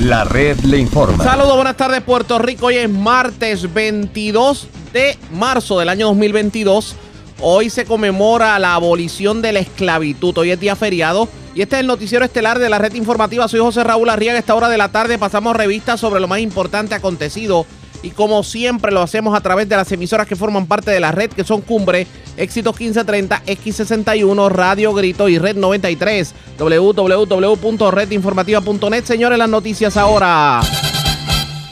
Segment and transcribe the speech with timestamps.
[0.00, 1.22] La red le informa.
[1.22, 2.66] Saludos, buenas tardes Puerto Rico.
[2.66, 6.96] Hoy es martes 22 de marzo del año 2022.
[7.42, 10.38] Hoy se conmemora la abolición de la esclavitud.
[10.38, 11.28] Hoy es día feriado.
[11.54, 13.46] Y este es el noticiero estelar de la red informativa.
[13.46, 14.38] Soy José Raúl Arriaga.
[14.38, 17.66] Esta hora de la tarde pasamos revistas sobre lo más importante acontecido
[18.02, 21.12] y como siempre lo hacemos a través de las emisoras que forman parte de la
[21.12, 22.06] red, que son Cumbre,
[22.36, 29.04] Éxitos 1530, X61, Radio Grito y Red 93, www.redinformativa.net.
[29.04, 30.60] Señores, las noticias ahora.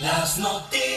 [0.00, 0.88] Las noticias.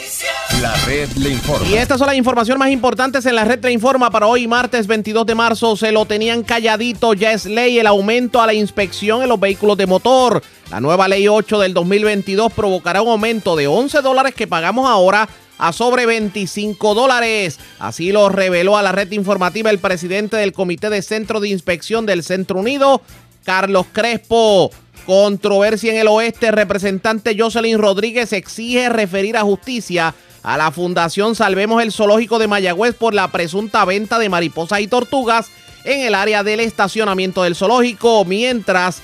[0.62, 1.68] La red le informa.
[1.68, 4.86] Y estas son las informaciones más importantes en la red le informa para hoy, martes
[4.86, 5.76] 22 de marzo.
[5.76, 9.76] Se lo tenían calladito, ya es ley el aumento a la inspección en los vehículos
[9.76, 10.44] de motor.
[10.70, 15.28] La nueva ley 8 del 2022 provocará un aumento de 11 dólares que pagamos ahora
[15.58, 17.58] a sobre 25 dólares.
[17.80, 22.06] Así lo reveló a la red informativa el presidente del Comité de Centro de Inspección
[22.06, 23.02] del Centro Unido,
[23.44, 24.70] Carlos Crespo.
[25.08, 31.82] Controversia en el oeste, representante Jocelyn Rodríguez exige referir a justicia a la Fundación Salvemos
[31.84, 35.50] el Zoológico de Mayagüez por la presunta venta de mariposas y tortugas
[35.84, 39.02] en el área del estacionamiento del zoológico, mientras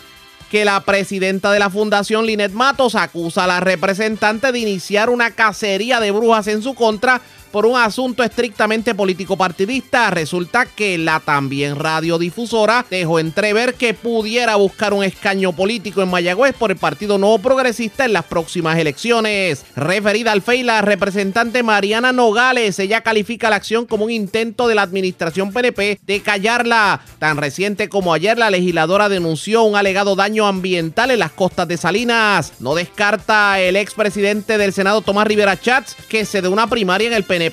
[0.51, 5.31] que la presidenta de la Fundación, Linet Matos, acusa a la representante de iniciar una
[5.31, 7.21] cacería de brujas en su contra
[7.57, 10.11] por un asunto estrictamente político partidista.
[10.11, 16.53] Resulta que la también radiodifusora dejó entrever que pudiera buscar un escaño político en Mayagüez
[16.53, 19.65] por el Partido Nuevo Progresista en las próximas elecciones.
[19.75, 24.75] Referida al FEI, la representante Mariana Nogales, ella califica la acción como un intento de
[24.75, 27.01] la administración PNP de callarla.
[27.17, 31.77] Tan reciente como ayer, la legisladora denunció un alegado daño ambiental en las costas de
[31.77, 32.53] Salinas.
[32.59, 37.13] No descarta el expresidente del Senado, Tomás Rivera Chats, que se dé una primaria en
[37.13, 37.46] el PNP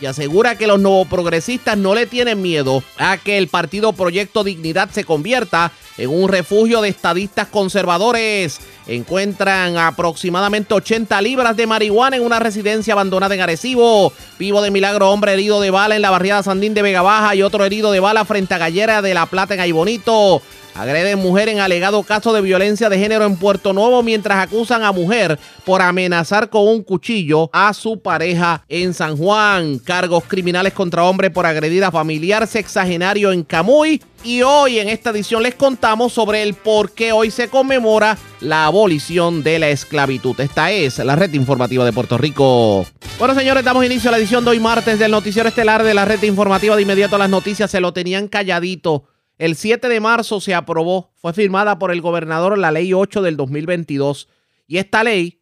[0.00, 4.44] y asegura que los nuevos progresistas no le tienen miedo a que el partido Proyecto
[4.44, 8.60] Dignidad se convierta en un refugio de estadistas conservadores.
[8.86, 14.12] Encuentran aproximadamente 80 libras de marihuana en una residencia abandonada en Arecibo.
[14.38, 17.42] Vivo de milagro, hombre herido de bala en la barriada Sandín de Vega Baja y
[17.42, 20.42] otro herido de bala frente a Gallera de la Plata en Aybonito.
[20.74, 24.90] Agreden mujer en alegado caso de violencia de género en Puerto Nuevo mientras acusan a
[24.90, 29.78] mujer por amenazar con un cuchillo a su pareja en San Juan.
[29.78, 34.02] Cargos criminales contra hombre por agredir a familiar sexagenario en Camuy.
[34.24, 38.64] Y hoy en esta edición les contamos sobre el por qué hoy se conmemora la
[38.64, 40.40] abolición de la esclavitud.
[40.40, 42.84] Esta es la red informativa de Puerto Rico.
[43.18, 46.04] Bueno, señores, damos inicio a la edición de hoy martes del noticiero estelar de la
[46.04, 46.74] red informativa.
[46.74, 49.04] De inmediato las noticias se lo tenían calladito
[49.38, 53.36] el 7 de marzo se aprobó, fue firmada por el gobernador la ley 8 del
[53.36, 54.28] 2022
[54.66, 55.40] y esta ley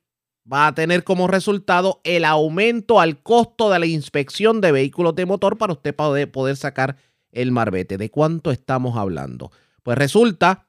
[0.51, 5.27] va a tener como resultado el aumento al costo de la inspección de vehículos de
[5.27, 6.97] motor para usted poder sacar
[7.31, 7.97] el marbete.
[7.97, 9.53] ¿De cuánto estamos hablando?
[9.83, 10.67] Pues resulta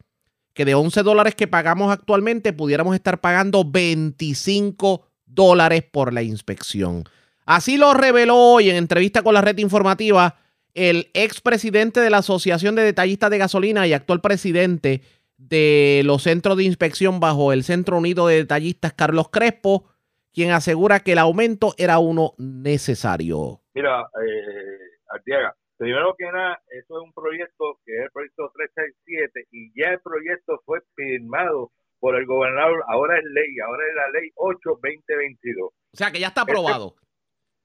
[0.54, 7.06] que de 11 dólares que pagamos actualmente pudiéramos estar pagando 25 dólares por la inspección.
[7.46, 10.36] Así lo reveló hoy en entrevista con la red informativa
[10.74, 15.02] el expresidente de la Asociación de Detallistas de Gasolina y actual presidente
[15.38, 19.90] de los centros de inspección bajo el Centro Unido de Detallistas, Carlos Crespo,
[20.34, 23.62] quien asegura que el aumento era uno necesario.
[23.74, 29.48] Mira, eh, Artiaga, primero que nada, eso es un proyecto que es el proyecto 367
[29.52, 34.20] y ya el proyecto fue firmado por el gobernador, ahora es ley, ahora es la
[34.20, 35.68] ley 8-2022.
[35.68, 36.96] O sea que ya está aprobado.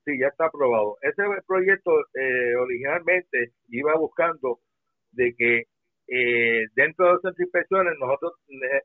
[0.08, 0.96] Sí, ya está aprobado.
[1.02, 4.58] Ese proyecto eh, originalmente iba buscando
[5.12, 5.64] de que
[6.08, 8.32] eh, dentro de de inspecciones nosotros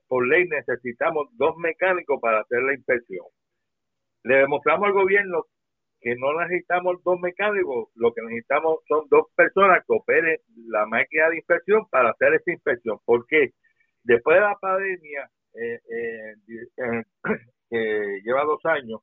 [0.09, 3.25] por ley necesitamos dos mecánicos para hacer la inspección.
[4.23, 5.45] Le demostramos al gobierno
[6.01, 11.29] que no necesitamos dos mecánicos, lo que necesitamos son dos personas que operen la máquina
[11.29, 13.00] de inspección para hacer esa inspección.
[13.05, 13.51] ¿Por qué?
[14.03, 15.79] Después de la pandemia, eh,
[17.69, 19.00] que lleva dos años,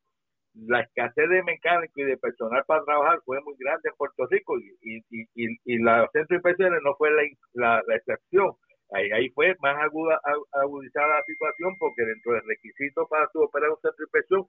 [0.53, 4.59] la escasez de mecánicos y de personal para trabajar fue muy grande en Puerto Rico
[4.59, 7.09] y, y, y, y la centro de inspecciones no fue
[7.53, 8.51] la, la, excepción.
[8.91, 10.19] Ahí, ahí fue más aguda,
[10.51, 14.45] agudizada la situación porque dentro del requisito para su operar un centro de inspección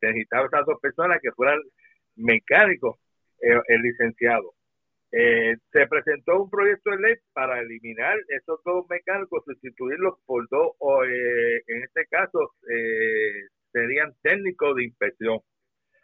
[0.00, 1.60] necesitaba esas dos personas que fueran
[2.16, 2.96] mecánicos,
[3.42, 4.54] eh, el licenciado.
[5.12, 10.72] Eh, se presentó un proyecto de ley para eliminar esos dos mecánicos, sustituirlos por dos,
[10.78, 15.40] o, eh, en este caso, eh, serían técnicos de inspección.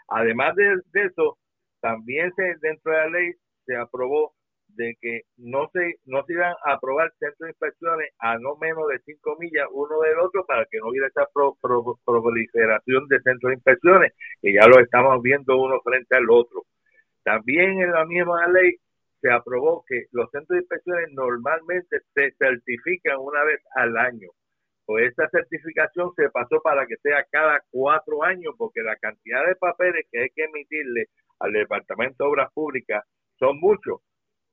[0.09, 1.38] Además de, eso,
[1.81, 3.32] también se, dentro de la ley
[3.67, 4.32] se aprobó
[4.69, 8.87] de que no se no se iban a aprobar centros de inspecciones a no menos
[8.88, 11.26] de 5 millas uno del otro para que no hubiera esa
[12.05, 14.12] proliferación de centros de inspecciones,
[14.43, 16.64] que ya lo estamos viendo uno frente al otro.
[17.25, 18.76] También en la misma ley
[19.21, 24.29] se aprobó que los centros de inspecciones normalmente se certifican una vez al año
[24.88, 29.55] pues esta certificación se pasó para que sea cada cuatro años, porque la cantidad de
[29.56, 31.08] papeles que hay que emitirle
[31.40, 33.05] al Departamento de Obras Públicas
[33.38, 34.00] son muchos.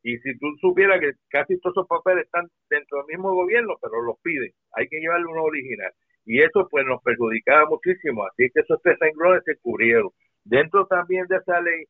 [0.03, 4.01] Y si tú supieras que casi todos esos papeles están dentro del mismo gobierno, pero
[4.01, 5.93] los piden, hay que llevarle uno original.
[6.25, 10.09] Y eso pues nos perjudicaba muchísimo, así que esos tres renglones se cubrieron.
[10.43, 11.85] Dentro también de esa ley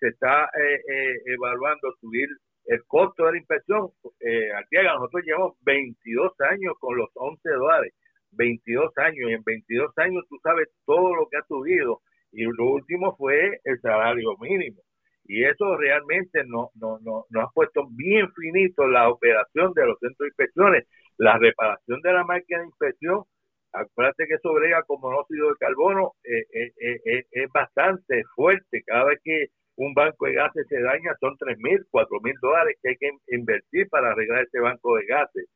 [0.00, 2.30] se está eh, eh, evaluando subir
[2.66, 7.92] el costo de la inspección, eh, nosotros llevamos 22 años con los 11 dólares,
[8.32, 12.00] 22 años, y en 22 años tú sabes todo lo que ha subido,
[12.32, 14.80] y lo último fue el salario mínimo.
[15.24, 19.98] Y eso realmente nos no, no, no ha puesto bien finito la operación de los
[20.00, 23.24] centros de inspecciones, la reparación de la máquina de inspección.
[23.72, 28.82] Acuérdate que eso brega con monóxido de carbono, eh, eh, eh, es bastante fuerte.
[28.84, 32.76] Cada vez que un banco de gases se daña, son tres mil, cuatro mil dólares
[32.82, 35.46] que hay que invertir para arreglar ese banco de gases.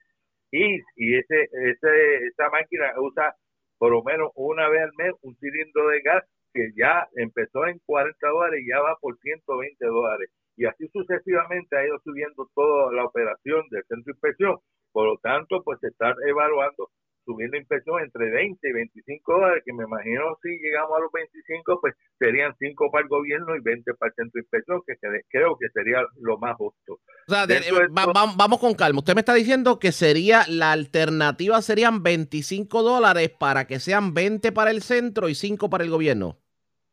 [0.51, 3.35] Y, y ese, ese, esa máquina usa
[3.79, 6.25] por lo menos una vez al mes un cilindro de gas
[6.55, 10.31] que ya empezó en 40 dólares y ya va por 120 dólares.
[10.57, 14.59] Y así sucesivamente ha ido subiendo toda la operación del centro de inspección.
[14.93, 16.89] Por lo tanto, pues se está evaluando
[17.27, 21.81] subiendo inspección entre 20 y 25 dólares, que me imagino si llegamos a los 25,
[21.81, 24.95] pues serían 5 para el gobierno y 20 para el centro de inspección, que
[25.29, 27.01] creo que sería lo más justo.
[27.29, 27.47] O sea,
[27.91, 29.01] vamos con calma.
[29.01, 34.53] Usted me está diciendo que sería la alternativa serían 25 dólares para que sean 20
[34.53, 36.39] para el centro y 5 para el gobierno.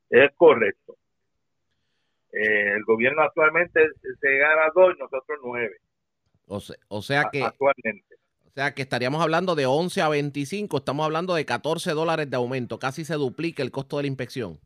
[0.09, 0.97] Es correcto.
[2.31, 3.79] Eh, el gobierno actualmente
[4.19, 5.77] se gana 2 y nosotros 9.
[6.47, 7.44] O sea, o sea que...
[7.44, 8.12] Actualmente.
[8.53, 12.35] O sea que estaríamos hablando de 11 a 25, estamos hablando de 14 dólares de
[12.35, 14.59] aumento, casi se duplica el costo de la inspección.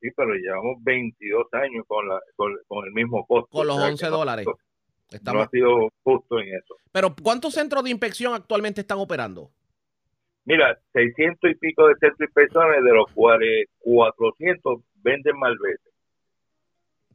[0.00, 3.50] Sí, pero llevamos 22 años con, la, con, el mismo costo.
[3.50, 4.46] Con los 11 dólares.
[4.46, 6.76] No, ha sido justo en eso.
[6.92, 9.50] Pero ¿cuántos centros de inspección actualmente están operando?
[10.46, 15.90] Mira, 600 y pico de centros de inspecciones, de los cuales 400 venden malvete.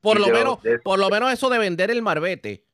[0.01, 2.64] Por lo, menos, por lo menos eso de vender el marbete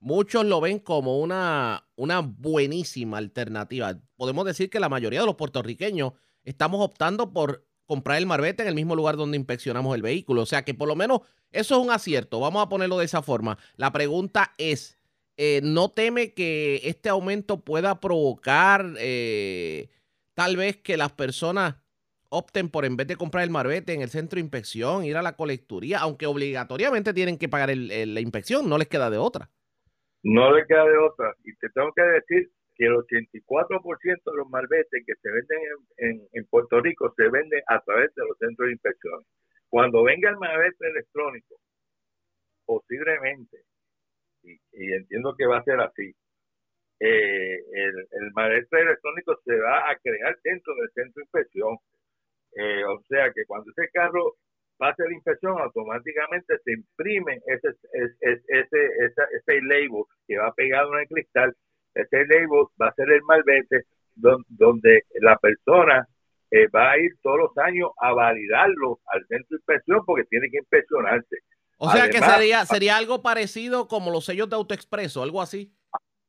[0.00, 3.98] muchos lo ven como una, una buenísima alternativa.
[4.16, 6.14] Podemos decir que la mayoría de los puertorriqueños
[6.44, 10.42] estamos optando por comprar el marbete en el mismo lugar donde inspeccionamos el vehículo.
[10.42, 11.20] O sea que por lo menos
[11.52, 12.40] eso es un acierto.
[12.40, 13.58] Vamos a ponerlo de esa forma.
[13.76, 14.96] La pregunta es,
[15.36, 19.88] eh, ¿no teme que este aumento pueda provocar eh,
[20.34, 21.76] tal vez que las personas
[22.28, 25.22] opten por en vez de comprar el marbete en el centro de inspección, ir a
[25.22, 29.50] la colecturía, aunque obligatoriamente tienen que pagar la inspección, no les queda de otra?
[30.22, 31.34] No le queda de otra.
[31.44, 35.58] Y te tengo que decir que el 84% de los malbetes que se venden
[35.98, 39.22] en, en, Puerto Rico se venden a través de los centros de inspección.
[39.68, 41.56] Cuando venga el malvete electrónico,
[42.64, 43.64] posiblemente,
[44.42, 46.14] y, entiendo que va a ser así,
[47.00, 51.76] eh, el, el electrónico se va a crear dentro del centro de inspección.
[52.52, 54.36] Eh, o sea que cuando ese carro
[54.80, 58.78] pase la inspección, automáticamente se imprime ese, ese, ese,
[59.36, 61.54] ese, label que va pegado en el cristal.
[61.94, 63.84] Ese label va a ser el malvete
[64.14, 66.08] donde, la persona
[66.50, 70.48] eh, va a ir todos los años a validarlo al centro de inspección porque tiene
[70.50, 71.36] que inspeccionarse.
[71.76, 75.74] O sea que sería, sería algo parecido como los sellos de autoexpreso, algo así.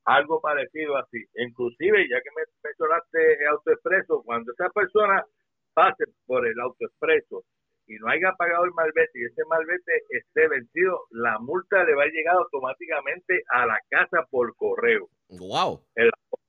[0.04, 1.24] Algo parecido así.
[1.36, 5.24] Inclusive, ya que me mencionaste autoexpreso, cuando esa persona
[5.74, 7.46] pase por el autoexpreso
[7.92, 12.04] y no haya pagado el malvete y ese malvete esté vencido, la multa le va
[12.04, 15.10] a llegar automáticamente a la casa por correo.
[15.28, 15.82] Wow.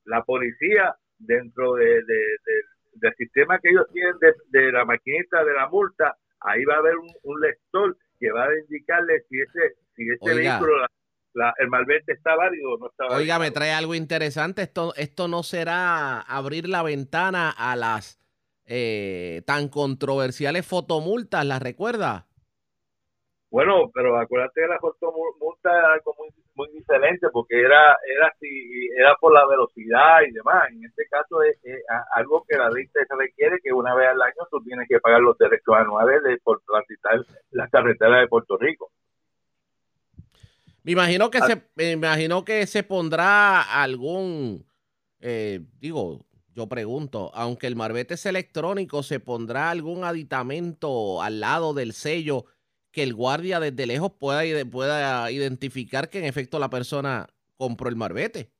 [0.04, 2.02] la policía dentro de,
[2.94, 4.14] del sistema que ellos tienen
[4.50, 8.58] de, la maquinita de la multa, ahí va a haber un, lector que va a
[8.58, 10.86] indicarle si ese si ese vehículo
[11.58, 13.20] el malvete está válido o no está válido.
[13.20, 14.62] Oiga, me trae algo interesante.
[14.62, 18.21] Esto, esto no será abrir la ventana a las
[18.74, 22.26] eh, tan controversiales fotomultas, ¿las recuerda?
[23.50, 28.88] Bueno, pero acuérdate que la fotomulta era algo muy, muy diferente porque era era si
[28.96, 30.70] era por la velocidad y demás.
[30.70, 31.58] En este caso es,
[32.14, 35.20] algo que la ley se requiere que una vez al año tú tienes que pagar
[35.20, 38.90] los derechos anuales de por transitar las carreteras de Puerto Rico.
[40.82, 41.46] Me imagino que ah.
[41.46, 44.64] se me imagino que se pondrá algún
[45.20, 51.74] eh, digo yo pregunto, aunque el marbete es electrónico, ¿se pondrá algún aditamento al lado
[51.74, 52.44] del sello
[52.90, 57.96] que el guardia desde lejos pueda, pueda identificar que en efecto la persona compró el
[57.96, 58.50] marbete?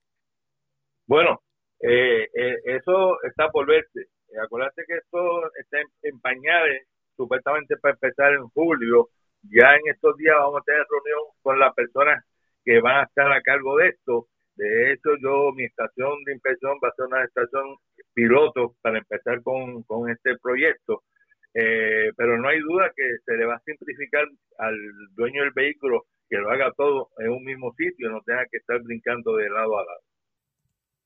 [1.07, 1.43] Bueno,
[1.81, 4.07] eh, eh, eso está por verse.
[4.43, 9.11] Acuérdate que esto está en, pañales, supuestamente para empezar en julio.
[9.43, 12.25] Ya en estos días vamos a tener reunión con las personas
[12.65, 16.79] que van a estar a cargo de esto de hecho, yo, mi estación de inspección
[16.83, 17.77] va a ser una estación
[18.15, 21.03] piloto para empezar con, con este proyecto.
[21.55, 24.25] Eh, pero no hay duda que se le va a simplificar
[24.59, 24.77] al
[25.15, 28.81] dueño del vehículo que lo haga todo en un mismo sitio, no tenga que estar
[28.83, 30.01] brincando de lado a lado.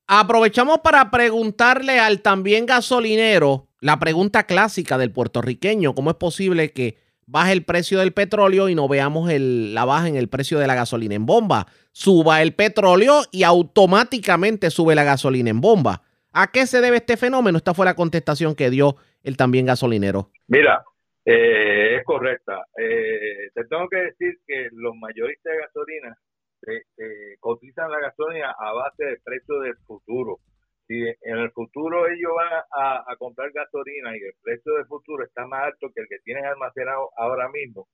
[0.07, 6.95] Aprovechamos para preguntarle al también gasolinero la pregunta clásica del puertorriqueño, ¿cómo es posible que
[7.27, 10.67] baje el precio del petróleo y no veamos el, la baja en el precio de
[10.67, 11.67] la gasolina en bomba?
[11.91, 16.01] Suba el petróleo y automáticamente sube la gasolina en bomba.
[16.33, 17.57] ¿A qué se debe este fenómeno?
[17.57, 20.31] Esta fue la contestación que dio el también gasolinero.
[20.47, 20.83] Mira,
[21.25, 22.65] eh, es correcta.
[22.77, 26.17] Eh, te tengo que decir que los mayoristas de gasolina
[26.67, 30.39] eh, cotizan la gasolina a base del precio del futuro.
[30.87, 35.45] Si en el futuro ellos van a, comprar gasolina y el precio del futuro está
[35.45, 37.87] más alto que el que tienen almacenado ahora mismo,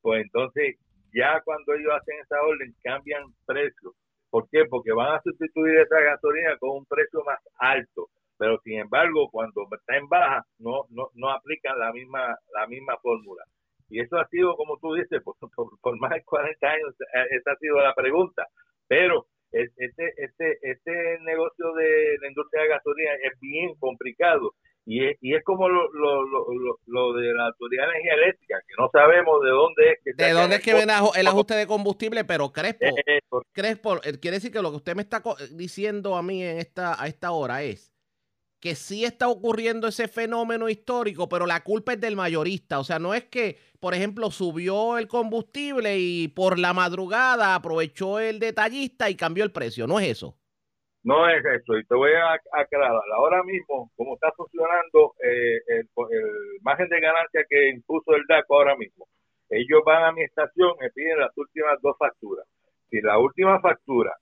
[0.00, 0.76] pues entonces
[1.14, 3.92] ya cuando ellos hacen esa orden cambian precio.
[4.30, 4.64] ¿Por qué?
[4.68, 9.66] Porque van a sustituir esa gasolina con un precio más alto pero sin embargo cuando
[9.72, 13.42] está en baja no no no aplican la misma la misma fórmula
[13.90, 15.36] y eso ha sido como tú dices por,
[15.80, 18.46] por, más de 40 años eh, esa ha sido la pregunta
[18.86, 24.54] pero este este este negocio de la industria de gasolina es bien complicado.
[24.90, 28.56] Y es, y es como lo, lo, lo, lo, de la autoridad de energía eléctrica,
[28.66, 30.12] que no sabemos de dónde es que...
[30.14, 32.86] De dónde es que viene el ajuste de combustible, pero Crespo,
[33.52, 37.02] Crespo, eh, quiere decir que lo que usted me está diciendo a mí en esta,
[37.02, 37.97] a esta hora es
[38.60, 42.78] que sí está ocurriendo ese fenómeno histórico, pero la culpa es del mayorista.
[42.80, 48.18] O sea, no es que, por ejemplo, subió el combustible y por la madrugada aprovechó
[48.18, 49.86] el detallista y cambió el precio.
[49.86, 50.36] No es eso.
[51.04, 51.78] No es eso.
[51.78, 53.00] Y te voy a aclarar.
[53.16, 55.88] Ahora mismo, como está funcionando eh, el,
[56.62, 59.06] margen de ganancia que impuso el DACO ahora mismo,
[59.50, 62.46] ellos van a mi estación y piden las últimas dos facturas.
[62.90, 64.16] Si la última factura,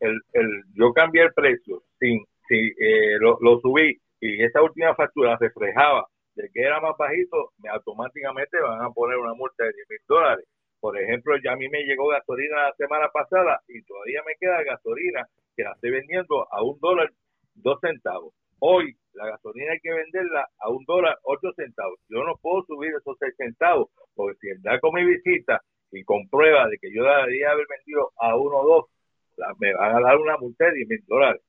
[0.00, 5.36] el, el, yo cambié el precio sin si eh, lo, subí y esa última factura
[5.38, 9.90] reflejaba de que era más bajito, me automáticamente van a poner una multa de 10
[9.90, 10.44] mil dólares.
[10.80, 14.62] Por ejemplo, ya a mí me llegó gasolina la semana pasada y todavía me queda
[14.62, 15.26] gasolina
[15.56, 17.10] que la estoy vendiendo a un dólar
[17.54, 18.34] dos centavos.
[18.58, 21.98] Hoy la gasolina hay que venderla a un dólar ocho centavos.
[22.08, 25.60] Yo no puedo subir esos seis centavos porque si da con mi visita
[25.90, 28.84] y comprueba de que yo debería haber vendido a uno o dos,
[29.58, 31.42] me van a dar una multa de 10 mil dólares.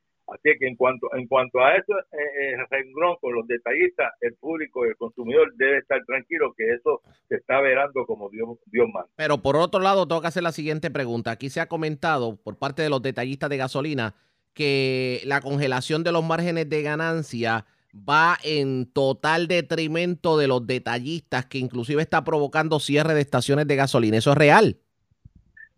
[0.48, 4.36] Así que en cuanto en cuanto a eso, eh, eh, renglón con los detallistas, el
[4.36, 8.88] público y el consumidor debe estar tranquilo que eso se está verando como Dios, Dios
[8.94, 9.10] manda.
[9.16, 11.32] Pero por otro lado, tengo que hacer la siguiente pregunta.
[11.32, 14.16] Aquí se ha comentado por parte de los detallistas de gasolina
[14.54, 21.46] que la congelación de los márgenes de ganancia va en total detrimento de los detallistas,
[21.46, 24.18] que inclusive está provocando cierre de estaciones de gasolina.
[24.18, 24.78] ¿Eso es real?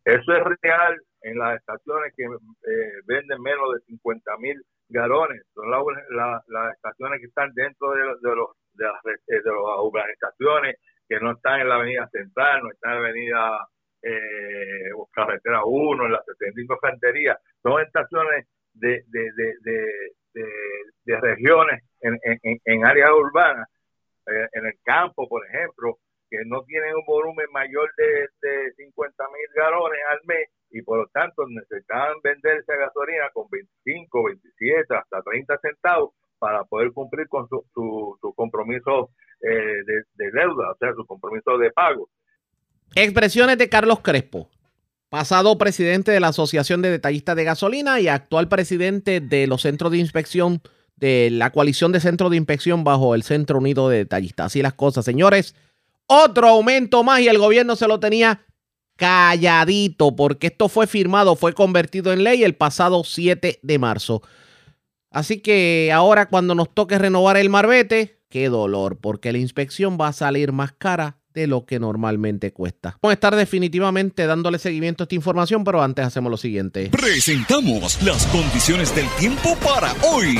[0.06, 5.42] Eso es real en las estaciones que eh, venden menos de 50 mil galones.
[5.54, 10.78] Son las estaciones que están dentro de, de, los, de, las, eh, de las urbanizaciones,
[11.08, 13.68] que no están en la avenida central, no están en la avenida
[14.02, 17.38] eh, carretera 1, en la 75 Infantería.
[17.62, 20.44] Son estaciones de, de, de,
[21.06, 23.68] de regiones en, en, en áreas urbanas,
[24.28, 25.98] eh, en el campo, por ejemplo,
[26.30, 31.00] que no tienen un volumen mayor de, de 50 mil galones al mes y por
[31.00, 37.28] lo tanto necesitaban vender esa gasolina con 25, 27, hasta 30 centavos para poder cumplir
[37.28, 39.10] con su, su, compromiso
[39.42, 39.84] eh,
[40.16, 42.10] de, deuda, o sea, su compromiso de pago.
[42.96, 44.50] Expresiones de Carlos Crespo,
[45.10, 49.92] pasado presidente de la Asociación de Detallistas de Gasolina y actual presidente de los centros
[49.92, 50.62] de inspección
[50.96, 54.48] de la coalición de centros de inspección bajo el Centro Unido de Detallistas.
[54.48, 55.56] Así las cosas, señores.
[56.12, 58.44] Otro aumento más y el gobierno se lo tenía
[58.96, 64.24] calladito, porque esto fue firmado, fue convertido en ley el pasado 7 de marzo.
[65.12, 70.08] Así que ahora cuando nos toque renovar el marbete, qué dolor, porque la inspección va
[70.08, 72.98] a salir más cara de lo que normalmente cuesta.
[73.04, 76.90] Vamos a estar definitivamente dándole seguimiento a esta información, pero antes hacemos lo siguiente.
[76.90, 80.40] Presentamos las condiciones del tiempo para hoy.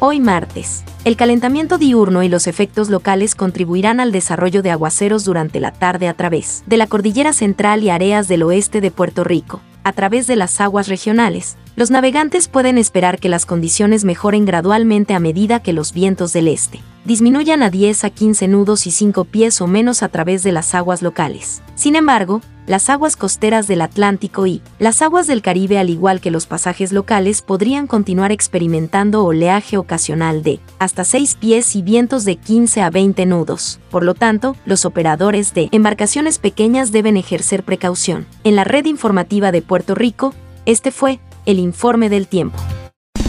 [0.00, 5.58] Hoy martes, el calentamiento diurno y los efectos locales contribuirán al desarrollo de aguaceros durante
[5.58, 9.60] la tarde a través de la cordillera central y áreas del oeste de Puerto Rico.
[9.82, 15.14] A través de las aguas regionales, los navegantes pueden esperar que las condiciones mejoren gradualmente
[15.14, 19.24] a medida que los vientos del este disminuyan a 10 a 15 nudos y 5
[19.24, 21.62] pies o menos a través de las aguas locales.
[21.74, 26.30] Sin embargo, las aguas costeras del Atlántico y las aguas del Caribe, al igual que
[26.30, 32.36] los pasajes locales, podrían continuar experimentando oleaje ocasional de hasta 6 pies y vientos de
[32.36, 33.80] 15 a 20 nudos.
[33.90, 38.26] Por lo tanto, los operadores de embarcaciones pequeñas deben ejercer precaución.
[38.44, 40.34] En la red informativa de Puerto Rico,
[40.66, 42.58] este fue el informe del tiempo.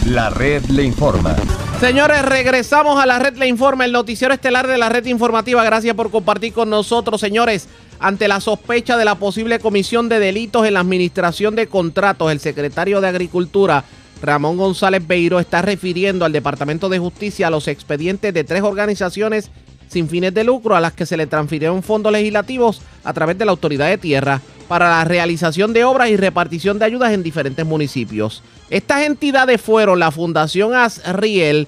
[0.06, 1.38] La red le informa.
[1.80, 5.64] Señores, regresamos a la red le informa, el noticiero estelar de la red informativa.
[5.64, 7.70] Gracias por compartir con nosotros, señores.
[8.02, 12.42] Ante la sospecha de la posible comisión de delitos en la administración de contratos, el
[12.42, 13.86] secretario de Agricultura,
[14.22, 19.50] Ramón González Beiro, está refiriendo al Departamento de Justicia a los expedientes de tres organizaciones
[19.88, 23.46] sin fines de lucro a las que se le transfirieron fondos legislativos a través de
[23.46, 27.66] la Autoridad de Tierra para la realización de obras y repartición de ayudas en diferentes
[27.66, 28.44] municipios.
[28.70, 31.68] Estas entidades fueron la Fundación Asriel,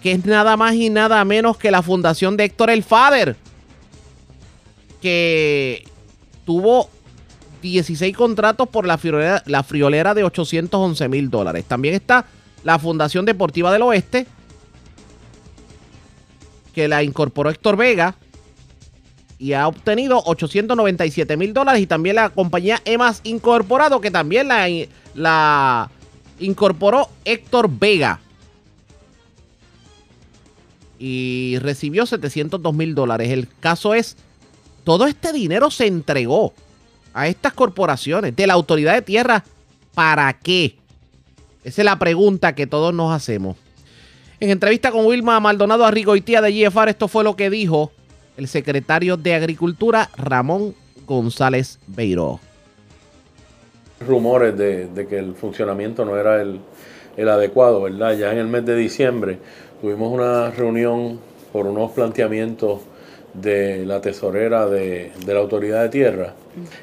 [0.00, 3.34] que es nada más y nada menos que la fundación de Héctor El Fader,
[5.02, 5.84] que
[6.46, 6.88] tuvo
[7.60, 11.64] 16 contratos por la friolera, la friolera de 811 mil dólares.
[11.64, 12.24] También está
[12.62, 14.28] la Fundación Deportiva del Oeste,
[16.72, 18.14] que la incorporó Héctor Vega
[19.38, 21.80] y ha obtenido 897 mil dólares.
[21.80, 24.68] Y también la compañía EMAS Incorporado, que también la,
[25.14, 25.90] la
[26.40, 28.20] incorporó Héctor Vega.
[30.98, 33.30] Y recibió 702 mil dólares.
[33.30, 34.16] El caso es,
[34.82, 36.52] todo este dinero se entregó
[37.14, 39.44] a estas corporaciones de la autoridad de tierra.
[39.94, 40.76] ¿Para qué?
[41.62, 43.56] Esa es la pregunta que todos nos hacemos.
[44.40, 47.92] En entrevista con Wilma Maldonado Arrigoitía de GFR, esto fue lo que dijo
[48.38, 50.74] el secretario de Agricultura, Ramón
[51.06, 52.40] González Beiro
[54.06, 56.60] rumores de, que el funcionamiento no era el,
[57.28, 58.16] adecuado, ¿verdad?
[58.16, 59.38] Ya en el mes de diciembre
[59.80, 61.18] tuvimos una reunión
[61.52, 62.80] por unos planteamientos
[63.34, 66.34] de la tesorera de, la autoridad de tierra.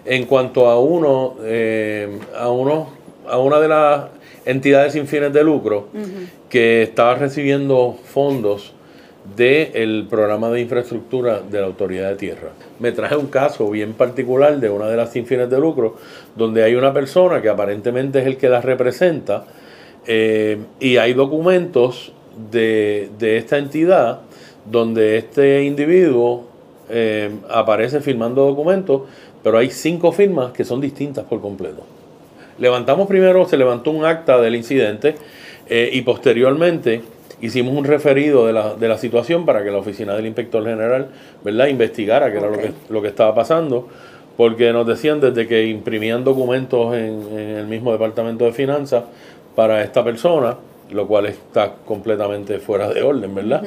[0.03, 2.89] En cuanto a uno, eh, a uno,
[3.27, 4.05] a una de las
[4.45, 5.88] entidades sin fines de lucro
[6.50, 8.75] que estaba recibiendo fondos
[9.36, 12.50] del programa de infraestructura de la Autoridad de Tierra.
[12.79, 15.96] Me traje un caso bien particular de una de las sin fines de lucro,
[16.36, 19.46] donde hay una persona que aparentemente es el que la representa,
[20.08, 22.13] eh, y hay documentos
[22.51, 24.20] de, esta entidad
[24.70, 26.46] donde este individuo
[26.89, 29.03] eh, aparece firmando documentos,
[29.44, 31.83] pero hay cinco firmas que son distintas por completo.
[32.57, 35.16] Levantamos primero, se levantó un acta del incidente
[35.68, 37.01] eh, y posteriormente
[37.41, 41.09] hicimos un referido de la, de la situación para que la oficina del inspector general
[41.43, 41.67] ¿verdad?
[41.67, 43.87] investigara qué era lo que, lo que estaba pasando,
[44.37, 49.03] porque nos decían desde que imprimían documentos en, el mismo departamento de finanzas
[49.55, 50.57] para esta persona,
[50.91, 53.63] lo cual está completamente fuera de orden, ¿verdad?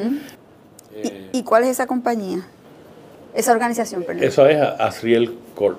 [1.33, 2.47] ¿Y, cuál es esa compañía?
[3.35, 4.25] Esa organización, perdón.
[4.25, 5.79] Esa es Asriel Corp.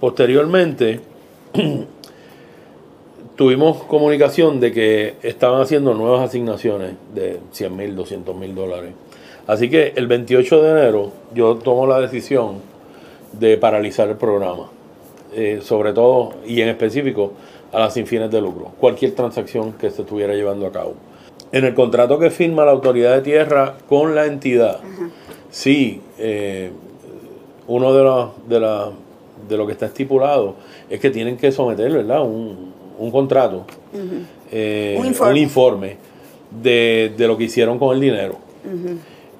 [0.00, 1.00] Posteriormente,
[3.36, 8.92] tuvimos comunicación de que estaban haciendo nuevas asignaciones de 100 mil, 200 mil dólares.
[9.46, 12.58] Así que el 28 de enero yo tomo la decisión
[13.32, 14.70] de paralizar el programa,
[15.34, 17.32] eh, sobre todo y en específico
[17.72, 20.94] a las sin fines de lucro, cualquier transacción que se estuviera llevando a cabo.
[21.50, 24.78] En el contrato que firma la autoridad de tierra con la entidad,
[25.50, 26.70] sí, eh,
[27.66, 28.90] uno de los de, la,
[29.48, 30.54] de lo que está estipulado
[30.88, 32.22] es que tienen que someter, ¿verdad?
[32.22, 33.64] Un, un contrato,
[34.50, 35.96] eh, un informe,
[36.62, 38.38] de, lo que hicieron con el dinero.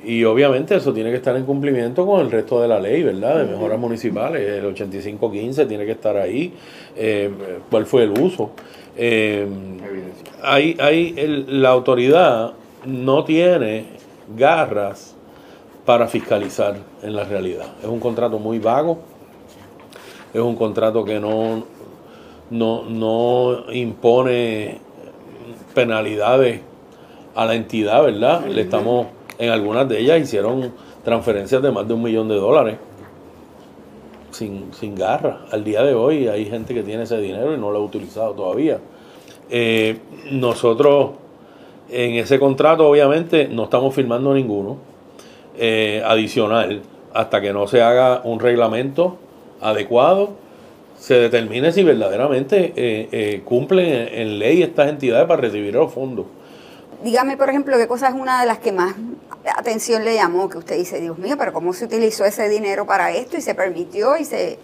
[0.05, 3.39] Y obviamente eso tiene que estar en cumplimiento con el resto de la ley, ¿verdad?
[3.39, 4.47] De mejoras municipales.
[4.47, 6.53] El 8515 tiene que estar ahí.
[6.95, 7.31] Eh,
[7.71, 8.51] ¿Cuál fue el uso?
[8.97, 9.47] Eh,
[10.43, 12.53] hay, hay la autoridad
[12.85, 13.87] no tiene
[14.37, 15.15] garras
[15.85, 17.67] para fiscalizar en la realidad.
[17.83, 18.99] Es un contrato muy vago.
[20.33, 21.65] Es un contrato que no,
[22.51, 24.79] no, no impone
[25.75, 26.61] penalidades
[27.35, 28.47] a la entidad, ¿verdad?
[28.47, 30.73] Le estamos, en algunas de ellas hicieron
[31.05, 32.77] transferencias de más de un millón de dólares
[34.31, 35.47] sin, sin garra.
[35.51, 38.33] Al día de hoy hay gente que tiene ese dinero y no lo ha utilizado
[38.33, 38.79] todavía.
[39.51, 39.99] Eh,
[40.31, 41.11] nosotros
[41.91, 44.79] en ese contrato obviamente no estamos firmando ninguno
[45.57, 49.17] eh, adicional hasta que no se haga un reglamento
[49.61, 50.31] adecuado
[50.99, 56.27] se determine si verdaderamente eh, eh, cumplen en, ley estas entidades para recibir los fondos.
[57.03, 58.95] Dígame, por ejemplo, qué cosa es una de las que más
[59.57, 63.13] atención le llamó, que usted dice, Dios mío, pero ¿cómo se utilizó ese dinero para
[63.13, 64.59] esto y se permitió y se...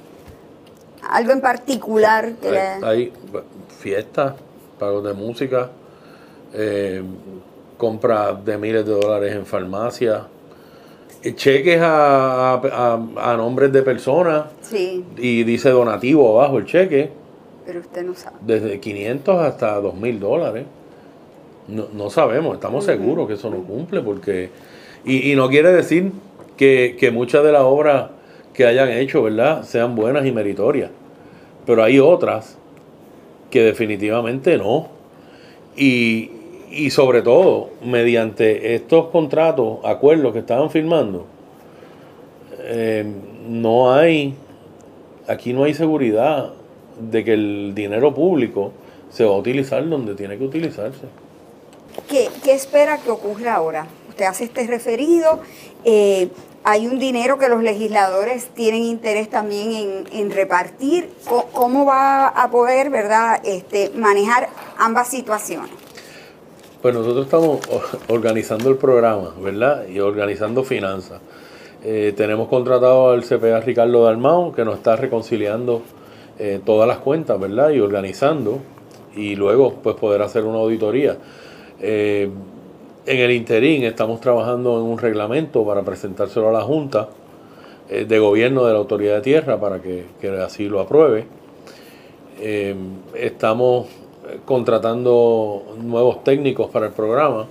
[1.09, 3.13] algo en particular que hay, hay
[3.79, 4.35] fiestas,
[4.79, 5.71] pagos de música,
[6.55, 7.03] eh,
[7.77, 10.27] compra de miles de dólares en farmacia,
[11.23, 14.47] cheques a, a, nombres de personas
[15.17, 17.11] y dice donativo abajo el cheque.
[17.67, 18.37] Pero usted no sabe.
[18.41, 20.65] Desde 500 hasta 2.000 dólares.
[21.69, 24.51] No, no sabemos, estamos seguros que eso no cumple porque...
[25.05, 26.13] Y, no quiere decir
[26.57, 28.11] que, que muchas de las obras
[28.53, 30.91] que hayan hecho, ¿verdad?, sean buenas y meritorias.
[31.65, 32.59] Pero hay otras
[33.51, 34.89] que definitivamente no.
[35.77, 36.31] Y,
[36.71, 41.27] y sobre todo, mediante estos contratos, acuerdos que estaban firmando,
[42.61, 43.05] eh,
[43.49, 44.35] no hay,
[45.27, 46.53] aquí no hay seguridad
[47.01, 48.73] de que el dinero público
[49.11, 51.07] se va a utilizar donde tiene que utilizarse.
[52.09, 53.87] ¿Qué, espera que ocurra ahora?
[54.09, 55.41] Usted hace este referido,
[55.85, 56.29] eh,
[56.63, 61.11] hay un dinero que los legisladores tienen interés también en, en repartir.
[61.53, 65.71] ¿Cómo, va a poder, verdad, este, manejar ambas situaciones?
[66.83, 67.61] Pues nosotros estamos
[68.09, 69.87] organizando el programa, ¿verdad?
[69.87, 71.21] Y organizando finanzas.
[71.85, 75.83] Eh, tenemos contratado al CPA Ricardo Dalmao, que nos está reconciliando
[76.39, 77.69] eh, todas las cuentas, ¿verdad?
[77.69, 78.61] Y organizando.
[79.15, 81.19] Y luego, pues, poder hacer una auditoría.
[81.83, 82.31] Eh,
[83.05, 87.11] en el interín estamos trabajando en un reglamento para presentárselo a la Junta
[87.91, 90.07] de Gobierno de la Autoridad de Tierra para que,
[90.43, 91.27] así lo apruebe.
[93.15, 93.87] Estamos
[94.45, 97.47] contratando nuevos técnicos para el programa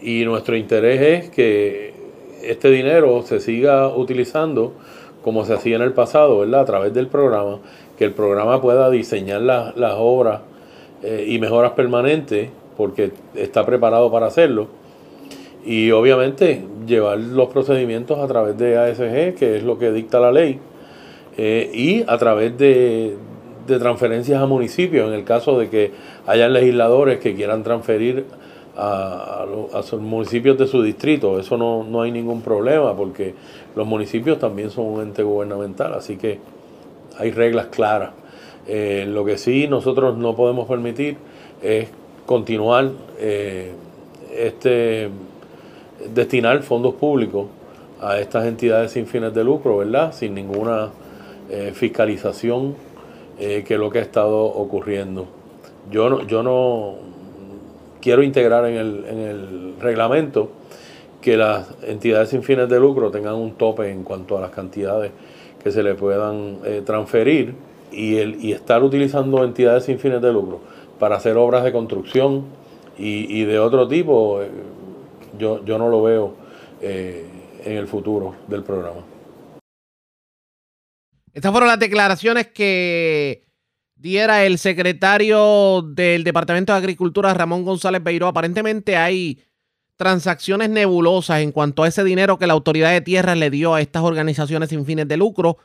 [0.00, 1.92] y nuestro interés es que
[2.42, 4.72] este dinero se siga utilizando
[5.22, 6.60] como se hacía en el pasado, ¿verdad?
[6.60, 7.58] A través del programa,
[7.98, 10.40] que el programa pueda diseñar las obras
[11.02, 14.68] eh, y mejoras permanentes porque está preparado para hacerlo.
[15.64, 20.32] Y obviamente llevar los procedimientos a través de ASG, que es lo que dicta la
[20.32, 20.58] ley,
[21.36, 23.16] eh, y a través de,
[23.78, 25.92] transferencias a municipios, en el caso de que
[26.26, 28.24] hayan legisladores que quieran transferir
[28.76, 31.38] a, los municipios de su distrito.
[31.38, 33.34] Eso no, no hay ningún problema, porque
[33.76, 36.38] los municipios también son un ente gubernamental, así que
[37.18, 38.10] hay reglas claras.
[38.66, 41.16] Eh, lo que sí nosotros no podemos permitir
[41.62, 41.88] es
[42.26, 43.72] continuar eh,
[44.36, 45.08] este
[46.14, 47.46] destinar fondos públicos
[48.00, 50.12] a estas entidades sin fines de lucro, ¿verdad?
[50.12, 50.90] Sin ninguna
[51.50, 52.74] eh, fiscalización,
[53.40, 55.26] eh, que lo que ha estado ocurriendo.
[55.90, 56.94] Yo no, yo no
[58.00, 60.50] quiero integrar en el, en el reglamento
[61.20, 65.10] que las entidades sin fines de lucro tengan un tope en cuanto a las cantidades
[65.62, 67.54] que se le puedan transferir
[67.92, 70.60] y, el, y estar utilizando entidades sin fines de lucro
[70.98, 72.44] para hacer obras de construcción
[73.02, 74.50] y, de otro tipo, eh,
[75.38, 76.32] yo, yo no lo veo
[76.82, 77.24] eh,
[77.64, 79.00] en el futuro del programa.
[81.32, 83.44] Estas fueron las declaraciones que
[83.94, 88.28] diera el secretario del Departamento de Agricultura, Ramón González Beiró.
[88.28, 89.42] Aparentemente hay
[89.96, 93.80] transacciones nebulosas en cuanto a ese dinero que la autoridad de tierras le dio a
[93.80, 95.58] estas organizaciones sin fines de lucro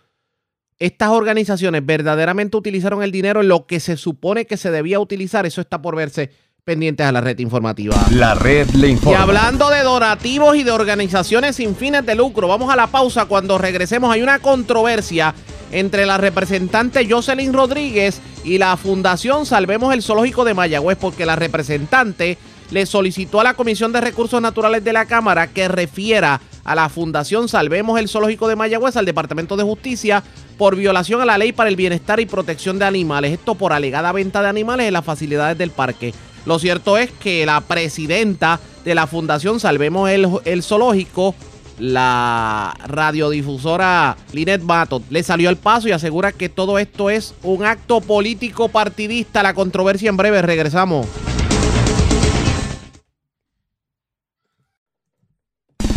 [0.80, 5.46] estas organizaciones verdaderamente utilizaron el dinero en lo que se supone que se debía utilizar,
[5.46, 6.32] eso está por verse
[6.66, 7.96] pendientes a la red informativa.
[8.12, 9.18] La red le informa.
[9.18, 13.26] Y hablando de donativos y de organizaciones sin fines de lucro, vamos a la pausa.
[13.26, 15.34] Cuando regresemos hay una controversia
[15.76, 21.36] entre la representante Jocelyn Rodríguez y la Fundación Salvemos el Zoológico de Mayagüez, porque la
[21.36, 22.38] representante
[22.72, 26.88] le solicitó a la Comisión de Recursos Naturales de la Cámara que refiera a la
[26.88, 30.24] Fundación Salvemos el Zoológico de Mayagüez, al Departamento de Justicia,
[30.58, 33.34] por violación a la ley para el bienestar y protección de animales.
[33.34, 36.14] Esto por alegada venta de animales en las facilidades del parque.
[36.46, 41.36] Lo cierto es que la presidenta de la Fundación Salvemos el, Zoológico,
[41.80, 47.66] la radiodifusora Linet Mato, le salió al paso y asegura que todo esto es un
[47.66, 49.44] acto político partidista.
[49.44, 51.08] La controversia en breve, regresamos.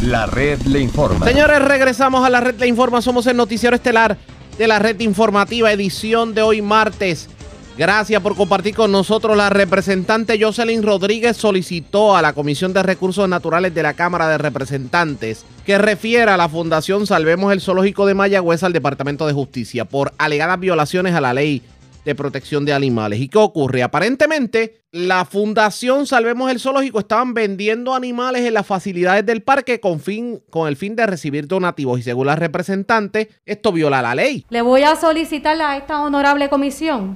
[0.02, 1.26] La red le informa.
[1.26, 3.02] Señores, regresamos a la red le informa.
[3.02, 4.16] Somos el noticiero estelar
[4.56, 7.28] de la red informativa, edición de hoy martes.
[7.76, 9.36] Gracias por compartir con nosotros.
[9.36, 14.38] La representante Jocelyn Rodríguez solicitó a la Comisión de Recursos Naturales de la Cámara de
[14.38, 19.84] Representantes que refiera a la Fundación Salvemos el Zoológico de Mayagüez al Departamento de Justicia
[19.84, 21.60] por alegadas violaciones a la ley
[22.06, 23.20] de protección de animales.
[23.20, 23.82] ¿Y qué ocurre?
[23.82, 30.00] Aparentemente, la Fundación Salvemos el Zoológico estaban vendiendo animales en las facilidades del parque con,
[30.00, 34.46] fin, con el fin de recibir donativos y según la representante, esto viola la ley.
[34.48, 37.14] Le voy a solicitar a esta honorable comisión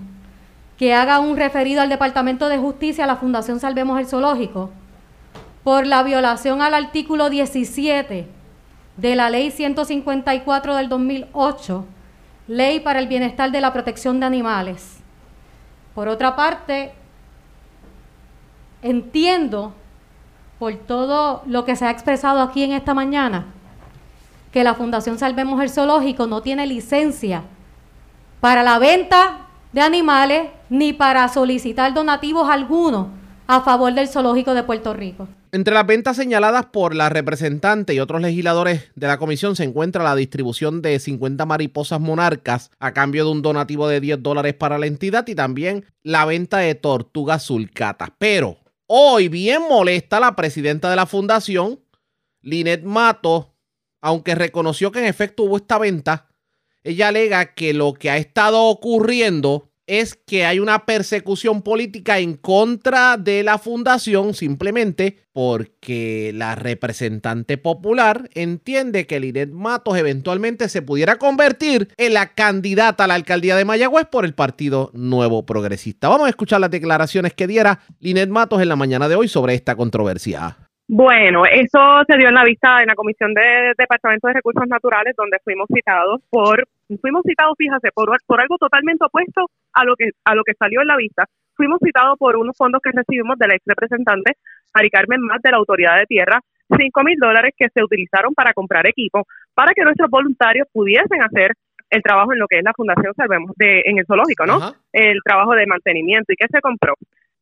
[0.77, 4.69] que haga un referido al Departamento de Justicia a la Fundación Salvemos el Zoológico
[5.65, 8.42] por la violación al artículo 17
[8.97, 11.87] de la ley 154 del 2008
[12.49, 14.99] Ley para el Bienestar de la Protección de Animales.
[15.95, 16.93] Por otra parte,
[18.83, 19.73] entiendo
[20.59, 23.47] por todo lo que se ha expresado aquí en esta mañana,
[24.53, 27.43] que la Fundación Salvemos el Zoológico no tiene licencia
[28.41, 33.07] para la venta de animales ni para solicitar donativos algunos
[33.47, 35.29] a favor del zoológico de Puerto Rico.
[35.55, 40.03] Entre las ventas señaladas por la representante y otros legisladores de la comisión se encuentra
[40.03, 44.79] la distribución de 50 mariposas monarcas a cambio de un donativo de 10 dólares para
[44.79, 48.13] la entidad y también la venta de tortugas sulcatas.
[48.17, 51.81] Pero hoy bien molesta la presidenta de la fundación,
[52.41, 53.55] Linet Mato,
[54.01, 56.31] aunque reconoció que en efecto hubo esta venta,
[56.83, 62.35] ella alega que lo que ha estado ocurriendo es que hay una persecución política en
[62.35, 70.83] contra de la fundación simplemente porque la representante popular entiende que Linet Matos eventualmente se
[70.83, 76.09] pudiera convertir en la candidata a la alcaldía de Mayagüez por el Partido Nuevo Progresista.
[76.09, 79.55] Vamos a escuchar las declaraciones que diera Linet Matos en la mañana de hoy sobre
[79.55, 80.59] esta controversia.
[80.95, 85.15] Bueno, eso se dio en la vista en la Comisión de Departamento de Recursos Naturales,
[85.17, 86.69] donde fuimos citados por,
[87.01, 90.83] fuimos citados, fíjate, por, por algo totalmente opuesto a lo que a lo que salió
[90.83, 91.25] en la vista.
[91.57, 94.37] Fuimos citados por unos fondos que recibimos de la ex representante
[94.75, 96.41] Mari Carmen Más de la Autoridad de Tierra,
[96.77, 101.53] cinco mil dólares que se utilizaron para comprar equipo para que nuestros voluntarios pudiesen hacer
[101.89, 104.75] el trabajo en lo que es la Fundación Salvemos de en el zoológico, ¿no?
[104.93, 106.97] El trabajo de mantenimiento y qué se compró.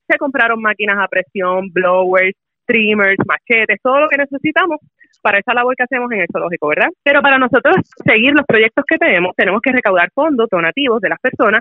[0.09, 2.37] Se compraron máquinas a presión, blowers,
[2.71, 4.79] streamers, machetes, todo lo que necesitamos
[5.23, 6.89] para esa labor que hacemos en el zoológico, ¿verdad?
[7.03, 11.19] Pero para nosotros seguir los proyectos que tenemos, tenemos que recaudar fondos donativos de las
[11.21, 11.61] personas,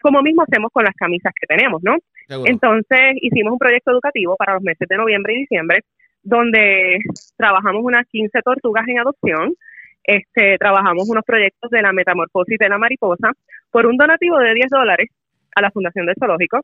[0.00, 1.96] como mismo hacemos con las camisas que tenemos, ¿no?
[2.44, 5.80] Entonces hicimos un proyecto educativo para los meses de noviembre y diciembre,
[6.22, 6.98] donde
[7.36, 9.54] trabajamos unas 15 tortugas en adopción,
[10.02, 13.32] este, trabajamos unos proyectos de la metamorfosis de la mariposa
[13.70, 15.08] por un donativo de 10 dólares
[15.54, 16.60] a la Fundación del Zoológico.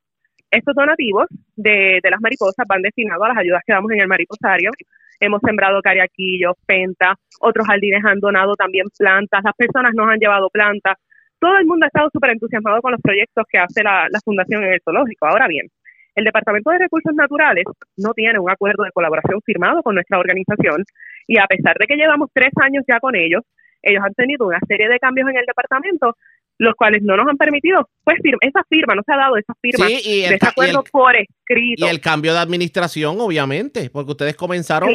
[0.53, 1.25] Estos donativos
[1.57, 4.71] de, las mariposas van destinados a las ayudas que damos en el mariposario.
[5.19, 10.51] Hemos sembrado cariaquillos, penta, otros jardines han donado también plantas, las personas nos han llevado
[10.51, 10.97] plantas.
[11.38, 14.62] Todo el mundo ha estado súper entusiasmado con los proyectos que hace la, la Fundación
[14.65, 15.27] en el Zoológico.
[15.27, 15.69] Ahora bien,
[16.17, 17.65] el Departamento de Recursos Naturales
[17.97, 20.85] no tiene un acuerdo de colaboración firmado con nuestra organización
[21.27, 23.41] y a pesar de que llevamos tres años ya con ellos,
[23.83, 26.16] ellos han tenido una serie de cambios en el departamento
[26.59, 29.90] los cuales no nos han permitido, pues esa firma, no se ha dado esa firma
[29.90, 31.87] y el, acuerdo por escrito.
[31.87, 34.95] Y el cambio de administración, obviamente, porque ustedes comenzaron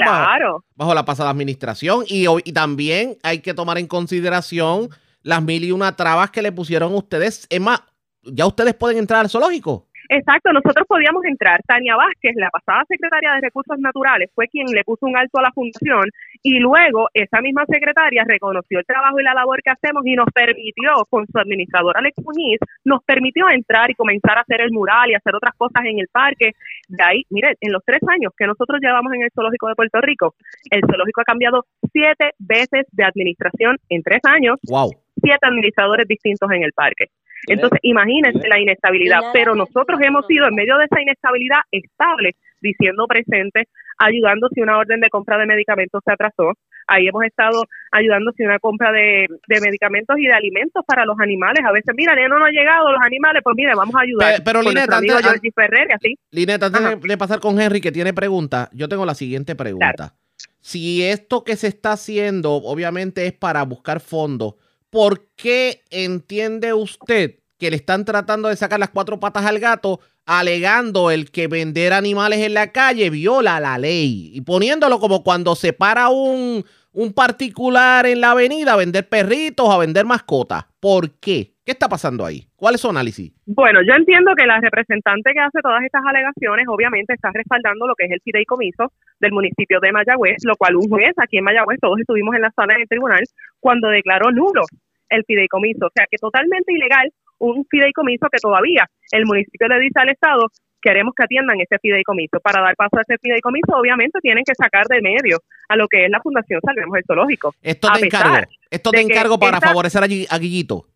[0.77, 4.89] bajo, la pasada administración y, y también hay que tomar en consideración
[5.23, 7.47] las mil y una trabas que le pusieron ustedes.
[7.49, 7.81] Es más,
[8.23, 9.86] ya ustedes pueden entrar al zoológico.
[10.09, 11.61] Exacto, nosotros podíamos entrar.
[11.67, 15.41] Tania Vázquez, la pasada secretaria de Recursos Naturales, fue quien le puso un alto a
[15.41, 16.09] la fundación
[16.43, 20.27] y luego esa misma secretaria reconoció el trabajo y la labor que hacemos y nos
[20.33, 25.09] permitió, con su administrador Alex Muñiz, nos permitió entrar y comenzar a hacer el mural
[25.09, 26.51] y hacer otras cosas en el parque.
[26.87, 29.99] De ahí, mire, en los tres años que nosotros llevamos en el Zoológico de Puerto
[30.01, 30.35] Rico,
[30.71, 34.59] el Zoológico ha cambiado siete veces de administración en tres años.
[34.63, 34.91] Wow.
[35.21, 37.07] Siete administradores distintos en el parque.
[37.47, 43.05] Entonces, imagínense la inestabilidad, pero nosotros hemos sido en medio de esa inestabilidad estable, diciendo
[43.07, 46.53] presente, ayudando si una orden de compra de medicamentos se atrasó.
[46.87, 49.27] Ahí hemos estado ayudando si una compra de,
[49.61, 51.63] medicamentos y de alimentos para los animales.
[51.65, 54.31] A veces, mira, ya no nos ha llegado los animales, pues mire, vamos a ayudar.
[54.31, 56.17] Pero, pero Lineta, antes, Ferrer, así.
[56.31, 60.15] Lineta, antes de, pasar con Henry, que tiene pregunta, yo tengo la siguiente pregunta.
[60.61, 64.55] Si esto que se está haciendo, obviamente, es para buscar fondos,
[64.89, 69.99] ¿por qué entiende usted que le están tratando de sacar las cuatro patas al gato,
[70.25, 75.55] alegando el que vender animales en la calle viola la ley y poniéndolo como cuando
[75.55, 76.65] se para un,
[76.97, 80.65] un particular en la avenida a vender perritos, a vender mascotas?
[80.79, 81.53] ¿Por qué?
[81.63, 82.47] ¿Qué está pasando ahí?
[82.55, 83.31] ¿Cuál es su análisis?
[83.45, 87.93] Bueno, yo entiendo que la representante que hace todas estas alegaciones obviamente está respaldando lo
[87.93, 91.77] que es el fideicomiso del municipio de Mayagüez, lo cual un juez aquí en Mayagüez,
[91.79, 93.21] todos estuvimos en la sala del tribunal,
[93.59, 94.63] cuando declaró nulo
[95.09, 95.85] el fideicomiso.
[95.85, 100.47] O sea, que totalmente ilegal un fideicomiso que todavía el municipio le dice al Estado
[100.81, 102.39] queremos que atiendan ese fideicomiso.
[102.39, 106.05] Para dar paso a ese fideicomiso, obviamente tienen que sacar de medio a lo que
[106.05, 107.53] es la Fundación Salvemos el Zoológico.
[107.61, 110.87] Esto te encargo, esto te encargo para favorecer a, Guillito.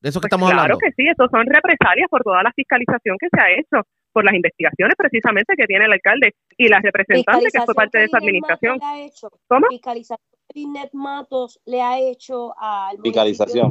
[0.00, 0.78] De eso que pues estamos hablando.
[0.78, 4.24] Claro que sí, estos son represalias por toda la fiscalización que se ha hecho, por
[4.24, 8.18] las investigaciones precisamente que tiene el alcalde y la representante que fue parte de esa
[8.18, 8.78] administración.
[9.48, 9.66] ¿Cómo?
[9.68, 10.18] Fiscalización
[10.92, 13.70] Matos le ha hecho al fiscalización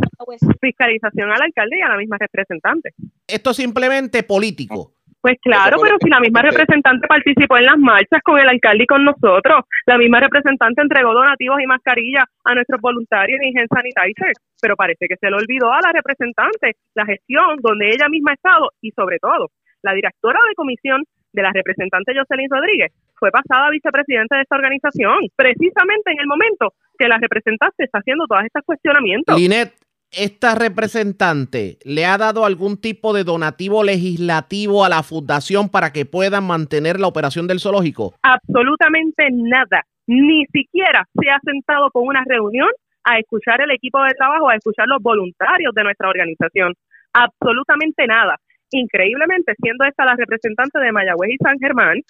[0.62, 2.94] fiscalización al alcalde y a la misma representante
[3.26, 4.94] esto es simplemente político
[5.28, 8.88] pues claro, pero si la misma representante participó en las marchas con el alcalde y
[8.88, 14.32] con nosotros, la misma representante entregó donativos y mascarillas a nuestros voluntarios en Gen Sanitizer,
[14.62, 18.36] pero parece que se le olvidó a la representante la gestión donde ella misma ha
[18.36, 23.70] estado y sobre todo la directora de comisión de la representante Jocelyn Rodríguez fue pasada
[23.70, 28.64] vicepresidente de esta organización, precisamente en el momento que la representante está haciendo todos estos
[28.64, 29.36] cuestionamientos.
[29.36, 29.74] Linet,
[30.12, 36.06] ¿Esta representante le ha dado algún tipo de donativo legislativo a la fundación para que
[36.06, 38.16] puedan mantener la operación del zoológico?
[38.24, 39.84] Absolutamente nada.
[40.08, 42.70] Ni siquiera se ha sentado con una reunión
[43.04, 46.74] a escuchar el equipo de trabajo, a escuchar los voluntarios de nuestra organización.
[47.12, 48.38] Absolutamente nada.
[48.72, 52.02] Increíblemente, siendo esta la representante de Mayagüez y San Germán,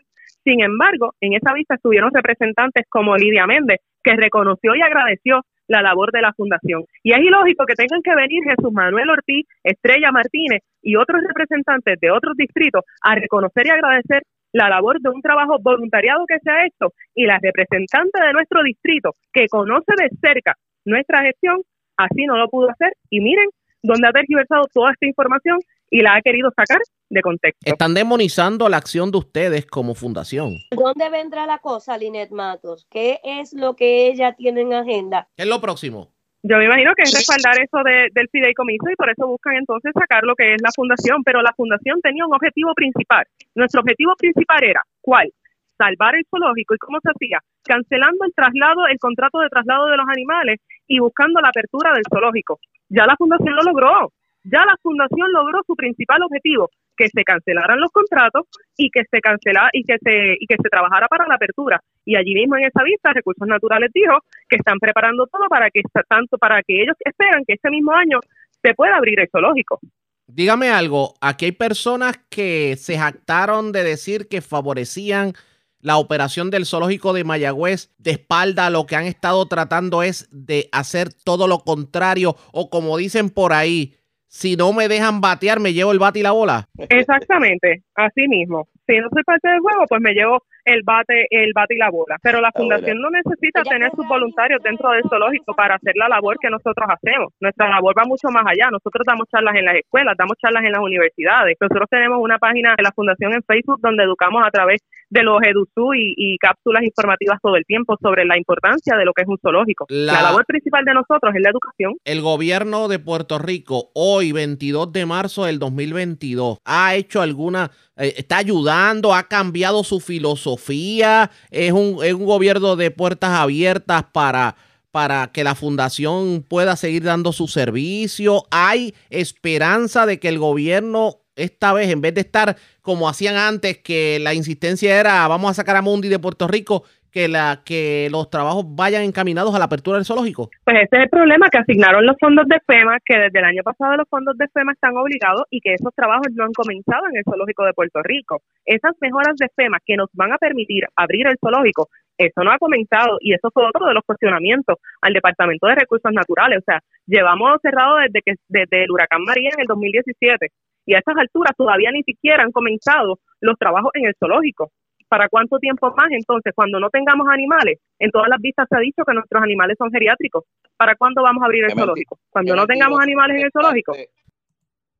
[0.43, 5.81] sin embargo, en esa vista estuvieron representantes como Lidia Méndez, que reconoció y agradeció la
[5.81, 6.83] labor de la fundación.
[7.03, 11.99] Y es ilógico que tengan que venir Jesús Manuel Ortiz, Estrella Martínez y otros representantes
[11.99, 16.49] de otros distritos a reconocer y agradecer la labor de un trabajo voluntariado que se
[16.49, 20.53] ha hecho y la representante de nuestro distrito que conoce de cerca
[20.85, 21.61] nuestra gestión,
[21.97, 22.93] así no lo pudo hacer.
[23.09, 23.49] Y miren
[23.83, 27.59] dónde ha tergiversado toda esta información y la ha querido sacar de contexto.
[27.63, 30.55] Están demonizando la acción de ustedes como fundación.
[30.71, 32.85] ¿Dónde vendrá la cosa, Linet Matos?
[32.89, 35.27] ¿Qué es lo que ella tiene en agenda?
[35.35, 36.11] ¿Qué es lo próximo?
[36.43, 39.91] Yo me imagino que es respaldar eso de, del fideicomiso y por eso buscan entonces
[39.93, 43.25] sacar lo que es la fundación, pero la fundación tenía un objetivo principal.
[43.55, 45.29] Nuestro objetivo principal era, ¿cuál?
[45.77, 46.75] Salvar el zoológico.
[46.75, 47.39] ¿Y cómo se hacía?
[47.63, 52.03] Cancelando el traslado, el contrato de traslado de los animales y buscando la apertura del
[52.09, 52.59] zoológico.
[52.89, 54.11] Ya la fundación lo logró
[54.51, 59.19] ya la fundación logró su principal objetivo, que se cancelaran los contratos y que se
[59.19, 61.79] cancelara y que se y que se trabajara para la apertura.
[62.05, 64.17] Y allí mismo en esa vista Recursos Naturales dijo
[64.49, 68.19] que están preparando todo para que tanto para que ellos esperan que este mismo año
[68.61, 69.79] se pueda abrir el zoológico.
[70.27, 75.33] Dígame algo, aquí hay personas que se jactaron de decir que favorecían
[75.79, 80.67] la operación del zoológico de Mayagüez de espalda lo que han estado tratando es de
[80.71, 83.96] hacer todo lo contrario o como dicen por ahí,
[84.27, 86.67] si no me dejan batear, me llevo el bate y la bola.
[86.89, 88.67] Exactamente, así mismo.
[88.87, 91.89] Si no soy parte del juego, pues me llevo el bate, el bate y la
[91.89, 92.17] bola.
[92.21, 96.37] Pero la fundación no necesita tener sus voluntarios dentro del zoológico para hacer la labor
[96.39, 97.33] que nosotros hacemos.
[97.39, 98.69] Nuestra labor va mucho más allá.
[98.71, 101.55] Nosotros damos charlas en las escuelas, damos charlas en las universidades.
[101.59, 105.41] Nosotros tenemos una página de la fundación en Facebook donde educamos a través de los
[105.41, 109.37] EduSU y, cápsulas informativas todo el tiempo sobre la importancia de lo que es un
[109.41, 109.85] zoológico.
[109.89, 111.93] La, labor principal de nosotros es la educación.
[112.03, 118.37] El gobierno de Puerto Rico, hoy 22 de marzo del 2022, ha hecho alguna, está
[118.37, 124.55] ayudando, ha cambiado su filosofía, es un, es un gobierno de puertas abiertas para
[124.91, 128.47] para que la fundación pueda seguir dando su servicio.
[128.49, 133.77] Hay esperanza de que el gobierno esta vez, en vez de estar como hacían antes,
[133.77, 136.83] que la insistencia era vamos a sacar a Mundi de Puerto Rico,
[137.17, 140.51] que, la, que los trabajos vayan encaminados a la apertura del zoológico?
[140.63, 143.63] Pues ese es el problema, que asignaron los fondos de FEMA, que desde el año
[143.63, 147.17] pasado los fondos de FEMA están obligados y que esos trabajos no han comenzado en
[147.17, 148.41] el zoológico de Puerto Rico.
[148.65, 152.59] Esas mejoras de FEMA que nos van a permitir abrir el zoológico, eso no ha
[152.59, 156.59] comenzado y eso fue otro de los cuestionamientos al Departamento de Recursos Naturales.
[156.59, 160.49] O sea, llevamos cerrado desde que desde el huracán María en el 2017
[160.85, 164.69] y a estas alturas todavía ni siquiera han comenzado los trabajos en el zoológico.
[165.09, 166.53] ¿Para cuánto tiempo más entonces?
[166.55, 169.91] Cuando no tengamos animales, en todas las vistas se ha dicho que nuestros animales son
[169.91, 170.43] geriátricos.
[170.75, 172.19] ¿Para cuándo vamos a abrir el zoológico?
[172.29, 173.93] Cuando no tengamos animales en el zoológico.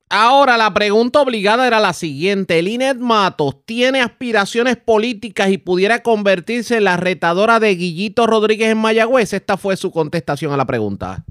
[0.09, 2.61] Ahora, la pregunta obligada era la siguiente.
[2.61, 8.77] Linet Matos tiene aspiraciones políticas y pudiera convertirse en la retadora de Guillito Rodríguez en
[8.77, 9.33] Mayagüez.
[9.33, 11.25] Esta fue su contestación a la pregunta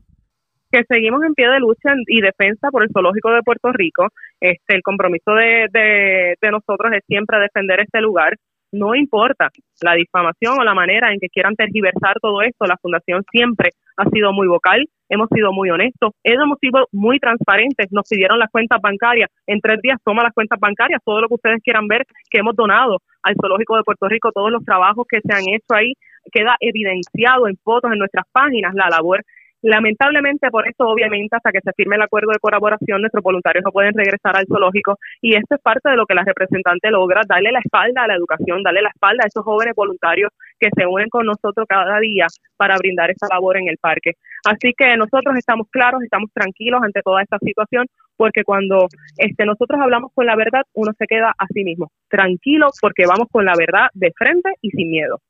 [0.71, 4.09] que seguimos en pie de lucha y defensa por el zoológico de Puerto Rico.
[4.41, 8.37] Este, el compromiso de, de, nosotros es siempre defender este lugar.
[8.77, 9.49] No importa
[9.81, 14.05] la difamación o la manera en que quieran tergiversar todo esto, la Fundación siempre ha
[14.11, 18.79] sido muy vocal, hemos sido muy honestos, hemos sido muy transparentes, nos pidieron las cuentas
[18.83, 22.41] bancarias, en tres días toma las cuentas bancarias, todo lo que ustedes quieran ver que
[22.41, 25.95] hemos donado al Zoológico de Puerto Rico, todos los trabajos que se han hecho ahí,
[26.31, 29.25] queda evidenciado en fotos en nuestras páginas, la labor
[29.63, 33.73] Lamentablemente, por eso, obviamente, hasta que se firme el acuerdo de colaboración, nuestros voluntarios no
[33.73, 37.53] pueden regresar al zoológico y esto es parte de lo que la representante logra, darle
[37.53, 41.09] la espalda a la educación, darle la espalda a esos jóvenes voluntarios que se unen
[41.09, 44.13] con nosotros cada día para brindar esa labor en el parque.
[44.45, 49.81] Así que nosotros estamos claros, estamos tranquilos ante toda esta situación, porque cuando este, nosotros
[49.81, 53.55] hablamos con la verdad, uno se queda a sí mismo, tranquilo, porque vamos con la
[53.57, 55.21] verdad de frente y sin miedo.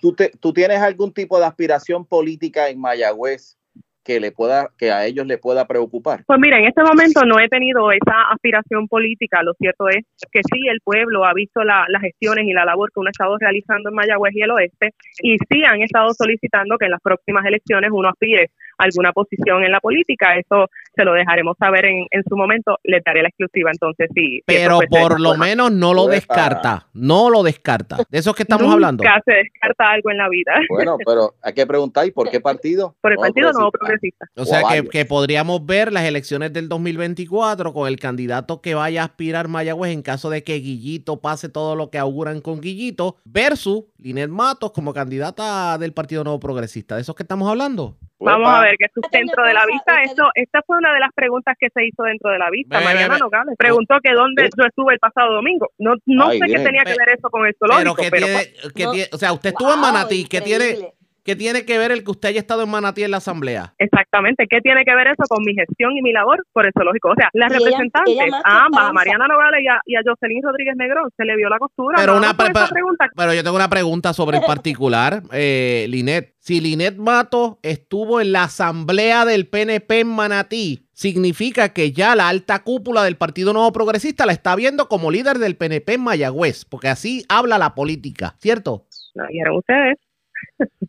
[0.00, 3.56] ¿Tú, ¿tú tienes algún tipo de aspiración política en Mayagüez
[4.04, 6.24] que le pueda que a ellos le pueda preocupar?
[6.26, 9.42] Pues mira, en este momento no he tenido esa aspiración política.
[9.42, 13.00] Lo cierto es que sí, el pueblo ha visto las gestiones y la labor que
[13.00, 14.90] uno ha estado realizando en Mayagüez y el oeste
[15.22, 19.64] y sí han estado solicitando que en las próximas elecciones uno aspire a alguna posición
[19.64, 20.36] en la política.
[20.36, 24.42] Eso se lo dejaremos saber en, en su momento, le daré la exclusiva entonces sí.
[24.46, 27.98] Pero por lo menos no lo descarta, no lo descarta.
[28.08, 29.02] De eso es que estamos hablando.
[29.02, 30.52] Nunca se descarta algo en la vida.
[30.68, 32.94] Bueno, pero hay que preguntar, ¿y por qué partido?
[33.00, 34.26] Por el Partido Nuevo Progresista.
[34.36, 39.02] O sea que, que, podríamos ver las elecciones del 2024 con el candidato que vaya
[39.02, 43.16] a aspirar Mayagüez en caso de que Guillito pase todo lo que auguran con Guillito
[43.24, 46.96] versus Linet Matos como candidata del Partido Nuevo Progresista.
[46.96, 47.96] ¿De eso es que estamos hablando?
[48.20, 50.02] Vamos a ver, que es dentro de la vista.
[50.02, 52.80] Esto, esta fue una de las preguntas que se hizo dentro de la vista.
[52.80, 55.70] Mariana Nogales preguntó que dónde yo estuve el pasado domingo.
[55.78, 57.96] No, no sé qué tenía que ver eso con el zoológico.
[58.10, 58.26] Pero,
[58.74, 60.24] que tiene, o sea, usted estuvo en Manatí.
[60.24, 60.92] ¿Qué tiene,
[61.24, 63.72] ¿Qué tiene que ver el que usted haya estado en Manatí en la asamblea?
[63.78, 64.46] Exactamente.
[64.46, 67.08] ¿Qué tiene que ver eso con mi gestión y mi labor por el zoológico?
[67.08, 68.14] O sea, las representantes,
[68.44, 71.48] a ambas, a Mariana Nogales y a, y a, Jocelyn Rodríguez Negrón, se le vio
[71.48, 71.96] la costura.
[71.96, 73.08] Pero, una pregunta.
[73.16, 76.34] pero yo tengo una pregunta sobre el particular, eh, Linet.
[76.40, 82.28] Si Linet Mato estuvo en la asamblea del PNP en Manatí, significa que ya la
[82.28, 86.66] alta cúpula del Partido Nuevo Progresista la está viendo como líder del PNP en Mayagüez,
[86.66, 88.84] porque así habla la política, ¿cierto?
[89.14, 89.98] Lo dijeron ustedes.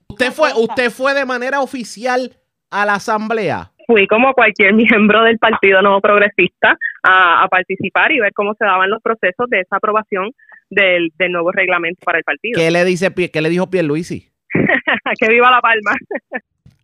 [0.09, 2.31] ¿Usted fue, ¿Usted fue de manera oficial
[2.71, 3.71] a la asamblea?
[3.87, 8.89] Fui como cualquier miembro del Partido Nuevo Progresista a, participar y ver cómo se daban
[8.89, 10.31] los procesos de esa aprobación
[10.69, 12.59] del, del nuevo reglamento para el partido.
[12.59, 14.31] ¿Qué le, dice, qué le dijo Pierluisi?
[15.19, 15.91] que viva La Palma.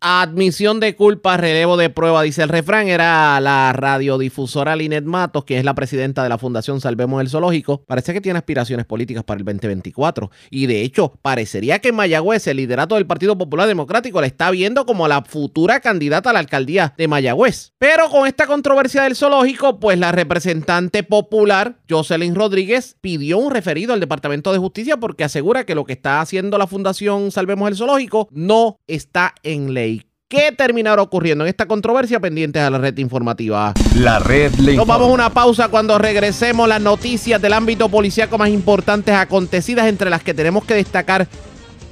[0.04, 2.88] Admisión de culpa, relevo de prueba, dice el refrán.
[2.88, 7.84] Era la radiodifusora Linet Matos, que es la presidenta de la Fundación Salvemos el Zoológico.
[7.86, 10.32] Parece que tiene aspiraciones políticas para el 2024.
[10.50, 14.86] Y de hecho, parecería que Mayagüez, el liderato del Partido Popular Democrático, la está viendo
[14.86, 17.72] como la futura candidata a la alcaldía de Mayagüez.
[17.78, 23.92] Pero con esta controversia del zoológico, pues la representante popular, Jocelyn Rodríguez, pidió un referido
[23.92, 27.76] al Departamento de Justicia porque asegura que lo que está haciendo la Fundación Salvemos el
[27.76, 29.91] Zoológico no está en ley.
[30.32, 32.18] ¿Qué terminará ocurriendo en esta controversia?
[32.18, 33.74] Pendientes a la red informativa.
[33.96, 38.38] La red le Nos vamos a una pausa cuando regresemos las noticias del ámbito policíaco
[38.38, 41.28] más importantes acontecidas, entre las que tenemos que destacar.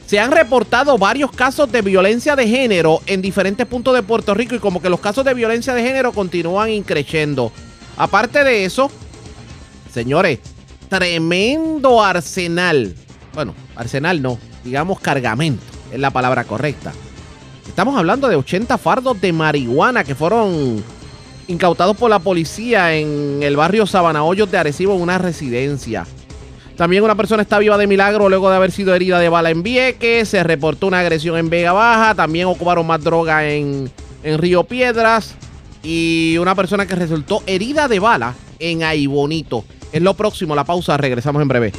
[0.07, 4.55] Se han reportado varios casos de violencia de género en diferentes puntos de Puerto Rico
[4.55, 7.53] y como que los casos de violencia de género continúan increciendo.
[7.99, 8.91] Aparte de eso,
[9.93, 10.39] señores,
[10.89, 12.95] tremendo arsenal.
[13.35, 15.63] Bueno, arsenal no, digamos cargamento,
[15.93, 16.91] es la palabra correcta
[17.67, 20.83] Estamos hablando de 80 fardos de marihuana que fueron
[21.47, 26.07] incautados por la policía en el barrio Sabana Hoyos de Arecibo en una residencia.
[26.77, 29.63] También una persona está viva de milagro luego de haber sido herida de bala en
[29.63, 30.29] Vieques.
[30.31, 32.15] Se reportó una agresión en Vega Baja.
[32.15, 33.91] También ocuparon más droga en,
[34.23, 35.35] en Río Piedras.
[35.83, 39.65] Y una persona que resultó herida de bala en Aibonito.
[39.93, 40.97] Es lo próximo, la pausa.
[40.97, 41.73] Regresamos en breve.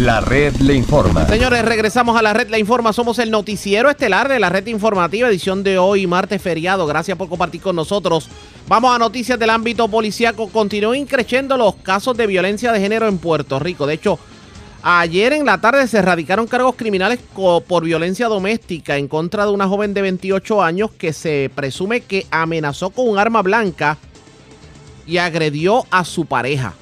[0.00, 1.26] La red le informa.
[1.28, 2.90] Señores, regresamos a la red le informa.
[2.90, 6.86] Somos el noticiero estelar de la red informativa, edición de hoy, martes feriado.
[6.86, 8.30] Gracias por compartir con nosotros.
[8.66, 10.48] Vamos a noticias del ámbito policíaco.
[10.48, 13.86] Continúan increciendo los casos de violencia de género en Puerto Rico.
[13.86, 14.18] De hecho,
[14.82, 19.68] ayer en la tarde se erradicaron cargos criminales por violencia doméstica en contra de una
[19.68, 23.98] joven de 28 años que se presume que amenazó con un arma blanca
[25.06, 26.72] y agredió a su pareja.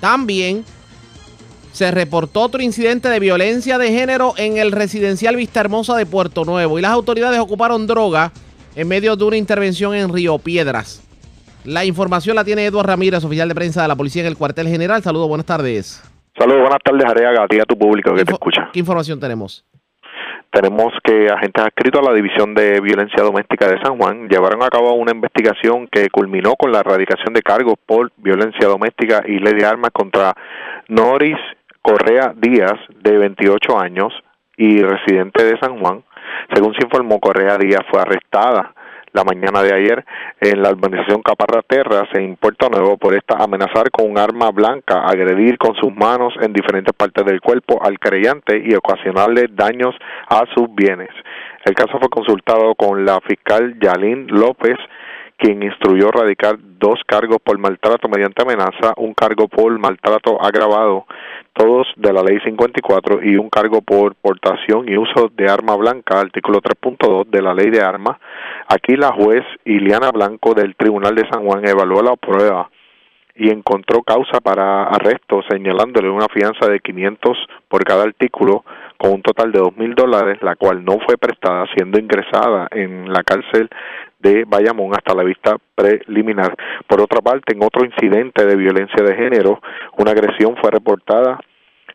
[0.00, 0.66] También
[1.72, 6.44] se reportó otro incidente de violencia de género en el residencial Vista Hermosa de Puerto
[6.44, 8.32] Nuevo y las autoridades ocuparon droga
[8.74, 11.04] en medio de una intervención en Río Piedras.
[11.64, 14.68] La información la tiene Eduardo Ramírez, oficial de prensa de la policía en el cuartel
[14.68, 15.02] general.
[15.02, 16.02] Saludos, buenas tardes.
[16.38, 18.70] Saludos, buenas tardes, Areaga, a ti a tu público que te escucha.
[18.72, 19.64] ¿Qué información tenemos?
[20.50, 24.68] Tenemos que agentes adscritos a la División de Violencia Doméstica de San Juan llevaron a
[24.68, 29.54] cabo una investigación que culminó con la erradicación de cargos por violencia doméstica y ley
[29.54, 30.34] de armas contra
[30.88, 31.36] Noris
[31.88, 34.12] Correa Díaz, de 28 años
[34.58, 36.04] y residente de San Juan.
[36.52, 38.74] Según se informó, Correa Díaz fue arrestada
[39.14, 40.04] la mañana de ayer
[40.38, 45.00] en la urbanización Caparra Terras en Puerto Nuevo por esta amenazar con un arma blanca,
[45.06, 49.94] agredir con sus manos en diferentes partes del cuerpo al creyente y ocasionarle daños
[50.28, 51.08] a sus bienes.
[51.64, 54.76] El caso fue consultado con la fiscal Yalín López,
[55.38, 61.06] quien instruyó radicar dos cargos por maltrato mediante amenaza, un cargo por maltrato agravado
[61.52, 66.20] todos de la ley 54 y un cargo por portación y uso de arma blanca,
[66.20, 68.18] artículo 3.2 de la ley de armas.
[68.68, 72.68] Aquí la juez Iliana Blanco del Tribunal de San Juan evaluó la prueba
[73.38, 77.38] y encontró causa para arresto señalándole una fianza de 500
[77.68, 78.64] por cada artículo
[78.98, 83.12] con un total de dos mil dólares, la cual no fue prestada siendo ingresada en
[83.12, 83.70] la cárcel
[84.18, 86.54] de Bayamón hasta la vista preliminar.
[86.86, 89.60] Por otra parte, en otro incidente de violencia de género,
[89.96, 91.38] una agresión fue reportada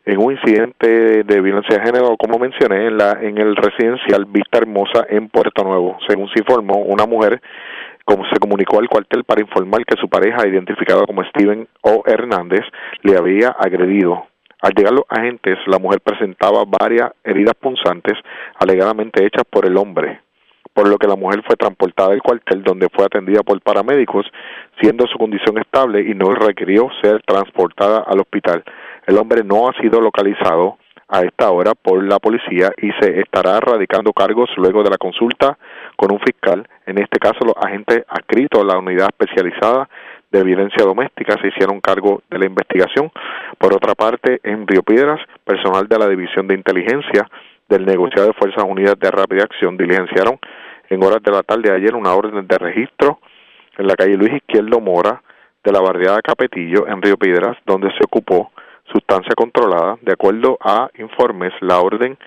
[0.06, 4.58] en un incidente de violencia de género, como mencioné, en, la, en el residencial Vista
[4.58, 5.96] Hermosa en Puerto Nuevo.
[6.06, 7.40] Según se informó, una mujer
[8.04, 12.02] como se comunicó al cuartel para informar que su pareja, identificada como Steven O.
[12.06, 12.60] Hernández,
[13.02, 14.26] le había agredido.
[14.60, 18.18] Al llegar los agentes, la mujer presentaba varias heridas punzantes
[18.56, 20.20] alegadamente hechas por el hombre,
[20.74, 24.26] por lo que la mujer fue transportada al cuartel donde fue atendida por paramédicos,
[24.80, 28.62] siendo su condición estable y no requirió ser transportada al hospital.
[29.06, 30.76] El hombre no ha sido localizado
[31.08, 35.56] a esta hora por la policía y se estará radicando cargos luego de la consulta
[35.96, 36.66] con un fiscal.
[36.86, 39.88] En este caso, los agentes adscritos a la unidad especializada
[40.32, 43.12] de violencia doméstica se hicieron cargo de la investigación.
[43.58, 47.28] Por otra parte, en Río Piedras, personal de la División de Inteligencia
[47.68, 50.38] del negociado de Fuerzas Unidas de Rápida Acción diligenciaron
[50.88, 53.18] en horas de la tarde de ayer una orden de registro
[53.76, 55.22] en la calle Luis Izquierdo Mora
[55.62, 58.52] de la barriada Capetillo en Río Piedras, donde se ocupó
[58.92, 59.96] sustancia controlada.
[60.02, 62.18] De acuerdo a informes, la orden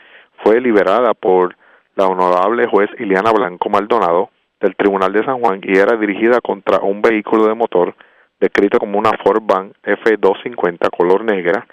[0.44, 1.56] fue liberada por
[1.96, 4.30] la honorable juez Iliana Blanco Maldonado
[4.60, 7.96] del Tribunal de San Juan y era dirigida contra un vehículo de motor
[8.40, 11.68] descrito como una Ford Van F250 color negra.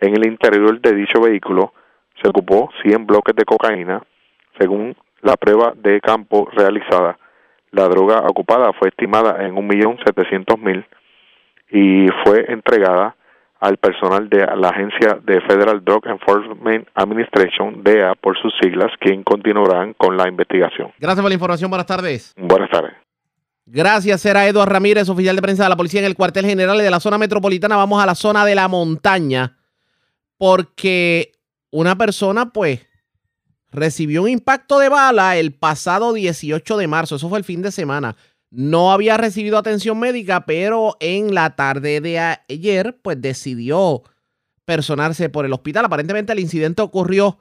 [0.00, 1.72] En el interior de dicho vehículo
[2.22, 4.02] se ocupó 100 bloques de cocaína.
[4.58, 7.18] Según la prueba de campo realizada,
[7.72, 10.84] la droga ocupada fue estimada en 1.700.000
[11.70, 13.14] y fue entregada
[13.60, 19.22] al personal de la agencia de Federal Drug Enforcement Administration, DEA por sus siglas, quien
[19.22, 20.92] continuarán con la investigación.
[20.98, 21.70] Gracias por la información.
[21.70, 22.34] Buenas tardes.
[22.38, 22.92] Buenas tardes.
[23.66, 26.90] Gracias, era Eduardo Ramírez, oficial de prensa de la policía en el cuartel general de
[26.90, 27.76] la zona metropolitana.
[27.76, 29.58] Vamos a la zona de la montaña,
[30.38, 31.30] porque
[31.70, 32.89] una persona, pues,
[33.72, 37.16] recibió un impacto de bala el pasado 18 de marzo.
[37.16, 38.16] Eso fue el fin de semana
[38.50, 44.02] no había recibido atención médica, pero en la tarde de ayer, pues decidió
[44.64, 45.84] personarse por el hospital.
[45.84, 47.38] Aparentemente el incidente ocurrió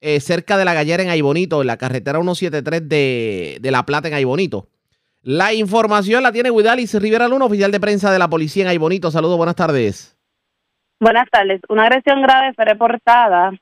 [0.00, 4.08] eh, cerca de la gallera en Aybonito, en la carretera 173 de, de La Plata
[4.08, 4.68] en Aybonito.
[5.22, 9.10] La información la tiene Guidalis Rivera Luna, oficial de prensa de la policía en Aybonito.
[9.10, 10.16] Saludos, buenas tardes.
[11.00, 11.60] Buenas tardes.
[11.68, 13.52] Una agresión grave fue reportada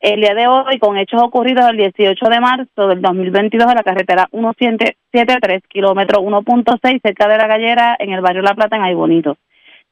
[0.00, 3.82] el día de hoy con hechos ocurridos el 18 de marzo del 2022 en la
[3.82, 9.36] carretera 173, kilómetro 1.6, cerca de la gallera, en el barrio La Plata, en Aybonito.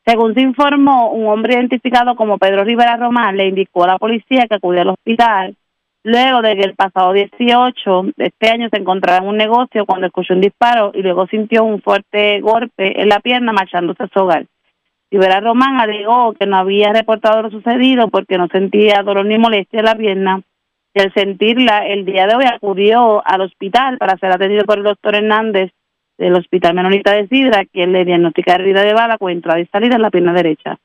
[0.06, 4.46] Según se informó, un hombre identificado como Pedro Rivera Román le indicó a la policía
[4.48, 5.54] que acudió al hospital
[6.04, 10.06] luego de que el pasado 18 de este año se encontraba en un negocio cuando
[10.06, 14.20] escuchó un disparo y luego sintió un fuerte golpe en la pierna marchándose a su
[14.20, 14.46] hogar.
[15.10, 19.80] Rivera Román alegó que no había reportado lo sucedido porque no sentía dolor ni molestia
[19.80, 20.42] en la pierna
[20.94, 24.84] y al sentirla el día de hoy acudió al hospital para ser atendido por el
[24.84, 25.70] doctor Hernández
[26.18, 29.96] del Hospital Menonita de Sidra, quien le diagnostica herida de bala con entrada y salida
[29.96, 30.78] en la pierna derecha.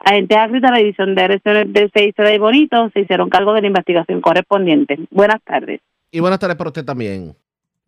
[0.00, 3.66] Agentes a la división de agresiones del CIC de Bonito se hicieron cargo de la
[3.68, 4.98] investigación correspondiente.
[5.10, 5.80] Buenas tardes.
[6.10, 7.34] Y buenas tardes para usted también.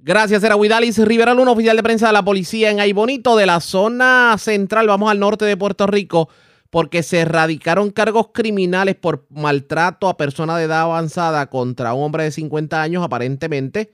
[0.04, 3.60] Gracias, era Huidalis Rivera Luna, oficial de prensa de la policía en Aybonito, de la
[3.60, 4.88] zona central.
[4.88, 6.28] Vamos al norte de Puerto Rico,
[6.70, 12.24] porque se erradicaron cargos criminales por maltrato a persona de edad avanzada contra un hombre
[12.24, 13.92] de 50 años, aparentemente.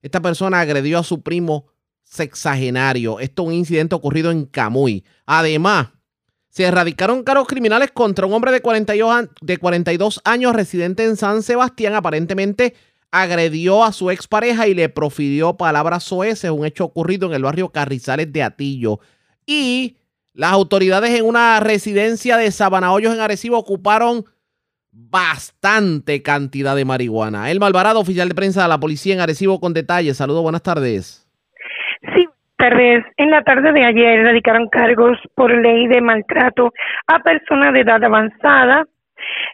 [0.00, 1.66] Esta persona agredió a su primo
[2.04, 3.20] sexagenario.
[3.20, 5.04] Esto es un incidente ocurrido en Camuy.
[5.26, 5.88] Además,
[6.48, 11.42] se erradicaron cargos criminales contra un hombre de 42, de 42 años residente en San
[11.42, 12.72] Sebastián, aparentemente
[13.14, 17.68] agredió a su expareja y le profirió palabras soeces, un hecho ocurrido en el barrio
[17.68, 18.98] Carrizales de Atillo.
[19.46, 19.98] Y
[20.32, 24.24] las autoridades en una residencia de Sabanahoyos en Arecibo ocuparon
[24.90, 27.52] bastante cantidad de marihuana.
[27.52, 30.16] El Malvarado, oficial de prensa de la policía en Arecibo, con detalles.
[30.16, 31.24] Saludos, buenas tardes.
[32.16, 33.04] Sí, tardes.
[33.16, 36.72] En la tarde de ayer radicaron cargos por ley de maltrato
[37.06, 38.86] a personas de edad avanzada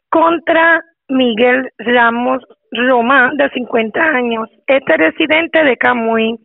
[0.09, 2.43] contra Miguel Ramos
[2.73, 6.37] Roma, de 50 años, este residente de Camuy.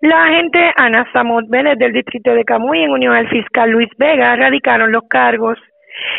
[0.00, 4.36] La agente Ana Samot Vélez del distrito de Camuy, en unión al fiscal Luis Vega,
[4.36, 5.58] radicaron los cargos.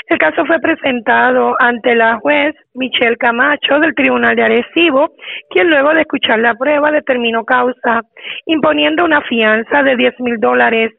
[0.08, 5.12] El caso fue presentado ante la juez Michelle Camacho del Tribunal de Arecibo,
[5.50, 8.02] quien luego de escuchar la prueba determinó causa,
[8.46, 10.92] imponiendo una fianza de 10 mil dólares,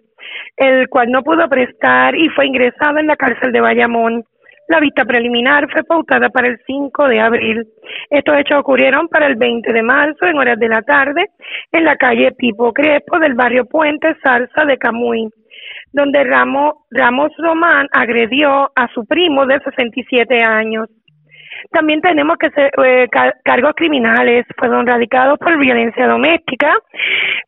[0.57, 4.25] el cual no pudo prestar y fue ingresado en la cárcel de Bayamón.
[4.69, 7.67] La vista preliminar fue pautada para el 5 de abril.
[8.11, 11.27] Estos hechos ocurrieron para el 20 de marzo en horas de la tarde
[11.73, 15.29] en la calle Pipo Crespo del barrio Puente Salsa de Camuy,
[15.93, 20.89] donde Ramos, Ramos Román agredió a su primo de 67 años.
[21.71, 23.09] También tenemos que ser, eh,
[23.45, 26.75] cargos criminales fueron radicados por violencia doméstica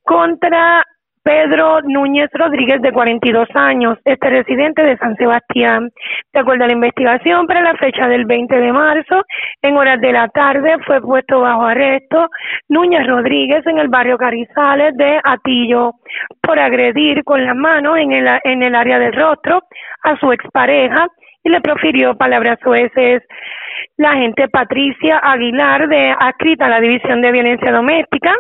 [0.03, 0.85] contra
[1.25, 5.91] Pedro Núñez Rodríguez, de 42 años, este residente de San Sebastián.
[6.35, 9.23] De acuerdo a la investigación, para la fecha del 20 de marzo,
[9.63, 12.29] en horas de la tarde, fue puesto bajo arresto
[12.69, 15.93] Núñez Rodríguez en el barrio Carizales de Atillo
[16.43, 19.63] por agredir con las manos en el, en el área del rostro
[20.03, 21.09] a su expareja
[21.43, 23.23] y le profirió palabras sueces.
[23.97, 28.35] La agente Patricia Aguilar, de adscrita a la División de Violencia Doméstica,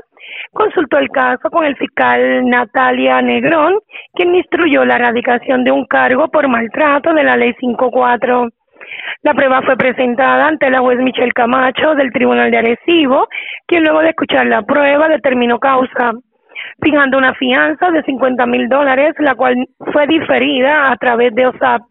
[0.55, 3.79] consultó el caso con el fiscal Natalia Negrón,
[4.15, 8.49] quien instruyó la erradicación de un cargo por maltrato de la ley 54.
[9.23, 13.29] La prueba fue presentada ante la juez Michelle Camacho del Tribunal de Arecibo,
[13.67, 16.13] quien luego de escuchar la prueba determinó causa,
[16.81, 19.57] fijando una fianza de 50 mil dólares, la cual
[19.93, 21.83] fue diferida a través de OSAP.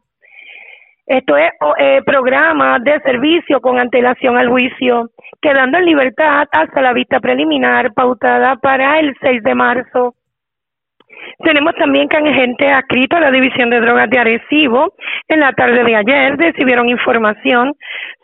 [1.06, 5.10] Esto es eh, programa de servicio con antelación al juicio,
[5.42, 10.16] quedando en libertad hasta la vista preliminar pautada para el 6 de marzo.
[11.40, 14.94] Tenemos también que agente adscrito a la División de Drogas de Arecibo,
[15.28, 17.74] en la tarde de ayer recibieron información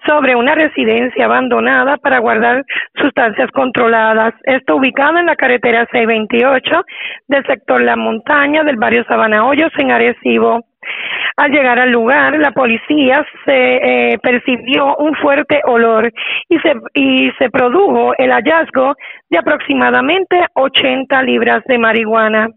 [0.05, 2.63] sobre una residencia abandonada para guardar
[2.95, 4.33] sustancias controladas.
[4.43, 6.83] Esto ubicado en la carretera 628
[7.27, 10.68] del sector La Montaña del barrio Sabana Hoyos en Arecibo.
[11.37, 16.11] Al llegar al lugar, la policía se eh, percibió un fuerte olor
[16.49, 18.95] y se, y se produjo el hallazgo
[19.29, 22.49] de aproximadamente 80 libras de marihuana.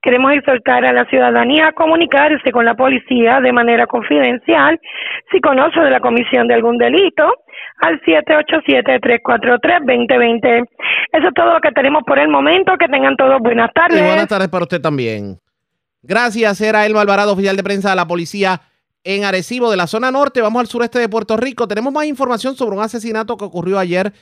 [0.00, 4.80] Queremos exhortar a la ciudadanía a comunicarse con la policía de manera confidencial
[5.30, 7.32] si conoce de la comisión de algún delito
[7.82, 10.64] al 787-343-2020.
[11.12, 12.78] Eso es todo lo que tenemos por el momento.
[12.78, 14.02] Que tengan todos buenas tardes.
[14.02, 15.41] Buenas tardes para usted también.
[16.02, 18.62] Gracias, era Elmo Alvarado, oficial de prensa de la policía
[19.04, 20.40] en Arecibo, de la zona norte.
[20.40, 21.68] Vamos al sureste de Puerto Rico.
[21.68, 24.12] Tenemos más información sobre un asesinato que ocurrió ayer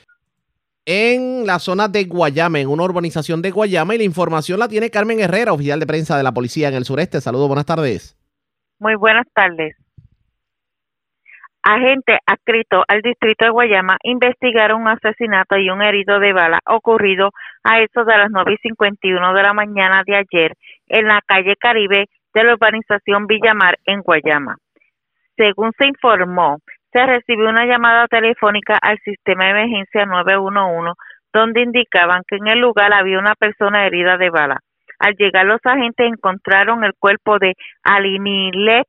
[0.85, 3.95] en la zona de Guayama, en una urbanización de Guayama.
[3.95, 6.85] Y la información la tiene Carmen Herrera, oficial de prensa de la policía en el
[6.85, 7.19] sureste.
[7.21, 8.15] Saludos, buenas tardes.
[8.79, 9.75] Muy buenas tardes.
[11.63, 17.29] Agente adscrito al distrito de Guayama investigaron un asesinato y un herido de bala ocurrido
[17.63, 20.53] a eso de las 9 y 51 de la mañana de ayer
[20.87, 24.55] en la calle Caribe de la urbanización Villamar en Guayama.
[25.37, 26.57] Según se informó,
[26.91, 30.93] se recibió una llamada telefónica al sistema de emergencia 911
[31.31, 34.59] donde indicaban que en el lugar había una persona herida de bala.
[34.99, 37.53] Al llegar los agentes encontraron el cuerpo de
[37.83, 38.87] Alimilet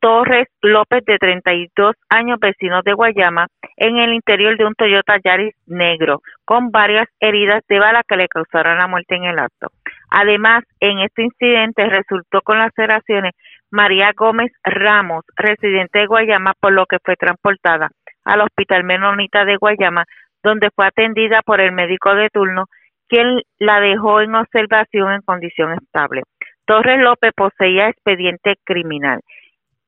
[0.00, 5.54] Torres López, de 32 años, vecino de Guayama, en el interior de un Toyota Yaris
[5.66, 9.68] negro, con varias heridas de bala que le causaron la muerte en el acto.
[10.10, 13.34] Además, en este incidente resultó con laceraciones
[13.70, 17.90] María Gómez Ramos, residente de Guayama, por lo que fue transportada
[18.24, 20.04] al Hospital Menonita de Guayama,
[20.42, 22.64] donde fue atendida por el médico de turno,
[23.08, 26.22] quien la dejó en observación en condición estable.
[26.64, 29.20] Torres López poseía expediente criminal.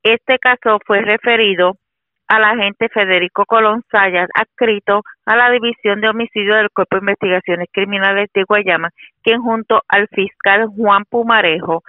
[0.03, 1.77] Este caso fue referido
[2.29, 7.69] al agente Federico Colón Sayas, adscrito a la División de Homicidio del Cuerpo de Investigaciones
[7.71, 8.91] Criminales de Guayama,
[9.23, 11.83] quien junto al fiscal Juan Pumarejo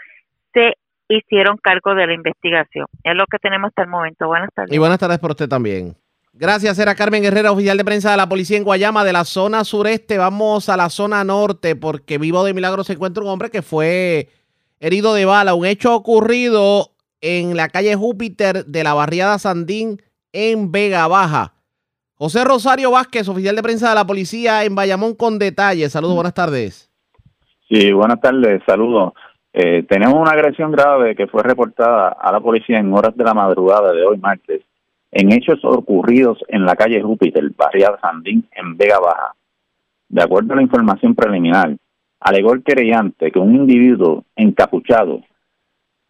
[0.54, 0.74] se
[1.08, 2.88] hicieron cargo de la investigación.
[3.04, 4.28] Es lo que tenemos hasta el momento.
[4.28, 4.74] Buenas tardes.
[4.74, 5.96] Y buenas tardes por usted también.
[6.34, 9.64] Gracias, era Carmen Herrera, oficial de prensa de la policía en Guayama, de la zona
[9.64, 10.18] sureste.
[10.18, 14.30] Vamos a la zona norte, porque vivo de milagro se encuentra un hombre que fue
[14.80, 15.54] herido de bala.
[15.54, 16.93] Un hecho ocurrido
[17.24, 20.02] en la calle Júpiter de la barriada Sandín
[20.34, 21.54] en Vega Baja.
[22.16, 25.94] José Rosario Vázquez, oficial de prensa de la policía en Bayamón con detalles.
[25.94, 26.92] Saludos, buenas tardes.
[27.70, 29.14] Sí, buenas tardes, saludos.
[29.54, 33.34] Eh, tenemos una agresión grave que fue reportada a la policía en horas de la
[33.34, 34.62] madrugada de hoy martes
[35.12, 39.36] en hechos ocurridos en la calle Júpiter, barriada Sandín, en Vega Baja.
[40.10, 41.78] De acuerdo a la información preliminar,
[42.20, 45.22] alegó el querellante que un individuo encapuchado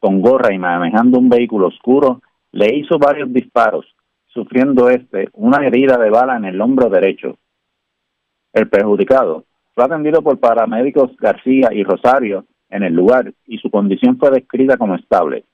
[0.03, 3.85] con gorra y manejando un vehículo oscuro, le hizo varios disparos,
[4.25, 7.37] sufriendo este una herida de bala en el hombro derecho.
[8.51, 14.17] El perjudicado fue atendido por paramédicos García y Rosario en el lugar y su condición
[14.17, 15.45] fue descrita como estable.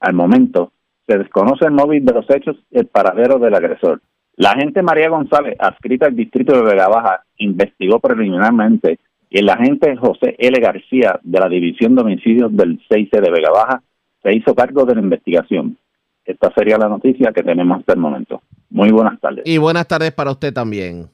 [0.00, 0.72] Al momento,
[1.06, 4.02] se desconoce el móvil de los hechos y el paradero del agresor.
[4.34, 8.98] La agente María González, adscrita al distrito de Vega Baja, investigó preliminarmente
[9.38, 10.60] el agente José L.
[10.60, 13.82] García de la División de Homicidios del 6C de Vega Baja
[14.22, 15.78] se hizo cargo de la investigación.
[16.24, 18.42] Esta sería la noticia que tenemos hasta el momento.
[18.68, 19.42] Muy buenas tardes.
[19.46, 21.08] Y buenas tardes para usted también.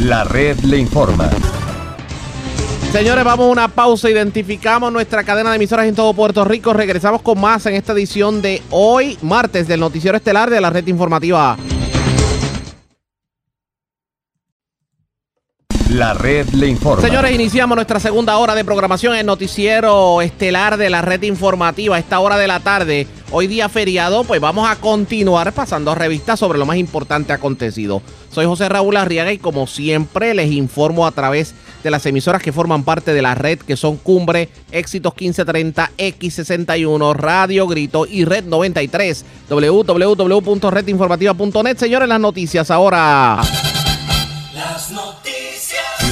[0.00, 1.28] La red le informa.
[2.90, 4.10] Señores, vamos a una pausa.
[4.10, 6.72] Identificamos nuestra cadena de emisoras en todo Puerto Rico.
[6.72, 10.88] Regresamos con más en esta edición de hoy, martes, del Noticiero Estelar de la Red
[10.88, 11.56] Informativa.
[15.92, 17.06] La red le informa.
[17.06, 21.98] Señores, iniciamos nuestra segunda hora de programación en Noticiero Estelar de la red informativa a
[21.98, 23.06] esta hora de la tarde.
[23.30, 28.00] Hoy día feriado, pues vamos a continuar pasando revistas sobre lo más importante acontecido.
[28.30, 32.52] Soy José Raúl Arriaga y como siempre les informo a través de las emisoras que
[32.52, 38.44] forman parte de la red que son Cumbre, Éxitos 1530, X61, Radio Grito y Red
[38.44, 41.76] 93, www.redinformativa.net.
[41.76, 43.42] Señores, las noticias ahora.
[44.54, 45.31] Las noticias.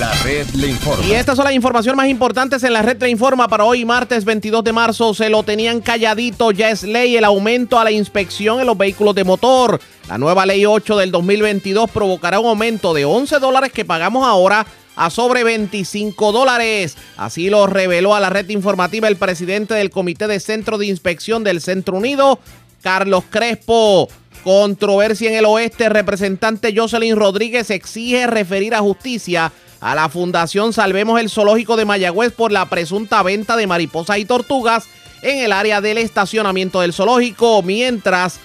[0.00, 1.04] La red le informa.
[1.04, 4.24] Y estas son las informaciones más importantes en la red le informa para hoy, martes
[4.24, 5.12] 22 de marzo.
[5.12, 9.14] Se lo tenían calladito, ya es ley el aumento a la inspección en los vehículos
[9.14, 9.78] de motor.
[10.08, 14.66] La nueva ley 8 del 2022 provocará un aumento de 11 dólares que pagamos ahora
[14.96, 16.96] a sobre 25 dólares.
[17.18, 21.44] Así lo reveló a la red informativa el presidente del Comité de Centro de Inspección
[21.44, 22.38] del Centro Unido,
[22.80, 24.08] Carlos Crespo.
[24.44, 31.20] Controversia en el oeste, representante Jocelyn Rodríguez exige referir a justicia a la Fundación Salvemos
[31.20, 34.88] el Zoológico de Mayagüez por la presunta venta de mariposas y tortugas
[35.22, 38.40] en el área del estacionamiento del zoológico, mientras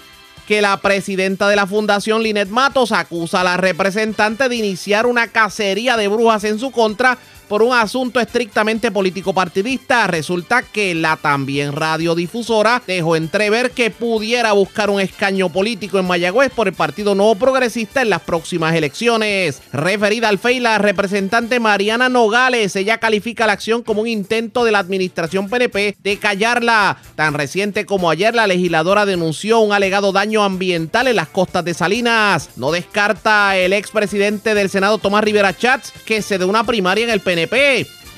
[0.47, 5.27] que la presidenta de la Fundación, Linet Matos, acusa a la representante de iniciar una
[5.27, 7.17] cacería de brujas en su contra
[7.47, 10.07] por un asunto estrictamente político partidista.
[10.07, 16.51] Resulta que la también radiodifusora dejó entrever que pudiera buscar un escaño político en Mayagüez
[16.51, 19.61] por el Partido Nuevo Progresista en las próximas elecciones.
[19.71, 24.71] Referida al FEI, la representante Mariana Nogales, ella califica la acción como un intento de
[24.71, 26.97] la administración PNP de callarla.
[27.15, 31.73] Tan reciente como ayer, la legisladora denunció un alegado daño ambiental en las costas de
[31.73, 32.49] Salinas.
[32.55, 37.11] No descarta el expresidente del Senado, Tomás Rivera Chats, que se dé una primaria en
[37.11, 37.34] el PNP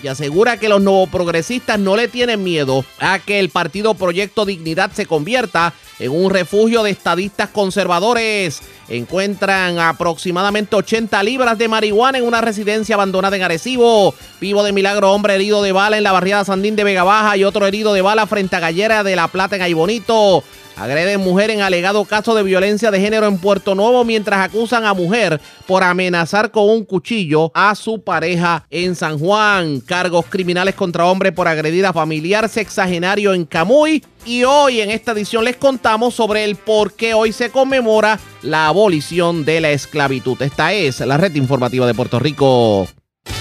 [0.04, 4.46] y asegura que los nuevos progresistas no le tienen miedo a que el partido Proyecto
[4.46, 8.62] Dignidad se convierta en un refugio de estadistas conservadores.
[8.90, 14.14] Encuentran aproximadamente 80 libras de marihuana en una residencia abandonada en Arecibo.
[14.40, 17.44] Vivo de milagro, hombre herido de bala en la barriada Sandín de Vega Baja y
[17.44, 20.44] otro herido de bala frente a Gallera de la Plata en Aybonito.
[20.78, 24.94] Agreden mujer en alegado caso de violencia de género en Puerto Nuevo mientras acusan a
[24.94, 29.80] mujer por amenazar con un cuchillo a su pareja en San Juan.
[29.80, 34.04] Cargos criminales contra hombre por agredir a familiar sexagenario en Camuy.
[34.24, 38.68] Y hoy en esta edición les contamos sobre el por qué hoy se conmemora la
[38.68, 40.40] abolición de la esclavitud.
[40.44, 42.88] Esta es la red informativa de Puerto Rico.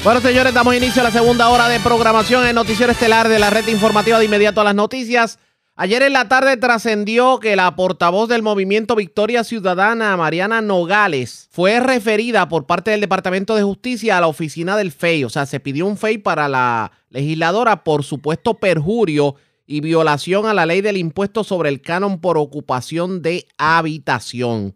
[0.03, 3.51] Bueno, señores, damos inicio a la segunda hora de programación en Noticiero Estelar de la
[3.51, 5.39] red informativa de inmediato a las noticias.
[5.79, 11.81] Ayer en la tarde trascendió que la portavoz del movimiento Victoria Ciudadana, Mariana Nogales, fue
[11.81, 15.24] referida por parte del Departamento de Justicia a la oficina del FEI.
[15.24, 19.35] O sea, se pidió un FEI para la legisladora por supuesto perjurio
[19.66, 24.74] y violación a la ley del impuesto sobre el canon por ocupación de habitación.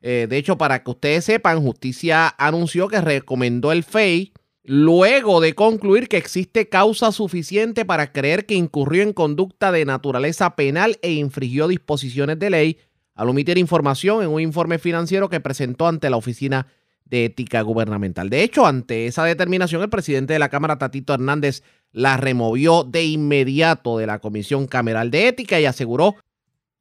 [0.00, 4.32] Eh, de hecho, para que ustedes sepan, Justicia anunció que recomendó el FEI
[4.66, 10.56] luego de concluir que existe causa suficiente para creer que incurrió en conducta de naturaleza
[10.56, 12.78] penal e infringió disposiciones de ley
[13.14, 16.66] al omitir información en un informe financiero que presentó ante la Oficina
[17.04, 18.28] de Ética Gubernamental.
[18.28, 21.62] De hecho, ante esa determinación, el presidente de la Cámara, Tatito Hernández,
[21.92, 26.16] la removió de inmediato de la Comisión Cameral de Ética y aseguró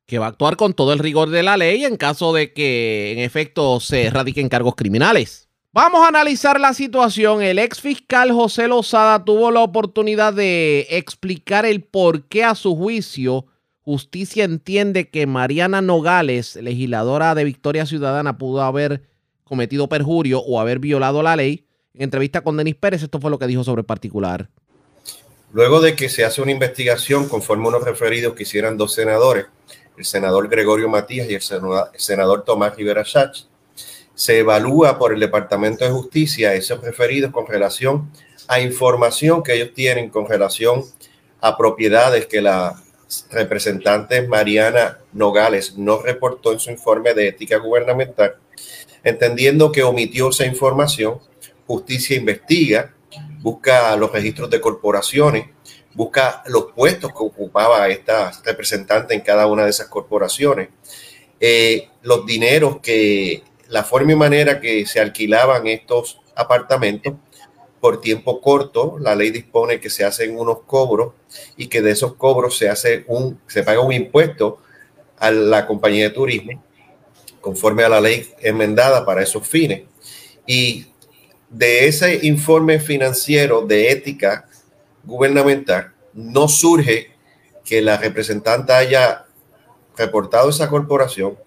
[0.08, 3.12] que va a actuar con todo el rigor de la ley en caso de que
[3.12, 5.45] en efecto se radiquen cargos criminales.
[5.76, 7.42] Vamos a analizar la situación.
[7.42, 12.78] El ex fiscal José Lozada tuvo la oportunidad de explicar el por qué a su
[12.78, 13.46] juicio
[13.82, 19.02] justicia entiende que Mariana Nogales, legisladora de Victoria Ciudadana, pudo haber
[19.44, 21.66] cometido perjurio o haber violado la ley.
[21.94, 24.48] En entrevista con Denis Pérez, esto fue lo que dijo sobre el particular.
[25.52, 29.48] Luego de que se hace una investigación conforme unos referidos que hicieran dos senadores,
[29.98, 33.50] el senador Gregorio Matías y el senador Tomás Rivera Sachs,
[34.16, 38.10] se evalúa por el Departamento de Justicia esos referidos con relación
[38.48, 40.84] a información que ellos tienen con relación
[41.42, 42.82] a propiedades que la
[43.30, 48.36] representante Mariana Nogales no reportó en su informe de ética gubernamental,
[49.04, 51.20] entendiendo que omitió esa información,
[51.68, 52.94] justicia investiga,
[53.42, 55.48] busca los registros de corporaciones,
[55.94, 60.70] busca los puestos que ocupaba esta representante en cada una de esas corporaciones,
[61.40, 67.14] eh, los dineros que la forma y manera que se alquilaban estos apartamentos
[67.80, 71.14] por tiempo corto, la ley dispone que se hacen unos cobros
[71.56, 74.60] y que de esos cobros se hace un, se paga un impuesto
[75.18, 76.64] a la compañía de turismo
[77.42, 79.84] conforme a la ley enmendada para esos fines.
[80.48, 80.88] Y
[81.50, 84.48] de ese informe financiero de ética
[85.04, 87.12] gubernamental no surge
[87.64, 89.26] que la representante haya
[89.96, 91.38] reportado esa corporación,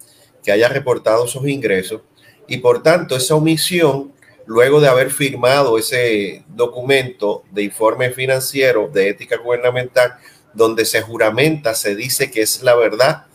[0.41, 2.01] que haya reportado sus ingresos
[2.49, 4.11] y por tanto esa omisión
[4.45, 10.15] luego de haber firmado ese documento de informe financiero de ética gubernamental,
[10.55, 13.27] donde se juramenta, se dice que es la verdad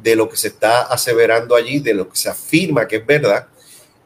[0.00, 3.48] de lo que se está aseverando allí, de lo que se afirma que es verdad,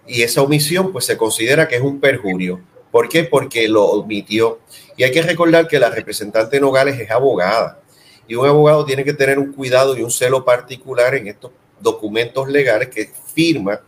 [0.06, 2.60] y esa omisión pues se considera que es un perjurio.
[2.90, 3.24] ¿Por qué?
[3.24, 4.60] Porque lo omitió.
[4.96, 7.82] Y hay que recordar que la representante Nogales es abogada
[8.26, 11.50] y un abogado tiene que tener un cuidado y un celo particular en estos
[11.80, 13.80] documentos legales que firma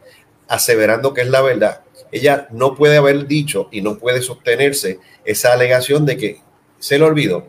[0.49, 1.83] aseverando que es la verdad.
[2.11, 6.41] Ella no puede haber dicho y no puede sostenerse esa alegación de que
[6.79, 7.47] se le olvidó.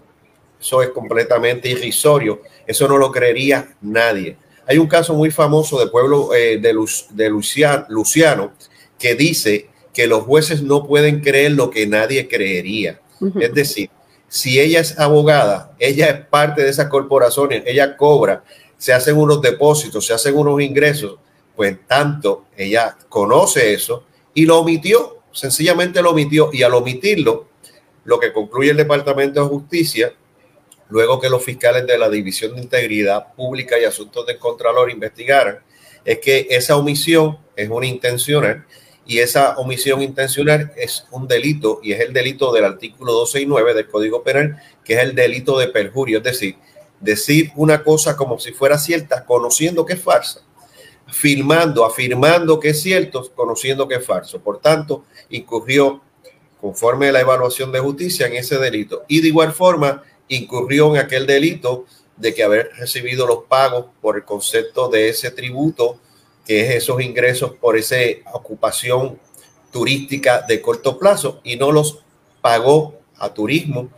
[0.59, 2.41] Eso es completamente irrisorio.
[2.67, 4.37] Eso no lo creería nadie.
[4.67, 6.75] Hay un caso muy famoso de pueblo eh, de,
[7.11, 8.51] de Luciano, Luciano
[8.99, 13.01] que dice que los jueces no pueden creer lo que nadie creería.
[13.39, 13.89] Es decir,
[14.27, 18.43] si ella es abogada, ella es parte de esas corporaciones, ella cobra,
[18.77, 21.17] se hacen unos depósitos, se hacen unos ingresos,
[21.59, 27.49] pues tanto ella conoce eso y lo omitió, sencillamente lo omitió y al omitirlo,
[28.05, 30.13] lo que concluye el Departamento de Justicia,
[30.87, 35.59] luego que los fiscales de la División de Integridad Pública y Asuntos del Contralor investigaran,
[36.05, 38.65] es que esa omisión es una intencional
[39.05, 43.45] y esa omisión intencional es un delito y es el delito del artículo 12 y
[43.47, 46.55] 9 del Código Penal, que es el delito de perjurio, es decir,
[47.01, 50.45] decir una cosa como si fuera cierta, conociendo que es falsa,
[51.11, 54.39] filmando, afirmando que es cierto, conociendo que es falso.
[54.39, 56.01] Por tanto, incurrió
[56.59, 61.01] conforme a la evaluación de justicia en ese delito y de igual forma incurrió en
[61.01, 61.85] aquel delito
[62.17, 65.99] de que haber recibido los pagos por el concepto de ese tributo
[66.45, 67.95] que es esos ingresos por esa
[68.33, 69.19] ocupación
[69.71, 72.03] turística de corto plazo y no los
[72.41, 73.89] pagó a turismo.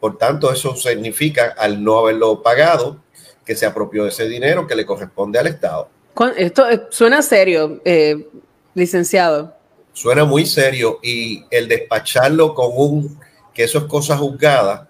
[0.00, 3.00] Por tanto, eso significa, al no haberlo pagado,
[3.44, 5.90] que se apropió de ese dinero que le corresponde al Estado.
[6.36, 8.28] Esto eh, suena serio, eh,
[8.74, 9.54] licenciado.
[9.92, 13.18] Suena muy serio y el despacharlo con un
[13.54, 14.88] que eso es cosa juzgada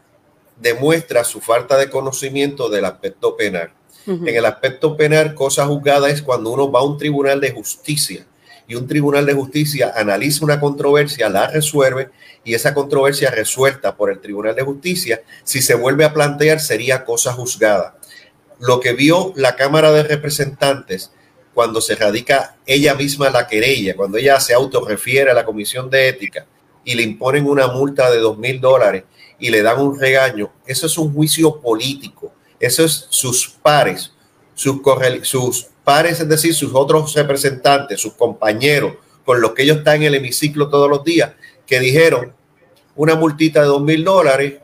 [0.61, 3.73] demuestra su falta de conocimiento del aspecto penal.
[4.05, 8.27] En el aspecto penal, cosa juzgada es cuando uno va a un tribunal de justicia
[8.67, 12.11] y un tribunal de justicia analiza una controversia, la resuelve
[12.43, 17.05] y esa controversia resuelta por el tribunal de justicia, si se vuelve a plantear sería
[17.05, 17.97] cosa juzgada.
[18.63, 21.13] Lo que vio la Cámara de Representantes
[21.53, 26.09] cuando se radica ella misma la querella, cuando ella se autorrefiere a la Comisión de
[26.09, 26.47] Ética
[26.83, 29.05] y le imponen una multa de dos mil dólares
[29.39, 32.33] y le dan un regaño, eso es un juicio político
[32.63, 34.13] esos sus pares,
[34.55, 34.81] sus,
[35.23, 38.95] sus pares, es decir, sus otros representantes, sus compañeros,
[39.25, 41.33] con los que ellos están en el hemiciclo todos los días,
[41.67, 42.33] que dijeron
[42.95, 44.61] una multita de dos mil dólares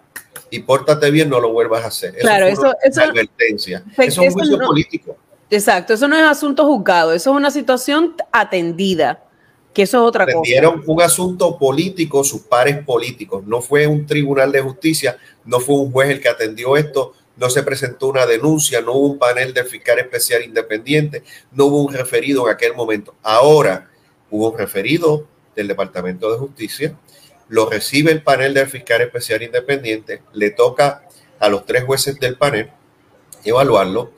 [0.50, 2.16] y pórtate bien, no lo vuelvas a hacer.
[2.16, 3.84] Claro, eso, es una advertencia.
[3.96, 5.16] Eso es un juicio político.
[5.50, 9.24] Exacto, eso no es asunto juzgado, eso es una situación atendida,
[9.72, 10.38] que eso es otra cosa.
[10.38, 13.44] Atendieron un asunto político, sus pares políticos.
[13.46, 17.48] No fue un tribunal de justicia, no fue un juez el que atendió esto, no
[17.48, 21.22] se presentó una denuncia, no hubo un panel del fiscal especial independiente,
[21.52, 23.14] no hubo un referido en aquel momento.
[23.22, 23.88] Ahora
[24.30, 26.94] hubo un referido del Departamento de Justicia,
[27.48, 31.02] lo recibe el panel del fiscal especial independiente, le toca
[31.38, 32.70] a los tres jueces del panel
[33.44, 34.12] evaluarlo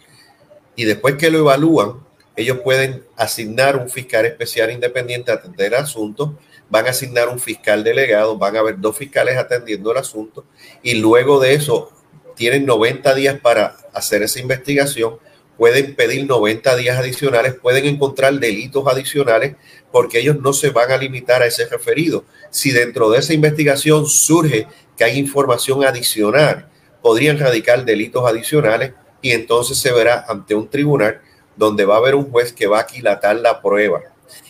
[0.76, 2.00] y después que lo evalúan,
[2.36, 6.38] ellos pueden asignar un fiscal especial independiente a atender el asunto,
[6.70, 10.44] van a asignar un fiscal delegado, van a haber dos fiscales atendiendo el asunto
[10.82, 11.92] y luego de eso
[12.36, 15.18] tienen 90 días para hacer esa investigación,
[15.58, 19.56] pueden pedir 90 días adicionales, pueden encontrar delitos adicionales,
[19.92, 22.24] porque ellos no se van a limitar a ese referido.
[22.50, 24.66] Si dentro de esa investigación surge
[24.96, 26.68] que hay información adicional,
[27.02, 31.20] podrían radicar delitos adicionales y entonces se verá ante un tribunal
[31.56, 34.00] donde va a haber un juez que va a aquilatar la prueba.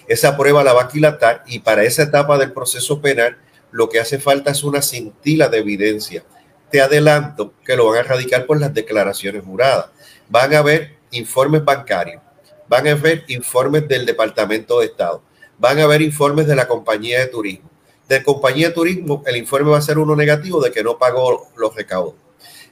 [0.06, 3.38] Esa prueba la va a aquilatar y para esa etapa del proceso penal
[3.70, 6.24] lo que hace falta es una cintila de evidencia
[6.70, 9.86] te adelanto que lo van a erradicar por las declaraciones juradas.
[10.28, 12.22] Van a ver informes bancarios,
[12.68, 15.22] van a ver informes del Departamento de Estado,
[15.60, 17.70] van a ver informes de la compañía de turismo.
[18.08, 21.48] De compañía de turismo, el informe va a ser uno negativo de que no pagó
[21.56, 22.14] los recaudos.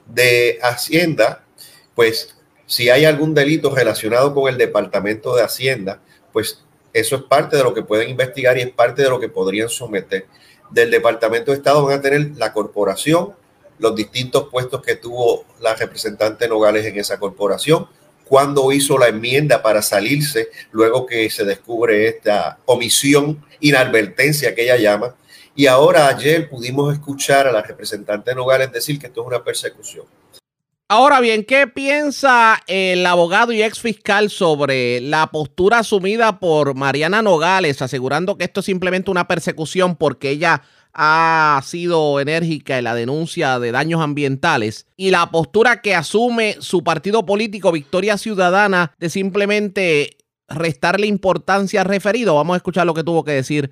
[0.07, 1.45] De Hacienda,
[1.95, 2.35] pues
[2.67, 6.01] si hay algún delito relacionado con el Departamento de Hacienda,
[6.33, 6.65] pues
[6.95, 9.69] eso es parte de lo que pueden investigar y es parte de lo que podrían
[9.69, 10.27] someter.
[10.71, 13.35] Del Departamento de Estado van a tener la corporación,
[13.79, 17.87] los distintos puestos que tuvo la representante Nogales en esa corporación,
[18.29, 24.77] cuando hizo la enmienda para salirse luego que se descubre esta omisión, inadvertencia que ella
[24.77, 25.15] llama.
[25.55, 30.07] Y ahora ayer pudimos escuchar a la representante Nogales decir que esto es una persecución.
[30.91, 37.21] Ahora bien, ¿qué piensa el abogado y ex fiscal sobre la postura asumida por Mariana
[37.21, 40.63] Nogales, asegurando que esto es simplemente una persecución porque ella
[41.01, 46.83] ha sido enérgica en la denuncia de daños ambientales y la postura que asume su
[46.83, 50.17] partido político Victoria Ciudadana de simplemente
[50.49, 52.35] restarle importancia al referido?
[52.35, 53.71] Vamos a escuchar lo que tuvo que decir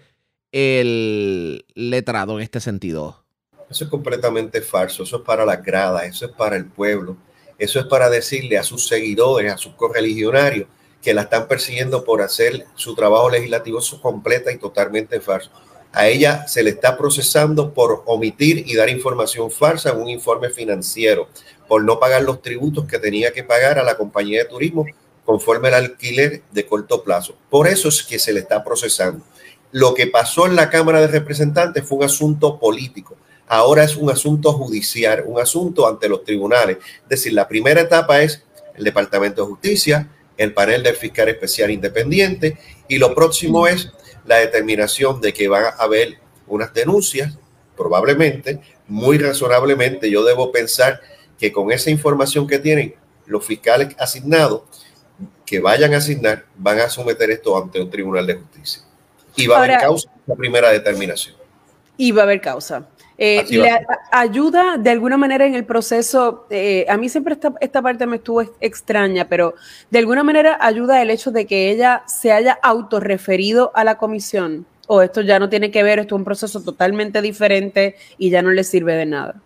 [0.52, 3.24] el letrado en este sentido.
[3.68, 7.16] Eso es completamente falso, eso es para la grada, eso es para el pueblo,
[7.58, 10.68] eso es para decirle a sus seguidores, a sus correligionarios
[11.02, 15.50] que la están persiguiendo por hacer su trabajo legislativo, eso es completa y totalmente falso.
[15.96, 20.50] A ella se le está procesando por omitir y dar información falsa en un informe
[20.50, 21.28] financiero,
[21.66, 24.86] por no pagar los tributos que tenía que pagar a la compañía de turismo
[25.24, 27.34] conforme al alquiler de corto plazo.
[27.50, 29.24] Por eso es que se le está procesando.
[29.72, 33.16] Lo que pasó en la Cámara de Representantes fue un asunto político
[33.46, 36.78] ahora es un asunto judicial, un asunto ante los tribunales.
[37.02, 38.42] Es decir, la primera etapa es
[38.74, 43.90] el Departamento de Justicia, el panel del fiscal especial independiente y lo próximo es
[44.26, 47.38] la determinación de que van a haber unas denuncias,
[47.76, 51.00] probablemente, muy razonablemente, yo debo pensar
[51.38, 52.94] que con esa información que tienen
[53.26, 54.62] los fiscales asignados,
[55.44, 58.82] que vayan a asignar, van a someter esto ante un tribunal de justicia.
[59.36, 61.36] Y va a haber causa la primera determinación.
[61.96, 62.88] Y va a haber causa.
[63.18, 63.70] Eh, le
[64.12, 68.16] ayuda de alguna manera en el proceso, eh, a mí siempre esta, esta parte me
[68.16, 69.54] estuvo extraña, pero
[69.90, 74.66] de alguna manera ayuda el hecho de que ella se haya autorreferido a la comisión,
[74.86, 78.42] o esto ya no tiene que ver, esto es un proceso totalmente diferente y ya
[78.42, 79.36] no le sirve de nada.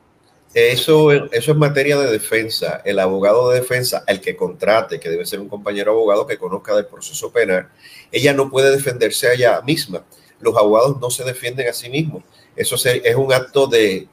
[0.52, 2.82] Eso, eso es materia de defensa.
[2.84, 6.74] El abogado de defensa, el que contrate, que debe ser un compañero abogado que conozca
[6.74, 7.68] del proceso penal,
[8.10, 10.02] ella no puede defenderse a ella misma.
[10.40, 12.24] Los abogados no se defienden a sí mismos
[12.60, 14.06] eso es un acto de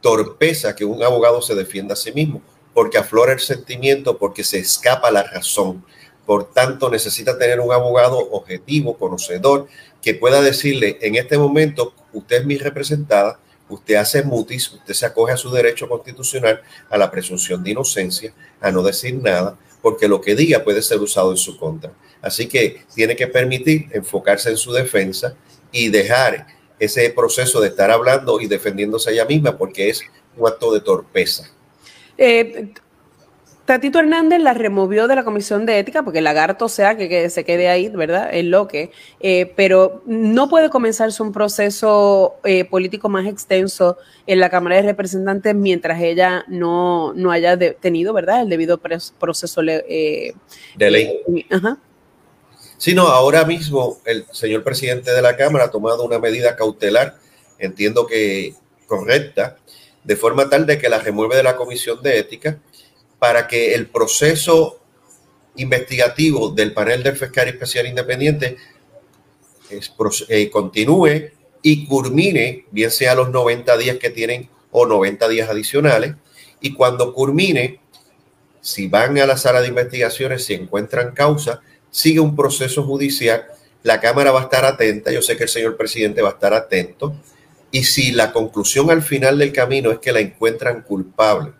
[0.00, 2.40] torpeza que un abogado se defienda a sí mismo,
[2.72, 5.84] porque aflora el sentimiento, porque se escapa la razón.
[6.24, 9.68] Por tanto, necesita tener un abogado objetivo, conocedor,
[10.00, 13.38] que pueda decirle, en este momento, usted es mi representada,
[13.68, 18.32] usted hace mutis, usted se acoge a su derecho constitucional, a la presunción de inocencia,
[18.62, 21.92] a no decir nada, porque lo que diga puede ser usado en su contra.
[22.22, 25.34] Así que tiene que permitir enfocarse en su defensa
[25.70, 26.46] y dejar
[26.80, 30.02] ese proceso de estar hablando y defendiéndose a ella misma porque es
[30.36, 31.44] un acto de torpeza.
[32.16, 32.70] Eh,
[33.66, 37.44] Tatito Hernández la removió de la comisión de ética porque el lagarto sea que, se
[37.44, 38.30] quede ahí, ¿verdad?
[38.32, 44.40] Es lo que, eh, pero no puede comenzarse un proceso eh, político más extenso en
[44.40, 48.42] la Cámara de Representantes mientras ella no, no haya tenido, ¿verdad?
[48.42, 50.34] El debido proceso de
[50.76, 51.46] ley.
[51.50, 51.78] Ajá.
[52.80, 57.18] Sino ahora mismo el señor presidente de la Cámara ha tomado una medida cautelar,
[57.58, 58.54] entiendo que
[58.86, 59.58] correcta,
[60.02, 62.58] de forma tal de que la remueve de la Comisión de Ética
[63.18, 64.80] para que el proceso
[65.56, 68.56] investigativo del panel del fiscal especial independiente
[70.28, 76.14] eh, continúe y culmine, bien sea los 90 días que tienen o 90 días adicionales,
[76.62, 77.78] y cuando culmine,
[78.62, 81.60] si van a la sala de investigaciones, si encuentran causa,
[81.90, 83.46] sigue un proceso judicial,
[83.82, 86.54] la Cámara va a estar atenta, yo sé que el señor presidente va a estar
[86.54, 87.14] atento,
[87.70, 91.52] y si la conclusión al final del camino es que la encuentran culpable,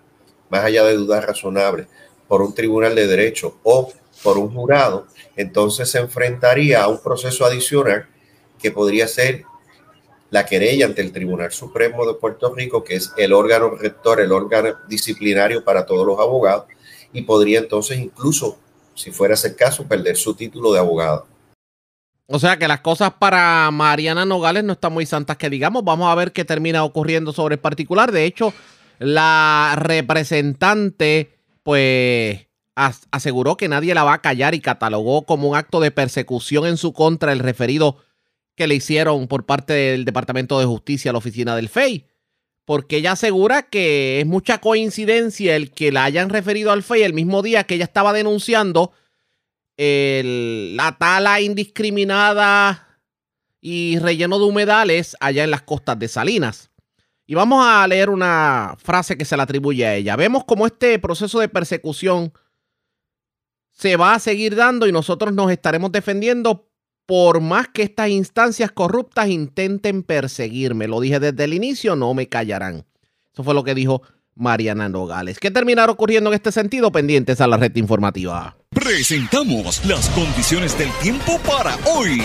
[0.48, 1.86] más allá de dudas razonables,
[2.26, 5.06] por un tribunal de derecho o por un jurado,
[5.36, 8.06] entonces se enfrentaría a un proceso adicional
[8.60, 9.44] que podría ser
[10.30, 14.30] la querella ante el Tribunal Supremo de Puerto Rico, que es el órgano rector, el
[14.30, 16.66] órgano disciplinario para todos los abogados,
[17.12, 18.58] y podría entonces incluso
[19.00, 21.26] si fuera ese caso, perder su título de abogado.
[22.26, 25.82] O sea que las cosas para Mariana Nogales no están muy santas que digamos.
[25.82, 28.12] Vamos a ver qué termina ocurriendo sobre el particular.
[28.12, 28.52] De hecho,
[29.00, 35.80] la representante, pues, aseguró que nadie la va a callar y catalogó como un acto
[35.80, 37.96] de persecución en su contra el referido
[38.54, 42.09] que le hicieron por parte del Departamento de Justicia a la oficina del FEI
[42.64, 47.14] porque ella asegura que es mucha coincidencia el que la hayan referido al FEI el
[47.14, 48.92] mismo día que ella estaba denunciando
[49.76, 53.00] la tala indiscriminada
[53.60, 56.70] y relleno de humedales allá en las costas de Salinas.
[57.26, 60.16] Y vamos a leer una frase que se le atribuye a ella.
[60.16, 62.32] Vemos cómo este proceso de persecución
[63.70, 66.69] se va a seguir dando y nosotros nos estaremos defendiendo
[67.10, 70.86] por más que estas instancias corruptas intenten perseguirme.
[70.86, 72.84] Lo dije desde el inicio, no me callarán.
[73.32, 74.02] Eso fue lo que dijo
[74.36, 75.40] Mariana Nogales.
[75.40, 76.92] ¿Qué terminará ocurriendo en este sentido?
[76.92, 78.56] Pendientes a la red informativa.
[78.70, 82.22] Presentamos las condiciones del tiempo para hoy.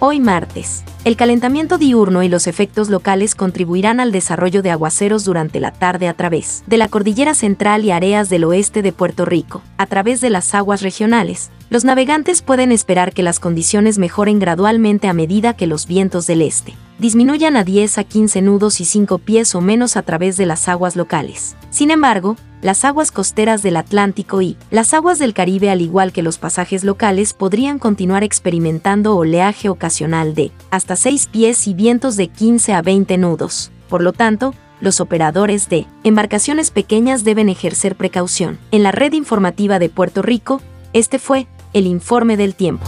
[0.00, 5.60] Hoy martes, el calentamiento diurno y los efectos locales contribuirán al desarrollo de aguaceros durante
[5.60, 9.62] la tarde a través de la cordillera central y áreas del oeste de Puerto Rico,
[9.78, 11.52] a través de las aguas regionales.
[11.68, 16.42] Los navegantes pueden esperar que las condiciones mejoren gradualmente a medida que los vientos del
[16.42, 20.46] este disminuyan a 10 a 15 nudos y 5 pies o menos a través de
[20.46, 21.56] las aguas locales.
[21.70, 26.22] Sin embargo, las aguas costeras del Atlántico y las aguas del Caribe, al igual que
[26.22, 32.28] los pasajes locales, podrían continuar experimentando oleaje ocasional de hasta 6 pies y vientos de
[32.28, 33.72] 15 a 20 nudos.
[33.88, 38.58] Por lo tanto, los operadores de embarcaciones pequeñas deben ejercer precaución.
[38.70, 40.60] En la red informativa de Puerto Rico,
[40.92, 41.46] este fue
[41.76, 42.86] el informe del tiempo.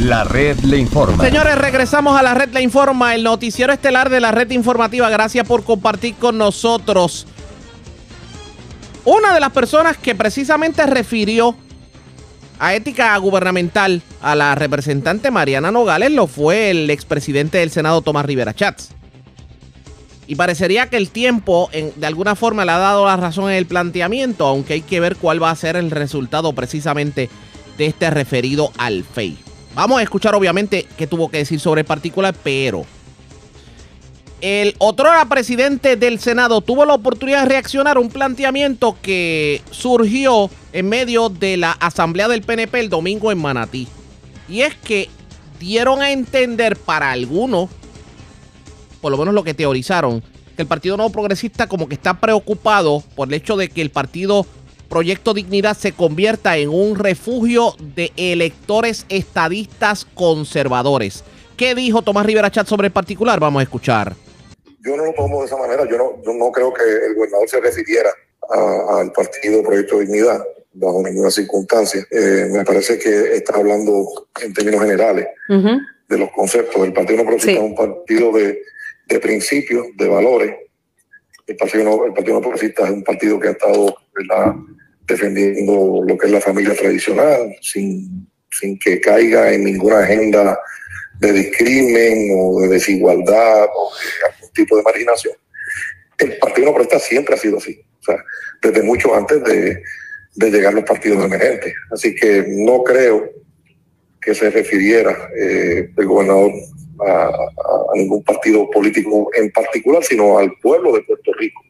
[0.00, 1.22] La red le informa.
[1.22, 5.10] Señores, regresamos a la red le informa, el noticiero estelar de la red informativa.
[5.10, 7.26] Gracias por compartir con nosotros.
[9.04, 11.54] Una de las personas que precisamente refirió
[12.58, 18.24] a ética gubernamental a la representante Mariana Nogales lo fue el expresidente del Senado Tomás
[18.24, 18.94] Rivera Chats.
[20.28, 23.66] Y parecería que el tiempo de alguna forma le ha dado la razón en el
[23.66, 27.30] planteamiento, aunque hay que ver cuál va a ser el resultado precisamente
[27.78, 29.38] de este referido al FEI.
[29.74, 32.84] Vamos a escuchar obviamente qué tuvo que decir sobre el particular, pero
[34.42, 40.50] el otro presidente del Senado tuvo la oportunidad de reaccionar a un planteamiento que surgió
[40.74, 43.88] en medio de la asamblea del PNP el domingo en Manatí.
[44.46, 45.08] Y es que
[45.58, 47.70] dieron a entender para algunos,
[49.00, 50.22] por lo menos lo que teorizaron,
[50.56, 53.90] que el Partido Nuevo Progresista como que está preocupado por el hecho de que el
[53.90, 54.46] Partido
[54.88, 61.24] Proyecto Dignidad se convierta en un refugio de electores estadistas conservadores.
[61.56, 63.38] ¿Qué dijo Tomás Rivera Chat sobre el particular?
[63.38, 64.14] Vamos a escuchar.
[64.80, 65.86] Yo no lo tomo de esa manera.
[65.88, 68.10] Yo no, no creo que el gobernador se refiriera
[68.98, 70.42] al partido Proyecto Dignidad
[70.72, 72.06] bajo ninguna circunstancia.
[72.10, 76.82] Eh, me parece que está hablando en términos generales de los conceptos.
[76.84, 78.62] El Partido No Progresista es un partido de,
[79.08, 80.54] de principios, de valores.
[81.46, 83.96] El Partido, el partido No Progresista es un partido que ha estado
[85.06, 90.58] defendiendo lo que es la familia tradicional, sin, sin que caiga en ninguna agenda
[91.20, 95.34] de discrimen o de desigualdad o de algún tipo de marginación.
[96.18, 98.22] El Partido No siempre ha sido así, o sea,
[98.60, 99.82] desde mucho antes de,
[100.34, 101.74] de llegar los partidos emergentes.
[101.90, 103.30] Así que no creo
[104.20, 106.52] que se refiriera eh, el gobernador
[107.06, 111.62] a, a, ningún partido político en particular, sino al pueblo de Puerto Rico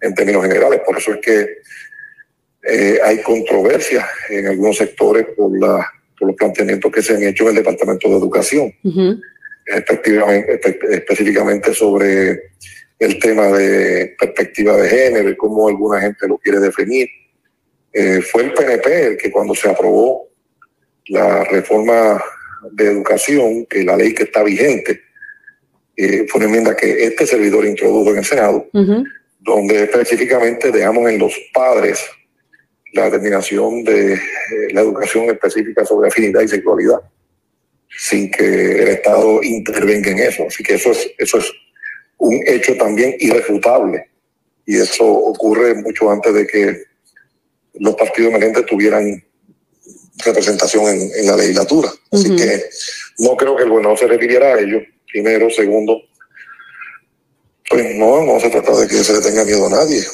[0.00, 0.80] en términos generales.
[0.84, 1.46] Por eso es que
[2.66, 5.86] eh, hay controversia en algunos sectores por, la,
[6.18, 8.72] por los planteamientos que se han hecho en el Departamento de Educación,
[10.90, 12.52] específicamente sobre
[12.98, 17.08] el tema de perspectiva de género y cómo alguna gente lo quiere definir.
[17.92, 20.28] Eh, fue el PNP el que cuando se aprobó
[21.08, 22.22] la reforma
[22.72, 25.00] de educación, que la ley que está vigente,
[25.96, 28.68] eh, fue una enmienda que este servidor introdujo en el Senado,
[29.38, 32.04] donde específicamente dejamos en los padres
[32.92, 34.18] la determinación de eh,
[34.72, 37.00] la educación específica sobre afinidad y sexualidad,
[37.88, 40.46] sin que el Estado intervenga en eso.
[40.46, 41.52] Así que eso es, eso es
[42.18, 44.08] un hecho también irrefutable.
[44.66, 46.84] Y eso ocurre mucho antes de que
[47.74, 49.22] los partidos emergentes tuvieran
[50.18, 51.90] representación en, la legislatura.
[52.10, 52.64] Así que
[53.18, 54.80] no creo que el gobernador se refiriera a ello.
[55.10, 56.00] Primero, segundo,
[57.68, 60.04] pues no, no se trata de que se le tenga miedo a nadie.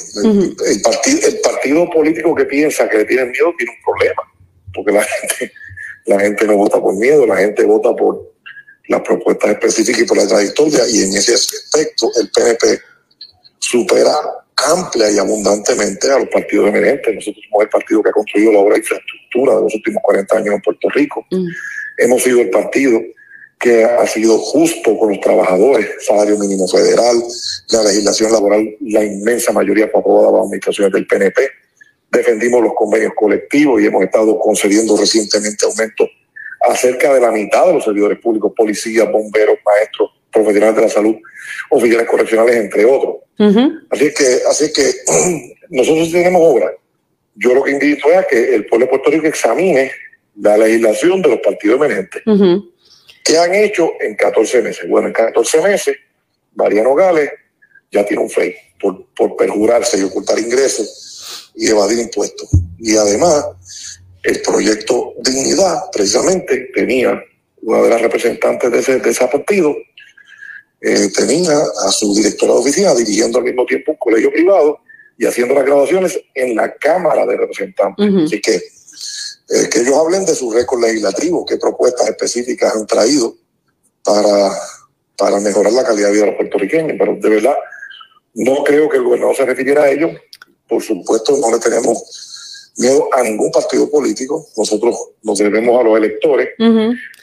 [0.65, 4.21] el, partido, el partido político que piensa que le tiene miedo tiene un problema,
[4.73, 5.53] porque la gente,
[6.05, 8.31] la gente no vota por miedo, la gente vota por
[8.87, 12.81] las propuestas específicas y por la trayectoria, y en ese aspecto el PNP
[13.59, 14.13] supera
[14.57, 17.15] amplia y abundantemente a los partidos emergentes.
[17.15, 20.37] Nosotros somos el partido que ha construido la obra de infraestructura de los últimos 40
[20.37, 21.25] años en Puerto Rico.
[21.97, 22.99] Hemos sido el partido
[23.59, 27.15] que ha sido justo con los trabajadores, salario mínimo federal,
[27.69, 31.47] la legislación laboral, la inmensa mayoría fue aprobada las administraciones del PNP.
[32.11, 36.09] Defendimos los convenios colectivos y hemos estado concediendo recientemente aumentos
[36.67, 40.89] a cerca de la mitad de los servidores públicos, policías, bomberos, maestros, profesionales de la
[40.89, 41.15] salud,
[41.69, 43.15] oficiales correccionales, entre otros.
[43.89, 44.91] Así que, así que
[45.69, 46.71] nosotros tenemos obra.
[47.35, 49.91] Yo lo que invito es a que el pueblo de Puerto Rico examine
[50.39, 52.21] la legislación de los partidos emergentes.
[53.23, 54.89] ¿Qué han hecho en 14 meses?
[54.89, 55.97] Bueno, en 14 meses,
[56.55, 57.31] Mariano Gales
[57.91, 62.49] ya tiene un FEI por, por perjurarse y ocultar ingresos y evadir impuestos.
[62.79, 63.45] Y además,
[64.23, 67.23] el proyecto Dignidad, precisamente, tenía
[67.61, 69.75] una de las representantes de ese, de ese partido,
[70.81, 74.79] eh, tenía a su directora de oficina dirigiendo al mismo tiempo un colegio privado
[75.15, 78.09] y haciendo las graduaciones en la Cámara de Representantes.
[78.25, 83.35] Así que eh, que ellos hablen de su récord legislativo, qué propuestas específicas han traído
[84.03, 84.51] para,
[85.15, 86.95] para mejorar la calidad de vida de los puertorriqueños.
[86.97, 87.55] Pero de verdad,
[88.33, 90.09] no creo que el gobernador se refiriera a ello.
[90.67, 94.47] Por supuesto, no le tenemos miedo a ningún partido político.
[94.57, 96.49] Nosotros nos debemos a los electores.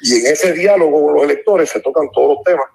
[0.02, 2.66] Y en ese diálogo con los electores se tocan todos los temas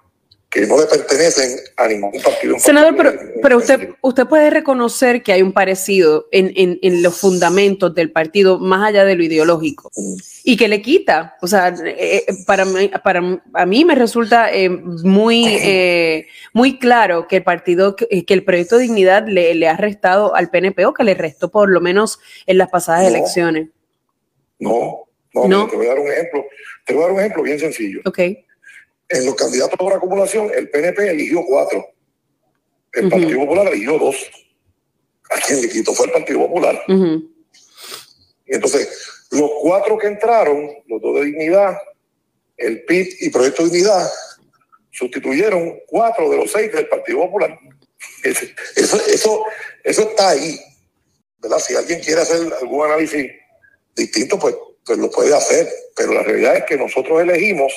[0.54, 2.56] que no le pertenecen a ningún partido.
[2.60, 3.12] Senador, pero,
[3.42, 8.12] pero usted, usted puede reconocer que hay un parecido en, en, en, los fundamentos del
[8.12, 9.90] partido más allá de lo ideológico
[10.44, 11.36] y que le quita.
[11.42, 17.26] O sea, eh, para, mí, para a mí me resulta eh, muy, eh, muy claro
[17.26, 20.86] que el partido, que, que, el proyecto de dignidad le, le ha restado al PNP
[20.86, 23.08] o que le restó por lo menos en las pasadas No.
[23.08, 23.68] elecciones.
[24.60, 25.66] No, no, No.
[25.66, 26.44] te voy a dar un ejemplo.
[26.86, 28.02] Te voy a dar un ejemplo bien sencillo.
[28.04, 28.20] Ok.
[29.08, 31.86] En los candidatos por acumulación, el PNP eligió cuatro.
[32.92, 33.08] El.
[33.08, 34.16] Partido Popular eligió dos.
[35.30, 36.80] A quien le quitó fue el Partido Popular.
[38.46, 38.88] Y entonces,
[39.30, 41.76] los cuatro que entraron, los dos de dignidad,
[42.56, 44.08] el PIB y Proyecto de Dignidad,
[44.90, 47.58] sustituyeron cuatro de los seis del Partido Popular.
[48.22, 49.44] Eso,
[49.82, 50.58] eso está ahí.
[51.44, 51.58] ¿verdad?
[51.58, 53.30] Si alguien quiere hacer algún análisis
[53.94, 54.54] distinto, pues,
[54.84, 55.68] pues lo puede hacer.
[55.94, 57.72] Pero la realidad es que nosotros elegimos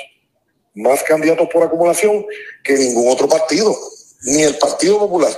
[0.78, 2.26] más candidatos por acumulación
[2.64, 3.76] que ningún otro partido.
[4.24, 5.32] Ni el Partido Popular,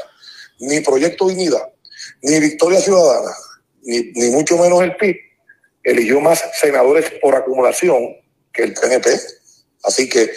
[0.59, 1.67] ni Proyecto Dignidad,
[2.21, 3.31] ni Victoria Ciudadana,
[3.81, 5.17] ni, ni mucho menos el PIB,
[5.83, 8.15] eligió más senadores por acumulación
[8.53, 9.09] que el PNP.
[9.83, 10.31] Así que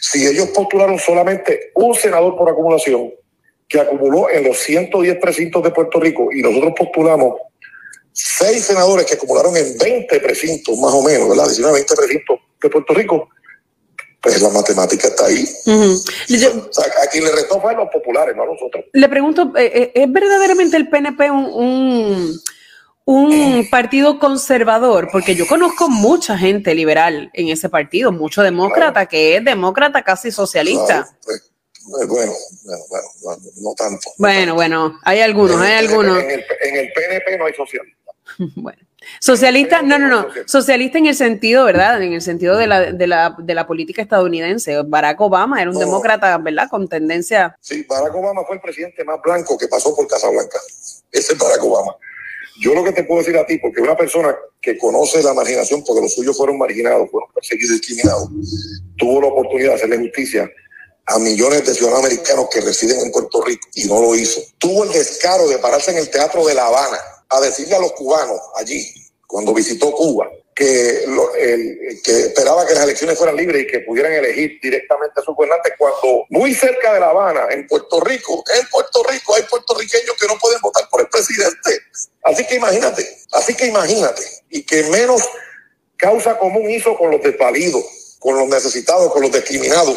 [0.00, 3.12] si ellos postularon solamente un senador por acumulación,
[3.68, 7.40] que acumuló en los 110 precintos de Puerto Rico, y nosotros postulamos
[8.12, 11.46] seis senadores que acumularon en 20 precintos, más o menos, ¿verdad?
[11.46, 13.28] 19, 20 precintos de Puerto Rico,
[14.24, 15.46] pues la matemática está ahí.
[16.28, 18.84] Yo- O sea, a quien le restó fue a los populares, no a nosotros.
[18.92, 22.40] Le pregunto, eh, eh, ¿es verdaderamente el PNP un, un,
[23.04, 25.08] un partido conservador?
[25.12, 30.30] Porque yo conozco mucha gente liberal en ese partido, mucho demócrata que es demócrata casi
[30.32, 31.06] socialista.
[31.28, 32.32] Eh, bueno,
[32.64, 34.10] bueno, bueno, bueno, no tanto.
[34.16, 36.18] Bueno, bueno, hay algunos, hay algunos.
[36.22, 37.52] En el, en el PNP no hay
[38.38, 38.94] socialistas.
[39.20, 42.02] Socialista, no, no, no, socialista en el sentido, ¿verdad?
[42.02, 44.80] En el sentido de la, de la, de la política estadounidense.
[44.82, 46.68] Barack Obama era un demócrata, ¿verdad?
[46.70, 47.56] Con tendencia.
[47.60, 50.58] Sí, Barack Obama fue el presidente más blanco que pasó por Casablanca.
[51.12, 51.96] Ese es Barack Obama.
[52.60, 55.82] Yo lo que te puedo decir a ti, porque una persona que conoce la marginación,
[55.84, 58.28] porque los suyos fueron marginados, fueron perseguidos y discriminados,
[58.96, 60.48] tuvo la oportunidad de hacerle justicia
[61.06, 64.40] a millones de ciudadanos americanos que residen en Puerto Rico y no lo hizo.
[64.58, 66.98] Tuvo el descaro de pararse en el Teatro de La Habana
[67.36, 68.92] a decirle a los cubanos allí,
[69.26, 71.04] cuando visitó Cuba, que,
[72.04, 76.24] esperaba que las elecciones fueran libres y que pudieran elegir directamente a sus gobernantes, cuando
[76.30, 80.38] muy cerca de La Habana, en Puerto Rico, en Puerto Rico hay puertorriqueños que no
[80.38, 81.80] pueden votar por el presidente.
[82.22, 85.22] Así que imagínate, así que imagínate, y que menos
[85.96, 87.84] causa común hizo con los desvalidos,
[88.20, 89.96] con los necesitados, con los discriminados,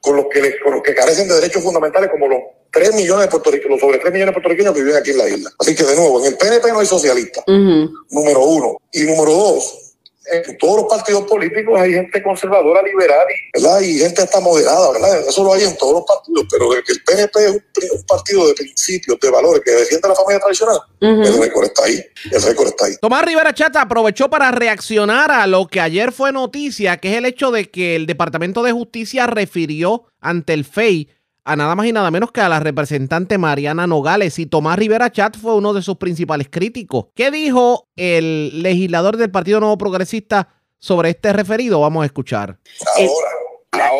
[0.00, 2.40] con los que, le- con los que carecen de derechos fundamentales, como los
[2.70, 5.50] 3 millones de puertorriqueños, sobre 3 millones de puertorriqueños que viven aquí en la isla.
[5.58, 8.76] Así que de nuevo, en el PNP no hay socialistas, número uno.
[8.92, 9.86] Y número dos,
[10.28, 13.80] en todos los partidos políticos hay gente conservadora, liberal, y, ¿verdad?
[13.80, 15.28] Y gente hasta moderada, ¿verdad?
[15.28, 18.46] Eso lo hay en todos los partidos, pero de que el PNP es un, partido
[18.48, 22.42] de principios, de valores, que defiende a la familia tradicional, el récord está ahí, el
[22.42, 22.96] récord está ahí.
[23.00, 27.26] Tomás Rivera Chata aprovechó para reaccionar a lo que ayer fue noticia, que es el
[27.26, 31.08] hecho de que el Departamento de Justicia refirió ante el FEI
[31.46, 35.12] a nada más y nada menos que a la representante Mariana Nogales y Tomás Rivera
[35.12, 37.06] Chat fue uno de sus principales críticos.
[37.14, 40.48] ¿Qué dijo el legislador del Partido Nuevo Progresista
[40.80, 41.80] sobre este referido?
[41.80, 42.58] Vamos a escuchar.
[42.98, 43.08] Eh,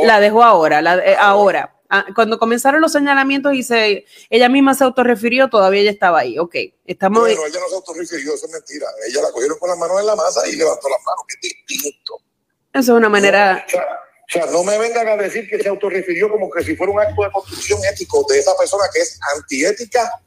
[0.04, 1.72] La dejo ahora, la, eh, ahora.
[1.88, 6.36] Ah, cuando comenzaron los señalamientos y se, ella misma se autorrefirió, todavía ella estaba ahí.
[6.40, 7.20] Ok, estamos.
[7.20, 8.88] Bueno, ella no se autorrefirió, eso es mentira.
[9.08, 11.54] Ella la cogieron con las manos en la masa y levantó las manos, que es
[11.68, 12.14] distinto.
[12.72, 13.64] Eso es una manera.
[13.64, 13.86] O sea,
[14.28, 17.00] o sea, no me vengan a decir que se autorrefirió como que si fuera un
[17.00, 20.20] acto de construcción ético de esa persona que es antiética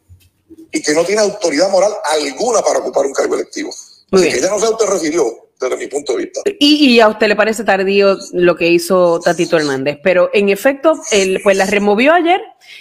[0.71, 3.71] y que no tiene autoridad moral alguna para ocupar un cargo electivo.
[4.11, 4.34] Muy Así bien.
[4.34, 6.41] que ella no se autorrefirió desde mi punto de vista.
[6.59, 10.93] Y, y a usted le parece tardío lo que hizo Tatito Hernández, pero en efecto,
[11.11, 12.39] él pues la removió ayer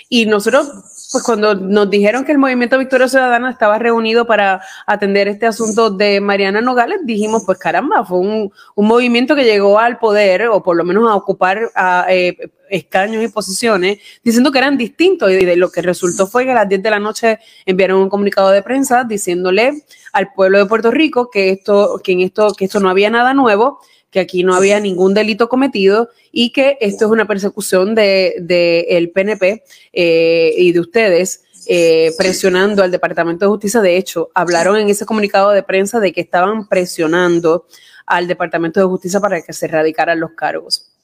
[0.08, 0.68] y nosotros,
[1.10, 5.90] pues cuando nos dijeron que el Movimiento Victoria Ciudadana estaba reunido para atender este asunto
[5.90, 10.62] de Mariana Nogales, dijimos, pues caramba, fue un, un movimiento que llegó al poder o
[10.62, 12.36] por lo menos a ocupar a, eh,
[12.70, 16.54] escaños y posiciones diciendo que eran distintos y de lo que resultó fue que a
[16.54, 19.82] las 10 de la noche enviaron un comunicado de prensa diciéndole
[20.12, 23.34] al pueblo de Puerto Rico que esto, que en esto, que esto no había nada
[23.34, 23.80] nuevo,
[24.10, 28.86] que aquí no había ningún delito cometido y que esto es una persecución de, de
[28.90, 31.44] el PNP eh, y de ustedes.
[31.66, 33.82] eh, presionando al Departamento de Justicia.
[33.82, 37.66] De hecho, hablaron en ese comunicado de prensa de que estaban presionando
[38.06, 40.97] al Departamento de Justicia para que se erradicaran los cargos.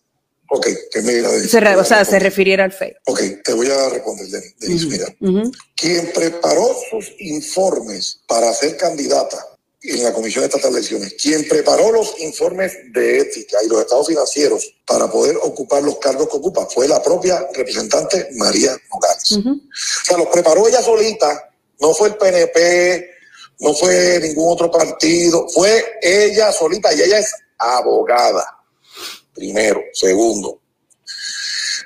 [0.57, 2.95] Ok, que Se re- te voy o sea, se refiriera al FEI.
[3.07, 4.43] Ok, te voy a responder.
[4.61, 5.07] Denis, mira.
[5.21, 5.51] Ujú.
[5.77, 9.45] Quien preparó sus informes para ser candidata
[9.83, 14.07] en la Comisión Estatal de Elecciones, quien preparó los informes de ética y los estados
[14.07, 19.33] financieros para poder ocupar los cargos que ocupa, fue la propia representante María Nogales.
[19.33, 21.51] O sea, los preparó ella solita,
[21.81, 23.11] no fue el PNP,
[23.59, 28.47] no fue ningún otro partido, fue ella solita y ella es abogada,
[29.35, 29.83] primero.
[29.93, 30.63] Segundo,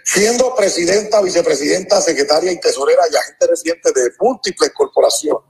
[0.04, 5.42] siendo presidenta, vicepresidenta, secretaria y tesorera y agente residente de múltiples corporaciones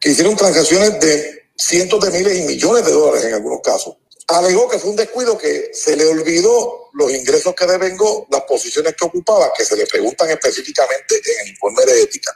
[0.00, 3.96] que hicieron transacciones de cientos de miles y millones de dólares en algunos casos.
[4.26, 8.94] Alegó que fue un descuido que se le olvidó los ingresos que devengó, las posiciones
[8.96, 12.32] que ocupaba, que se le preguntan específicamente en el informe de ética.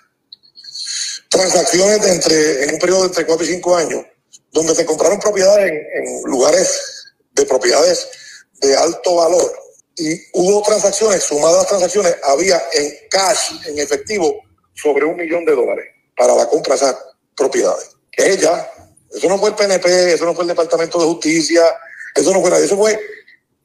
[1.31, 4.05] Transacciones de entre, en un periodo de entre 4 y 5 años,
[4.51, 6.81] donde se compraron propiedades en lugares
[7.33, 8.09] de propiedades
[8.61, 9.53] de alto valor.
[9.97, 14.35] Y hubo transacciones, sumadas las transacciones, había en cash, en efectivo,
[14.75, 15.87] sobre un millón de dólares
[16.17, 16.97] para la compra de esas
[17.37, 17.91] propiedades.
[18.13, 18.71] Ella,
[19.13, 21.63] eso no fue el PNP, eso no fue el Departamento de Justicia,
[22.15, 22.99] eso no fue nadie, eso fue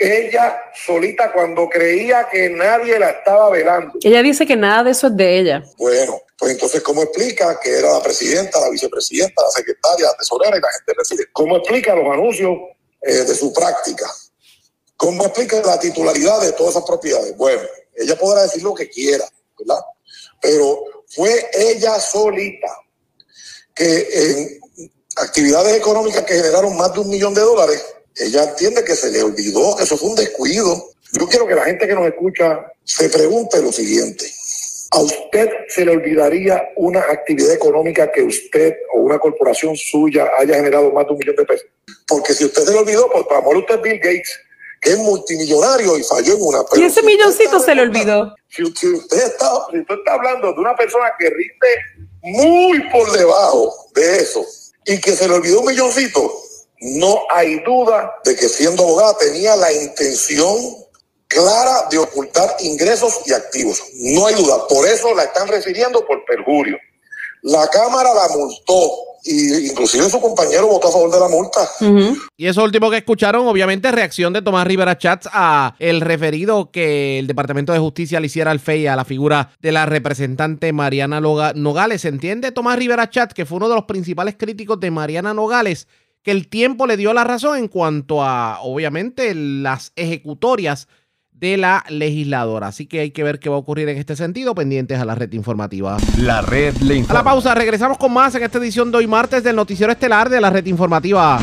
[0.03, 3.93] ella solita cuando creía que nadie la estaba velando.
[4.01, 5.63] Ella dice que nada de eso es de ella.
[5.77, 10.57] Bueno, pues entonces, ¿cómo explica que era la presidenta, la vicepresidenta, la secretaria, la tesorera
[10.57, 11.25] y la gente reside?
[11.31, 12.51] ¿Cómo explica los anuncios
[13.01, 14.05] eh, de su práctica?
[15.03, 17.35] ¿Cómo explica la titularidad de todas esas propiedades?
[17.35, 17.61] Bueno,
[17.93, 19.27] ella podrá decir lo que quiera,
[19.59, 19.81] ¿verdad?
[20.41, 22.69] Pero fue ella solita
[23.75, 24.59] que en
[25.17, 27.83] actividades económicas que generaron más de un millón de dólares,
[28.15, 30.91] ella entiende que se le olvidó, que eso fue un descuido.
[31.11, 34.31] Yo quiero que la gente que nos escucha se pregunte lo siguiente.
[34.91, 40.55] ¿A usted se le olvidaría una actividad económica que usted o una corporación suya haya
[40.55, 41.67] generado más de un millón de pesos?
[42.07, 44.39] Porque si usted se le olvidó, por amor usted es Bill Gates,
[44.83, 46.59] que es multimillonario y falló en una.
[46.75, 48.35] Y ese si milloncito se le olvidó.
[48.49, 53.11] si, si usted está, si usted está hablando de una persona que rinde muy por
[53.11, 54.45] debajo de eso
[54.85, 56.31] y que se le olvidó un milloncito,
[56.81, 60.83] no hay duda de que siendo abogada tenía la intención
[61.27, 63.81] clara de ocultar ingresos y activos.
[63.95, 64.67] No hay duda.
[64.67, 66.77] Por eso la están refiriendo por perjurio.
[67.41, 71.59] La Cámara la multó y inclusive su compañero votó a favor de la multa.
[72.37, 77.19] Y eso último que escucharon, obviamente, reacción de Tomás Rivera Chats a el referido que
[77.19, 81.21] el Departamento de Justicia le hiciera al FEI a la figura de la representante Mariana
[81.21, 82.05] Loga- Nogales.
[82.05, 85.87] ¿Entiende Tomás Rivera Chats, que fue uno de los principales críticos de Mariana Nogales,
[86.21, 90.87] que el tiempo le dio la razón en cuanto a, obviamente, las ejecutorias
[91.33, 92.67] de la legisladora?
[92.67, 95.15] Así que hay que ver qué va a ocurrir en este sentido, pendientes a la
[95.15, 95.97] red informativa.
[96.17, 97.19] La red le A informa.
[97.19, 100.39] la pausa, regresamos con más en esta edición de hoy martes del Noticiero Estelar de
[100.41, 101.39] la red informativa.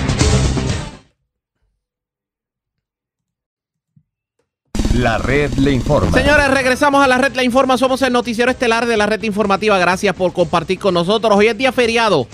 [4.95, 6.11] La red le informa.
[6.13, 7.79] Señores, regresamos a la red La Informa.
[7.79, 9.79] Somos el noticiero estelar de la red informativa.
[9.79, 11.33] Gracias por compartir con nosotros.
[11.37, 12.27] Hoy es día feriado.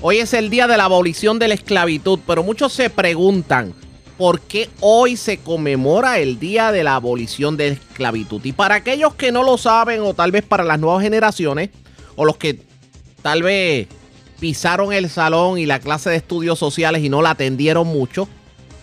[0.00, 2.18] Hoy es el día de la abolición de la esclavitud.
[2.26, 3.74] Pero muchos se preguntan
[4.18, 8.44] por qué hoy se conmemora el día de la abolición de la esclavitud.
[8.44, 11.70] Y para aquellos que no lo saben, o tal vez para las nuevas generaciones,
[12.16, 12.60] o los que
[13.22, 13.86] tal vez
[14.40, 18.28] pisaron el salón y la clase de estudios sociales y no la atendieron mucho,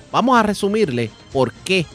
[0.10, 1.86] vamos a resumirle por qué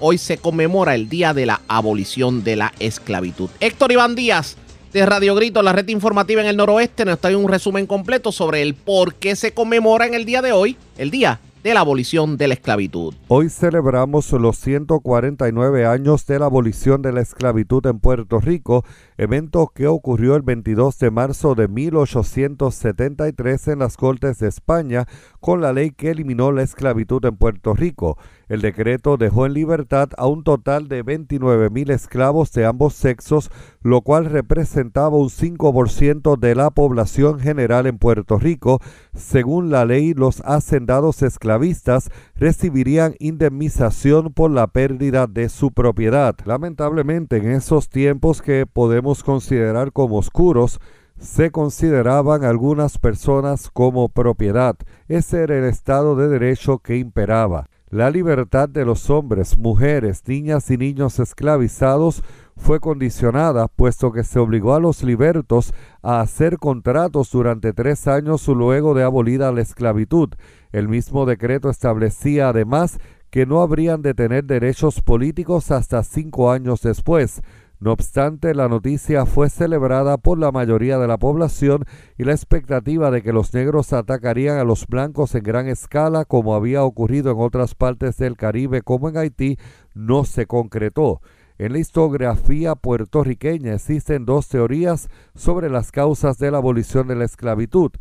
[0.00, 3.50] hoy se conmemora el día de la abolición de la esclavitud.
[3.60, 4.56] Héctor Iván Díaz
[4.94, 8.62] de Radio Grito, la red informativa en el noroeste, nos trae un resumen completo sobre
[8.62, 12.36] el por qué se conmemora en el día de hoy el día de la abolición
[12.36, 13.12] de la esclavitud.
[13.26, 18.84] Hoy celebramos los 149 años de la abolición de la esclavitud en Puerto Rico,
[19.16, 25.08] evento que ocurrió el 22 de marzo de 1873 en las Cortes de España
[25.40, 28.16] con la ley que eliminó la esclavitud en Puerto Rico.
[28.48, 33.50] El decreto dejó en libertad a un total de 29 mil esclavos de ambos sexos,
[33.82, 38.80] lo cual representaba un 5% de la población general en Puerto Rico.
[39.14, 46.36] Según la ley, los hacendados esclavistas recibirían indemnización por la pérdida de su propiedad.
[46.44, 50.78] Lamentablemente, en esos tiempos que podemos considerar como oscuros,
[51.18, 54.76] se consideraban algunas personas como propiedad.
[55.08, 57.68] Ese era el estado de derecho que imperaba.
[57.96, 62.22] La libertad de los hombres, mujeres, niñas y niños esclavizados
[62.54, 68.46] fue condicionada, puesto que se obligó a los libertos a hacer contratos durante tres años
[68.48, 70.28] luego de abolida la esclavitud.
[70.72, 72.98] El mismo decreto establecía además
[73.30, 77.40] que no habrían de tener derechos políticos hasta cinco años después.
[77.78, 81.84] No obstante, la noticia fue celebrada por la mayoría de la población
[82.16, 86.54] y la expectativa de que los negros atacarían a los blancos en gran escala, como
[86.54, 89.58] había ocurrido en otras partes del Caribe como en Haití,
[89.94, 91.20] no se concretó.
[91.58, 97.24] En la historiografía puertorriqueña existen dos teorías sobre las causas de la abolición de la
[97.24, 97.92] esclavitud.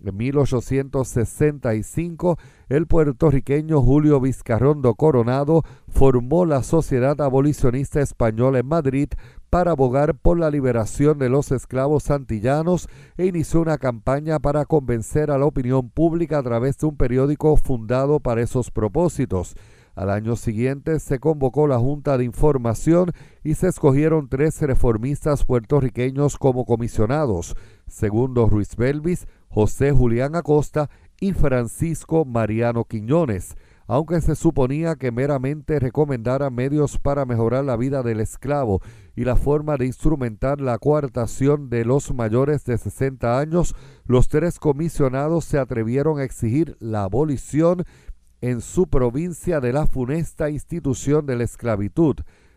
[0.04, 9.08] En 1865, el puertorriqueño Julio Vizcarrondo Coronado formó la Sociedad Abolicionista Española en Madrid
[9.48, 12.86] para abogar por la liberación de los esclavos antillanos
[13.16, 17.56] e inició una campaña para convencer a la opinión pública a través de un periódico
[17.56, 19.54] fundado para esos propósitos.
[19.94, 23.12] Al año siguiente se convocó la Junta de Información
[23.44, 27.54] y se escogieron tres reformistas puertorriqueños como comisionados,
[27.86, 30.90] segundo Ruiz Belvis, José Julián Acosta
[31.20, 33.54] y Francisco Mariano Quiñones,
[33.86, 38.80] aunque se suponía que meramente recomendara medios para mejorar la vida del esclavo
[39.14, 43.76] y la forma de instrumentar la coartación de los mayores de 60 años,
[44.06, 47.84] los tres comisionados se atrevieron a exigir la abolición
[48.40, 52.16] en su provincia de la funesta institución de la esclavitud,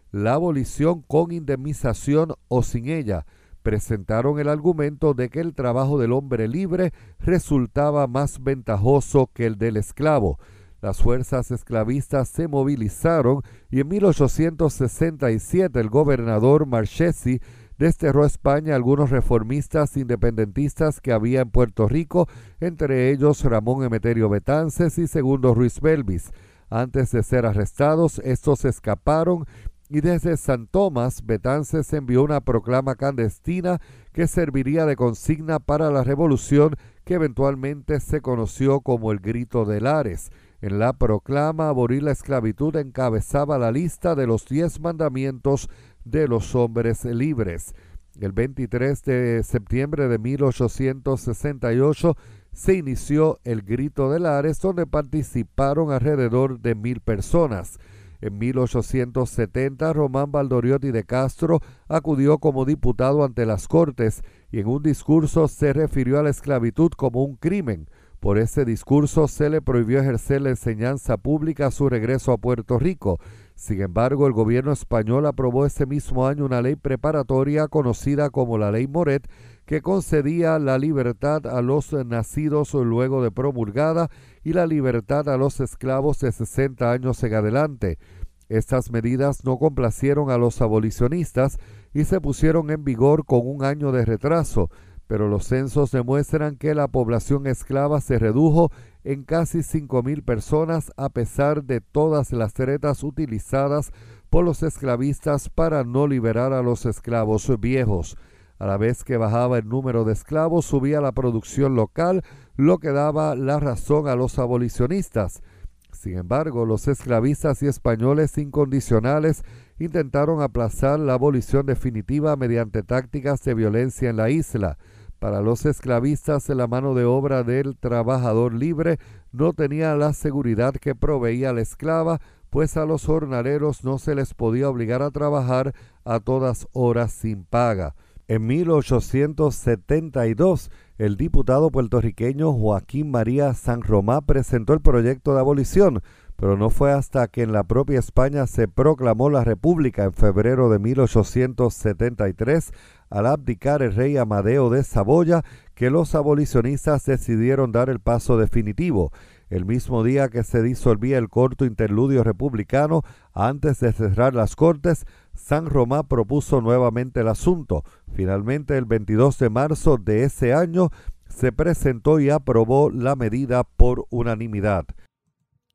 [0.10, 3.28] la abolición con indemnización o sin ella,
[3.68, 9.58] presentaron el argumento de que el trabajo del hombre libre resultaba más ventajoso que el
[9.58, 10.40] del esclavo.
[10.82, 17.42] Las fuerzas esclavistas se movilizaron y en 1867 el gobernador Marchesi
[17.78, 22.30] desterró a España algunos reformistas independentistas que había en Puerto Rico,
[22.62, 26.32] entre ellos Ramón Emeterio Betances y Segundo Ruiz Belvis.
[26.70, 29.46] Antes de ser arrestados, estos escaparon
[29.90, 33.80] y desde San Tomás, Betances envió una proclama clandestina
[34.12, 39.80] que serviría de consigna para la revolución que eventualmente se conoció como el Grito de
[39.80, 40.32] Lares.
[40.60, 45.70] En la proclama, abolir la esclavitud encabezaba la lista de los diez mandamientos
[46.04, 47.74] de los hombres libres.
[48.20, 52.18] El 23 de septiembre de 1868
[52.52, 57.78] se inició el Grito de Lares, donde participaron alrededor de mil personas.
[58.20, 64.82] En 1870, Román Valdoriotti de Castro acudió como diputado ante las Cortes y en un
[64.82, 67.88] discurso se refirió a la esclavitud como un crimen.
[68.20, 72.80] Por ese discurso se le prohibió ejercer la enseñanza pública a su regreso a Puerto
[72.80, 73.20] Rico.
[73.54, 78.72] Sin embargo, el gobierno español aprobó ese mismo año una ley preparatoria conocida como la
[78.72, 79.28] Ley Moret,
[79.68, 84.10] que concedía la libertad a los nacidos luego de promulgada
[84.44, 88.00] y la libertad a los esclavos de 60 años en adelante.
[88.48, 91.60] Estas medidas no complacieron a los abolicionistas
[91.94, 94.70] y se pusieron en vigor con un año de retraso,
[95.06, 98.72] pero los censos demuestran que la población esclava se redujo
[99.04, 103.92] en casi 5.000 personas a pesar de todas las tretas utilizadas
[104.30, 108.18] por los esclavistas para no liberar a los esclavos viejos.
[108.60, 112.24] A la vez que bajaba el número de esclavos, subía la producción local,
[112.56, 115.44] lo que daba la razón a los abolicionistas.
[115.92, 119.44] Sin embargo, los esclavistas y españoles incondicionales
[119.80, 124.78] intentaron aplazar la abolición definitiva mediante tácticas de violencia en la isla.
[125.20, 129.00] Para los esclavistas, la mano de obra del trabajador libre
[129.32, 134.34] no tenía la seguridad que proveía la esclava, pues a los jornaleros no se les
[134.34, 135.74] podía obligar a trabajar
[136.06, 137.96] a todas horas sin paga.
[138.30, 146.02] En 1872, el diputado puertorriqueño Joaquín María San Romá presentó el proyecto de abolición,
[146.36, 150.70] pero no fue hasta que en la propia España se proclamó la República en febrero
[150.70, 152.74] de 1873,
[153.10, 159.14] al abdicar el rey Amadeo de Saboya, que los abolicionistas decidieron dar el paso definitivo.
[159.50, 163.04] El mismo día que se disolvía el corto interludio republicano,
[163.34, 167.84] antes de cerrar las cortes, San Román propuso nuevamente el asunto.
[168.14, 170.90] Finalmente, el 22 de marzo de ese año,
[171.30, 174.86] se presentó y aprobó la medida por unanimidad.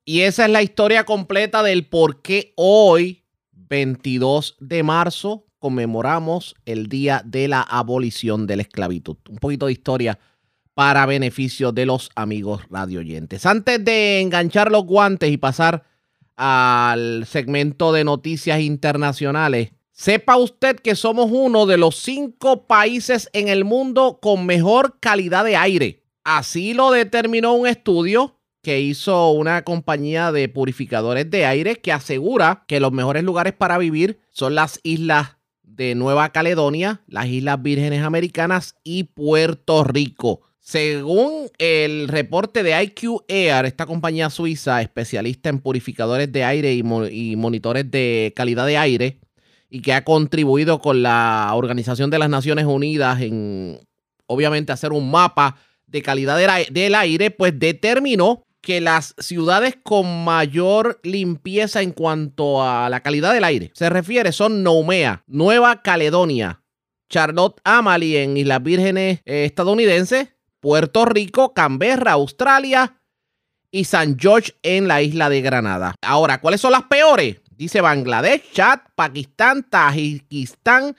[0.05, 6.89] Y esa es la historia completa del por qué hoy, 22 de marzo, conmemoramos el
[6.89, 9.17] Día de la Abolición de la Esclavitud.
[9.31, 10.19] Un poquito de historia
[10.75, 13.47] para beneficio de los amigos radioyentes.
[13.47, 15.85] Antes de enganchar los guantes y pasar
[16.37, 23.49] al segmento de noticias internacionales, sepa usted que somos uno de los cinco países en
[23.49, 26.03] el mundo con mejor calidad de aire.
[26.25, 32.65] Así lo determinó un estudio que hizo una compañía de purificadores de aire que asegura
[32.69, 38.03] que los mejores lugares para vivir son las islas de Nueva Caledonia, las Islas Vírgenes
[38.03, 40.43] Americanas y Puerto Rico.
[40.65, 46.85] Según el reporte de IQ Air, esta compañía suiza especialista en purificadores de aire y,
[46.85, 49.19] monitores de calidad de aire,
[49.69, 53.81] y que ha contribuido con la Organización de las Naciones Unidas en,
[54.27, 55.57] obviamente, hacer un mapa
[55.89, 56.39] de calidad
[56.71, 63.35] del aire, pues determinó que las ciudades con mayor limpieza en cuanto a la calidad
[63.35, 66.63] del aire se refiere son Noumea, Nueva Caledonia,
[67.11, 70.29] Charlotte Amalie en Islas Vírgenes eh, estadounidenses,
[70.63, 72.95] Puerto Rico, Canberra, Australia
[73.73, 75.97] y San George en la isla de Granada.
[76.01, 77.41] Ahora, ¿cuáles son las peores?
[77.51, 80.97] Dice Bangladesh, Chad, Pakistán, Tajikistán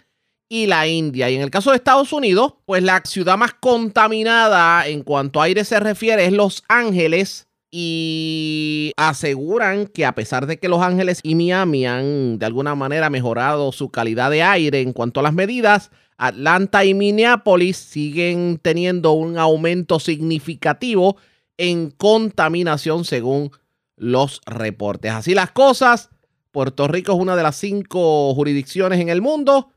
[0.50, 1.30] y la India.
[1.30, 5.46] Y en el caso de Estados Unidos, pues la ciudad más contaminada en cuanto a
[5.46, 11.20] aire se refiere es Los Ángeles, y aseguran que a pesar de que Los Ángeles
[11.24, 15.34] y Miami han de alguna manera mejorado su calidad de aire en cuanto a las
[15.34, 21.18] medidas, Atlanta y Minneapolis siguen teniendo un aumento significativo
[21.58, 23.52] en contaminación según
[23.96, 25.12] los reportes.
[25.12, 26.10] Así las cosas,
[26.52, 29.72] Puerto Rico es una de las cinco jurisdicciones en el mundo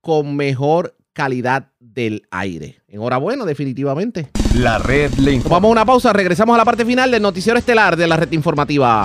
[0.00, 2.80] con mejor calidad del aire.
[2.86, 4.30] Enhorabuena, definitivamente.
[4.54, 5.56] La red le informa.
[5.56, 8.30] Vamos a una pausa, regresamos a la parte final del noticiero estelar de la red
[8.32, 9.04] informativa.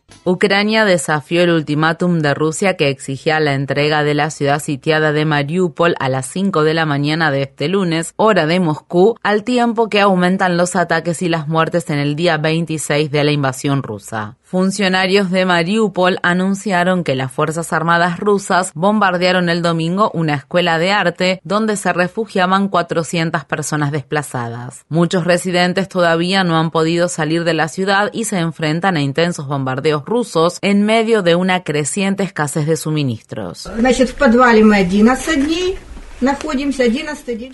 [0.23, 5.25] Ucrania desafió el ultimátum de Rusia que exigía la entrega de la ciudad sitiada de
[5.25, 9.89] Mariupol a las 5 de la mañana de este lunes, hora de Moscú, al tiempo
[9.89, 14.37] que aumentan los ataques y las muertes en el día 26 de la invasión rusa.
[14.51, 20.91] Funcionarios de Mariupol anunciaron que las Fuerzas Armadas rusas bombardearon el domingo una escuela de
[20.91, 24.83] arte donde se refugiaban 400 personas desplazadas.
[24.89, 29.47] Muchos residentes todavía no han podido salir de la ciudad y se enfrentan a intensos
[29.47, 33.69] bombardeos rusos en medio de una creciente escasez de suministros.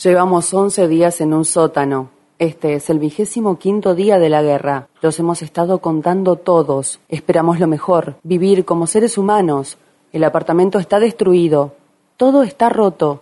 [0.03, 2.09] Llevamos 11 días en un sótano.
[2.39, 4.89] Este es el vigésimo quinto día de la guerra.
[5.01, 6.99] Los hemos estado contando todos.
[7.09, 9.77] Esperamos lo mejor, vivir como seres humanos.
[10.11, 11.75] El apartamento está destruido.
[12.15, 13.21] Todo está roto.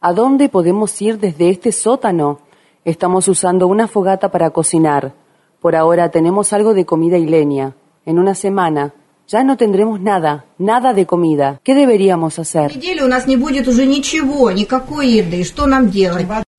[0.00, 2.40] ¿A dónde podemos ir desde este sótano?
[2.84, 5.14] Estamos usando una fogata para cocinar.
[5.60, 7.74] Por ahora tenemos algo de comida y leña.
[8.06, 8.94] En una semana
[9.28, 11.60] ya no tendremos nada, nada de comida.
[11.62, 12.72] ¿Qué deberíamos hacer?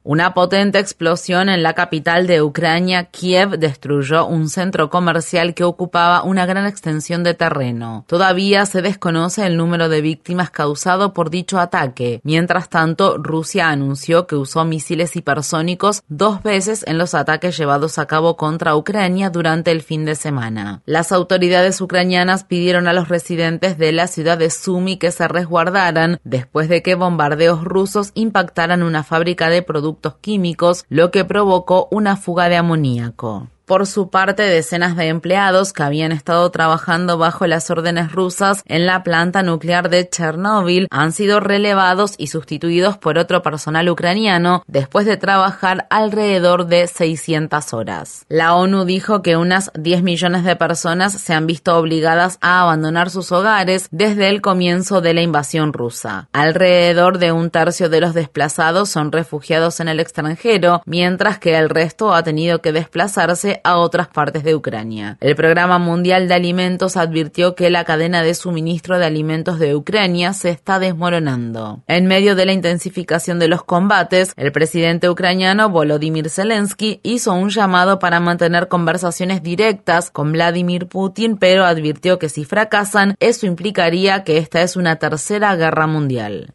[0.03, 6.23] Una potente explosión en la capital de Ucrania, Kiev, destruyó un centro comercial que ocupaba
[6.23, 8.03] una gran extensión de terreno.
[8.07, 12.19] Todavía se desconoce el número de víctimas causado por dicho ataque.
[12.23, 18.07] Mientras tanto, Rusia anunció que usó misiles hipersónicos dos veces en los ataques llevados a
[18.07, 20.81] cabo contra Ucrania durante el fin de semana.
[20.87, 26.19] Las autoridades ucranianas pidieron a los residentes de la ciudad de Sumy que se resguardaran
[26.23, 29.90] después de que bombardeos rusos impactaran una fábrica de productos
[30.21, 33.47] químicos, lo que provocó una fuga de amoníaco.
[33.65, 38.85] Por su parte, decenas de empleados que habían estado trabajando bajo las órdenes rusas en
[38.85, 45.05] la planta nuclear de Chernóbil han sido relevados y sustituidos por otro personal ucraniano después
[45.05, 48.25] de trabajar alrededor de 600 horas.
[48.27, 53.09] La ONU dijo que unas 10 millones de personas se han visto obligadas a abandonar
[53.09, 56.27] sus hogares desde el comienzo de la invasión rusa.
[56.33, 61.69] Alrededor de un tercio de los desplazados son refugiados en el extranjero, mientras que el
[61.69, 65.17] resto ha tenido que desplazarse a otras partes de Ucrania.
[65.19, 70.33] El Programa Mundial de Alimentos advirtió que la cadena de suministro de alimentos de Ucrania
[70.33, 71.83] se está desmoronando.
[71.87, 77.49] En medio de la intensificación de los combates, el presidente ucraniano Volodymyr Zelensky hizo un
[77.49, 84.23] llamado para mantener conversaciones directas con Vladimir Putin, pero advirtió que si fracasan, eso implicaría
[84.23, 86.53] que esta es una tercera guerra mundial.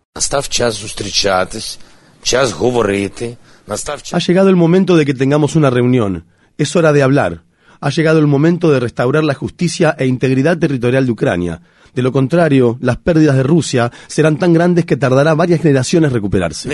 [4.12, 6.27] Ha llegado el momento de que tengamos una reunión.
[6.59, 7.45] Es hora de hablar.
[7.81, 11.61] Ha llegado el momento de restaurar la justicia e integridad territorial de Ucrania.
[11.95, 16.69] De lo contrario, las pérdidas de Rusia serán tan grandes que tardará varias generaciones recuperarse.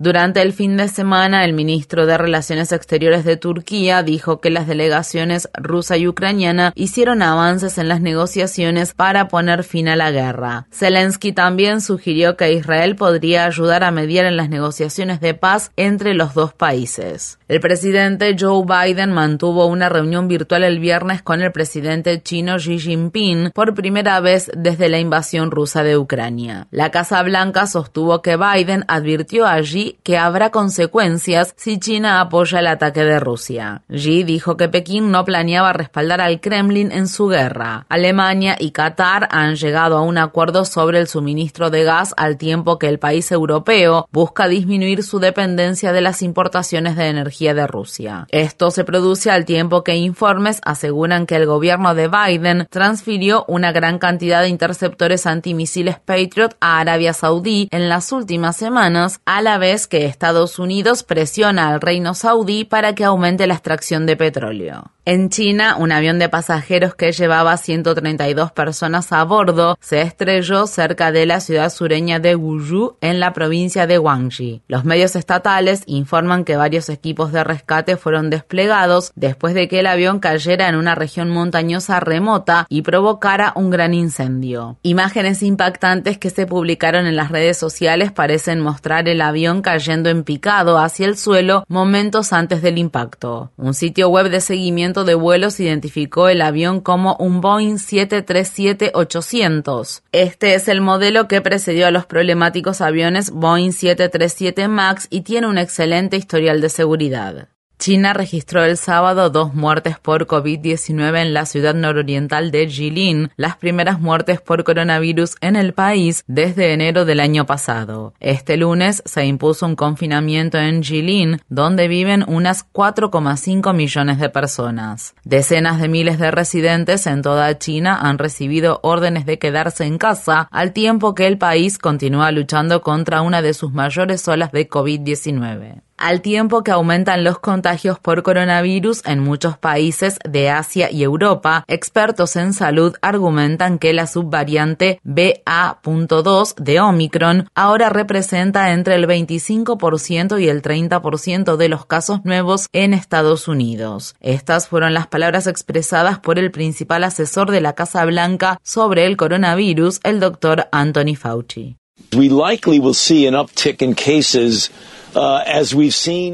[0.00, 4.68] Durante el fin de semana, el ministro de Relaciones Exteriores de Turquía dijo que las
[4.68, 10.68] delegaciones rusa y ucraniana hicieron avances en las negociaciones para poner fin a la guerra.
[10.70, 16.14] Zelensky también sugirió que Israel podría ayudar a mediar en las negociaciones de paz entre
[16.14, 17.40] los dos países.
[17.48, 22.78] El presidente Joe Biden mantuvo una reunión virtual el viernes con el presidente chino Xi
[22.78, 26.68] Jinping por primera vez desde la invasión rusa de Ucrania.
[26.70, 32.66] La Casa Blanca sostuvo que Biden advirtió allí que habrá consecuencias si China apoya el
[32.66, 33.82] ataque de Rusia.
[33.88, 37.86] Xi dijo que Pekín no planeaba respaldar al Kremlin en su guerra.
[37.88, 42.78] Alemania y Qatar han llegado a un acuerdo sobre el suministro de gas al tiempo
[42.78, 48.26] que el país europeo busca disminuir su dependencia de las importaciones de energía de Rusia.
[48.30, 53.72] Esto se produce al tiempo que informes aseguran que el gobierno de Biden transfirió una
[53.72, 59.58] gran cantidad de interceptores antimisiles Patriot a Arabia Saudí en las últimas semanas, a la
[59.58, 64.92] vez que Estados Unidos presiona al reino saudí para que aumente la extracción de petróleo.
[65.10, 71.12] En China, un avión de pasajeros que llevaba 132 personas a bordo se estrelló cerca
[71.12, 74.60] de la ciudad sureña de Wuzhou, en la provincia de Guangxi.
[74.68, 79.86] Los medios estatales informan que varios equipos de rescate fueron desplegados después de que el
[79.86, 84.76] avión cayera en una región montañosa remota y provocara un gran incendio.
[84.82, 90.24] Imágenes impactantes que se publicaron en las redes sociales parecen mostrar el avión cayendo en
[90.24, 93.52] picado hacia el suelo momentos antes del impacto.
[93.58, 100.00] Un sitio web de seguimiento de vuelos identificó el avión como un Boeing 737-800.
[100.12, 105.48] Este es el modelo que precedió a los problemáticos aviones Boeing 737 MAX y tiene
[105.48, 107.48] un excelente historial de seguridad.
[107.78, 113.56] China registró el sábado dos muertes por COVID-19 en la ciudad nororiental de Jilin, las
[113.56, 118.14] primeras muertes por coronavirus en el país desde enero del año pasado.
[118.18, 125.14] Este lunes se impuso un confinamiento en Jilin, donde viven unas 4,5 millones de personas.
[125.22, 130.48] Decenas de miles de residentes en toda China han recibido órdenes de quedarse en casa,
[130.50, 135.82] al tiempo que el país continúa luchando contra una de sus mayores olas de COVID-19
[135.98, 141.64] al tiempo que aumentan los contagios por coronavirus en muchos países de Asia y Europa,
[141.68, 150.40] expertos en salud argumentan que la subvariante BA.2 de Omicron ahora representa entre el 25%
[150.40, 154.14] y el 30% de los casos nuevos en Estados Unidos.
[154.20, 159.16] Estas fueron las palabras expresadas por el principal asesor de la Casa Blanca sobre el
[159.16, 161.76] coronavirus, el doctor Anthony Fauci.
[162.16, 164.70] We likely will see an uptick in cases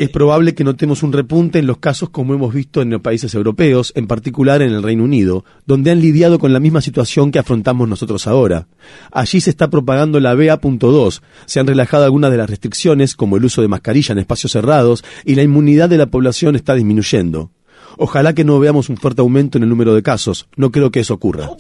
[0.01, 3.35] es probable que notemos un repunte en los casos como hemos visto en los países
[3.35, 7.39] europeos, en particular en el Reino Unido, donde han lidiado con la misma situación que
[7.39, 8.67] afrontamos nosotros ahora.
[9.13, 13.45] Allí se está propagando la BA.2, se han relajado algunas de las restricciones, como el
[13.45, 17.51] uso de mascarilla en espacios cerrados, y la inmunidad de la población está disminuyendo.
[17.97, 20.49] Ojalá que no veamos un fuerte aumento en el número de casos.
[20.57, 21.51] No creo que eso ocurra.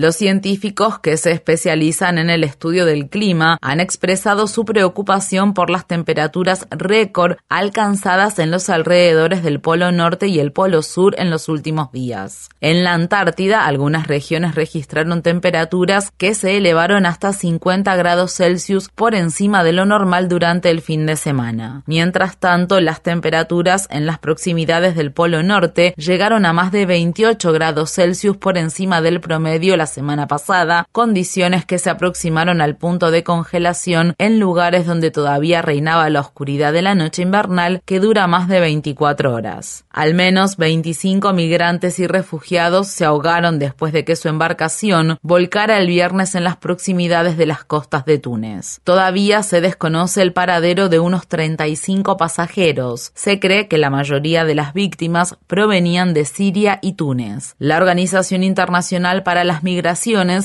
[0.00, 5.70] Los científicos que se especializan en el estudio del clima han expresado su preocupación por
[5.70, 11.30] las temperaturas récord alcanzadas en los alrededores del Polo Norte y el Polo Sur en
[11.30, 12.48] los últimos días.
[12.60, 19.16] En la Antártida, algunas regiones registraron temperaturas que se elevaron hasta 50 grados Celsius por
[19.16, 21.82] encima de lo normal durante el fin de semana.
[21.86, 27.52] Mientras tanto, las temperaturas en las proximidades del Polo Norte llegaron a más de 28
[27.52, 33.24] grados Celsius por encima del promedio semana pasada, condiciones que se aproximaron al punto de
[33.24, 38.46] congelación en lugares donde todavía reinaba la oscuridad de la noche invernal que dura más
[38.46, 39.84] de 24 horas.
[39.90, 45.88] Al menos 25 migrantes y refugiados se ahogaron después de que su embarcación volcara el
[45.88, 48.80] viernes en las proximidades de las costas de Túnez.
[48.84, 53.10] Todavía se desconoce el paradero de unos 35 pasajeros.
[53.14, 57.54] Se cree que la mayoría de las víctimas provenían de Siria y Túnez.
[57.58, 59.77] La Organización Internacional para las Migraciones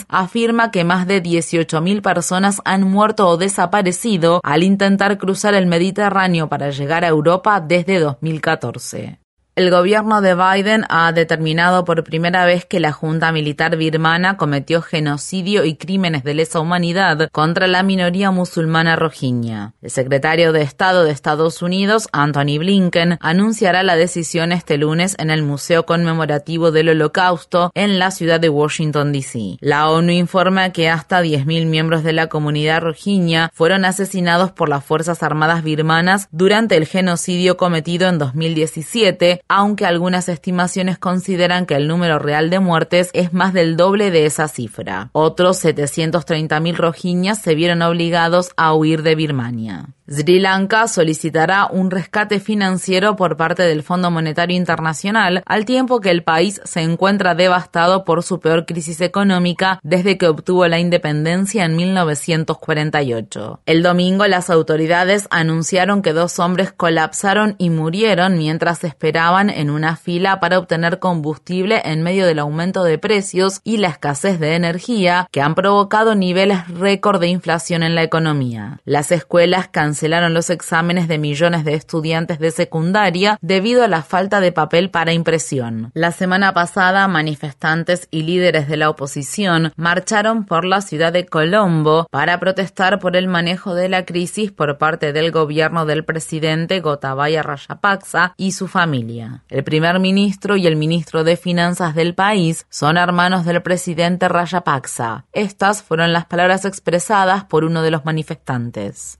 [0.10, 6.50] afirma que más de 18.000 personas han muerto o desaparecido al intentar cruzar el Mediterráneo
[6.50, 9.23] para llegar a Europa desde 2014.
[9.56, 14.82] El gobierno de Biden ha determinado por primera vez que la Junta Militar birmana cometió
[14.82, 19.74] genocidio y crímenes de lesa humanidad contra la minoría musulmana rohingya.
[19.84, 25.30] El secretario de Estado de Estados Unidos, Anthony Blinken, anunciará la decisión este lunes en
[25.30, 29.60] el Museo Conmemorativo del Holocausto en la ciudad de Washington, D.C.
[29.60, 34.84] La ONU informa que hasta 10.000 miembros de la comunidad rohingya fueron asesinados por las
[34.84, 41.88] Fuerzas Armadas birmanas durante el genocidio cometido en 2017 aunque algunas estimaciones consideran que el
[41.88, 45.10] número real de muertes es más del doble de esa cifra.
[45.14, 49.90] Otros 730.000 rojiñas se vieron obligados a huir de Birmania.
[50.06, 56.10] Sri Lanka solicitará un rescate financiero por parte del Fondo Monetario Internacional al tiempo que
[56.10, 61.64] el país se encuentra devastado por su peor crisis económica desde que obtuvo la independencia
[61.64, 63.62] en 1948.
[63.66, 69.96] El domingo las autoridades anunciaron que dos hombres colapsaron y murieron mientras esperaban en una
[69.96, 75.30] fila para obtener combustible en medio del aumento de precios y la escasez de energía
[75.32, 78.82] que han provocado niveles récord de inflación en la economía.
[78.84, 84.40] Las escuelas cancelaron los exámenes de millones de estudiantes de secundaria debido a la falta
[84.40, 85.92] de papel para impresión.
[85.94, 92.08] La semana pasada, manifestantes y líderes de la oposición marcharon por la ciudad de Colombo
[92.12, 97.42] para protestar por el manejo de la crisis por parte del gobierno del presidente Gotabaya
[97.42, 99.44] Rajapaksa y su familia.
[99.50, 105.26] El primer ministro y el ministro de Finanzas del país son hermanos del presidente Rajapaksa.
[105.34, 109.20] Estas fueron las palabras expresadas por uno de los manifestantes.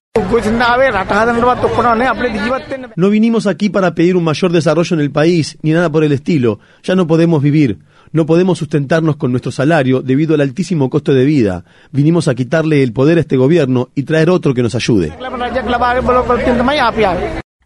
[2.96, 6.12] No vinimos aquí para pedir un mayor desarrollo en el país, ni nada por el
[6.12, 6.60] estilo.
[6.84, 7.80] Ya no podemos vivir.
[8.12, 11.66] No podemos sustentarnos con nuestro salario debido al altísimo costo de vida.
[11.92, 15.12] Vinimos a quitarle el poder a este gobierno y traer otro que nos ayude.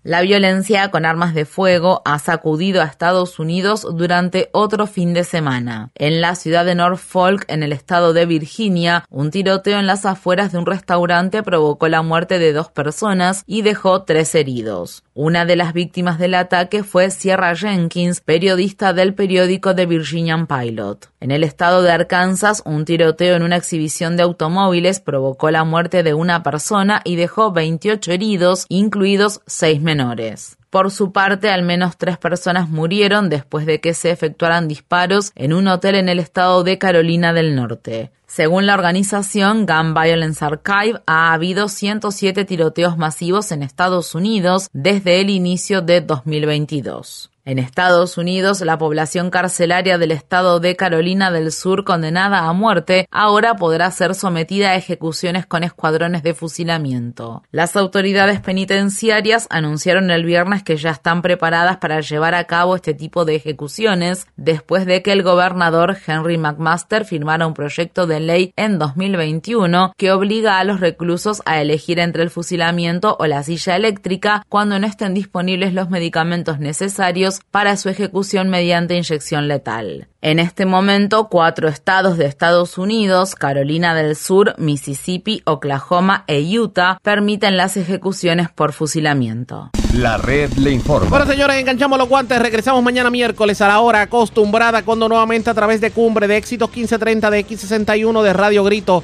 [0.04, 5.24] La violencia con armas de fuego ha sacudido a Estados Unidos durante otro fin de
[5.24, 5.92] semana.
[5.96, 10.52] En la ciudad de Norfolk, en el estado de Virginia, un tiroteo en las afueras
[10.52, 15.04] de un restaurante provocó la muerte de dos personas y dejó tres heridos.
[15.20, 21.10] Una de las víctimas del ataque fue Sierra Jenkins, periodista del periódico The Virginian Pilot.
[21.20, 26.04] En el estado de Arkansas, un tiroteo en una exhibición de automóviles provocó la muerte
[26.04, 30.58] de una persona y dejó 28 heridos, incluidos seis menores.
[30.70, 35.54] Por su parte, al menos tres personas murieron después de que se efectuaran disparos en
[35.54, 38.12] un hotel en el estado de Carolina del Norte.
[38.26, 45.22] Según la organización Gun Violence Archive, ha habido 107 tiroteos masivos en Estados Unidos desde
[45.22, 47.32] el inicio de 2022.
[47.48, 53.08] En Estados Unidos, la población carcelaria del estado de Carolina del Sur condenada a muerte
[53.10, 57.44] ahora podrá ser sometida a ejecuciones con escuadrones de fusilamiento.
[57.52, 62.94] Las autoridades penitenciarias anunciaron el viernes que ya están preparadas para llevar a cabo este
[62.94, 68.52] tipo de ejecuciones después de que el gobernador Henry McMaster firmara un proyecto de ley
[68.58, 73.78] en 2021 que obliga a los reclusos a elegir entre el fusilamiento o la silla
[73.78, 80.08] eléctrica cuando no estén disponibles los medicamentos necesarios para su ejecución mediante inyección letal.
[80.22, 86.98] En este momento, cuatro estados de Estados Unidos, Carolina del Sur, Mississippi, Oklahoma e Utah,
[87.02, 89.70] permiten las ejecuciones por fusilamiento.
[89.94, 91.10] La red le informa.
[91.10, 92.40] Bueno, señores, enganchamos los guantes.
[92.40, 96.70] Regresamos mañana miércoles a la hora acostumbrada, cuando nuevamente a través de Cumbre de Éxitos
[96.70, 99.04] 1530 de X61 de Radio Grito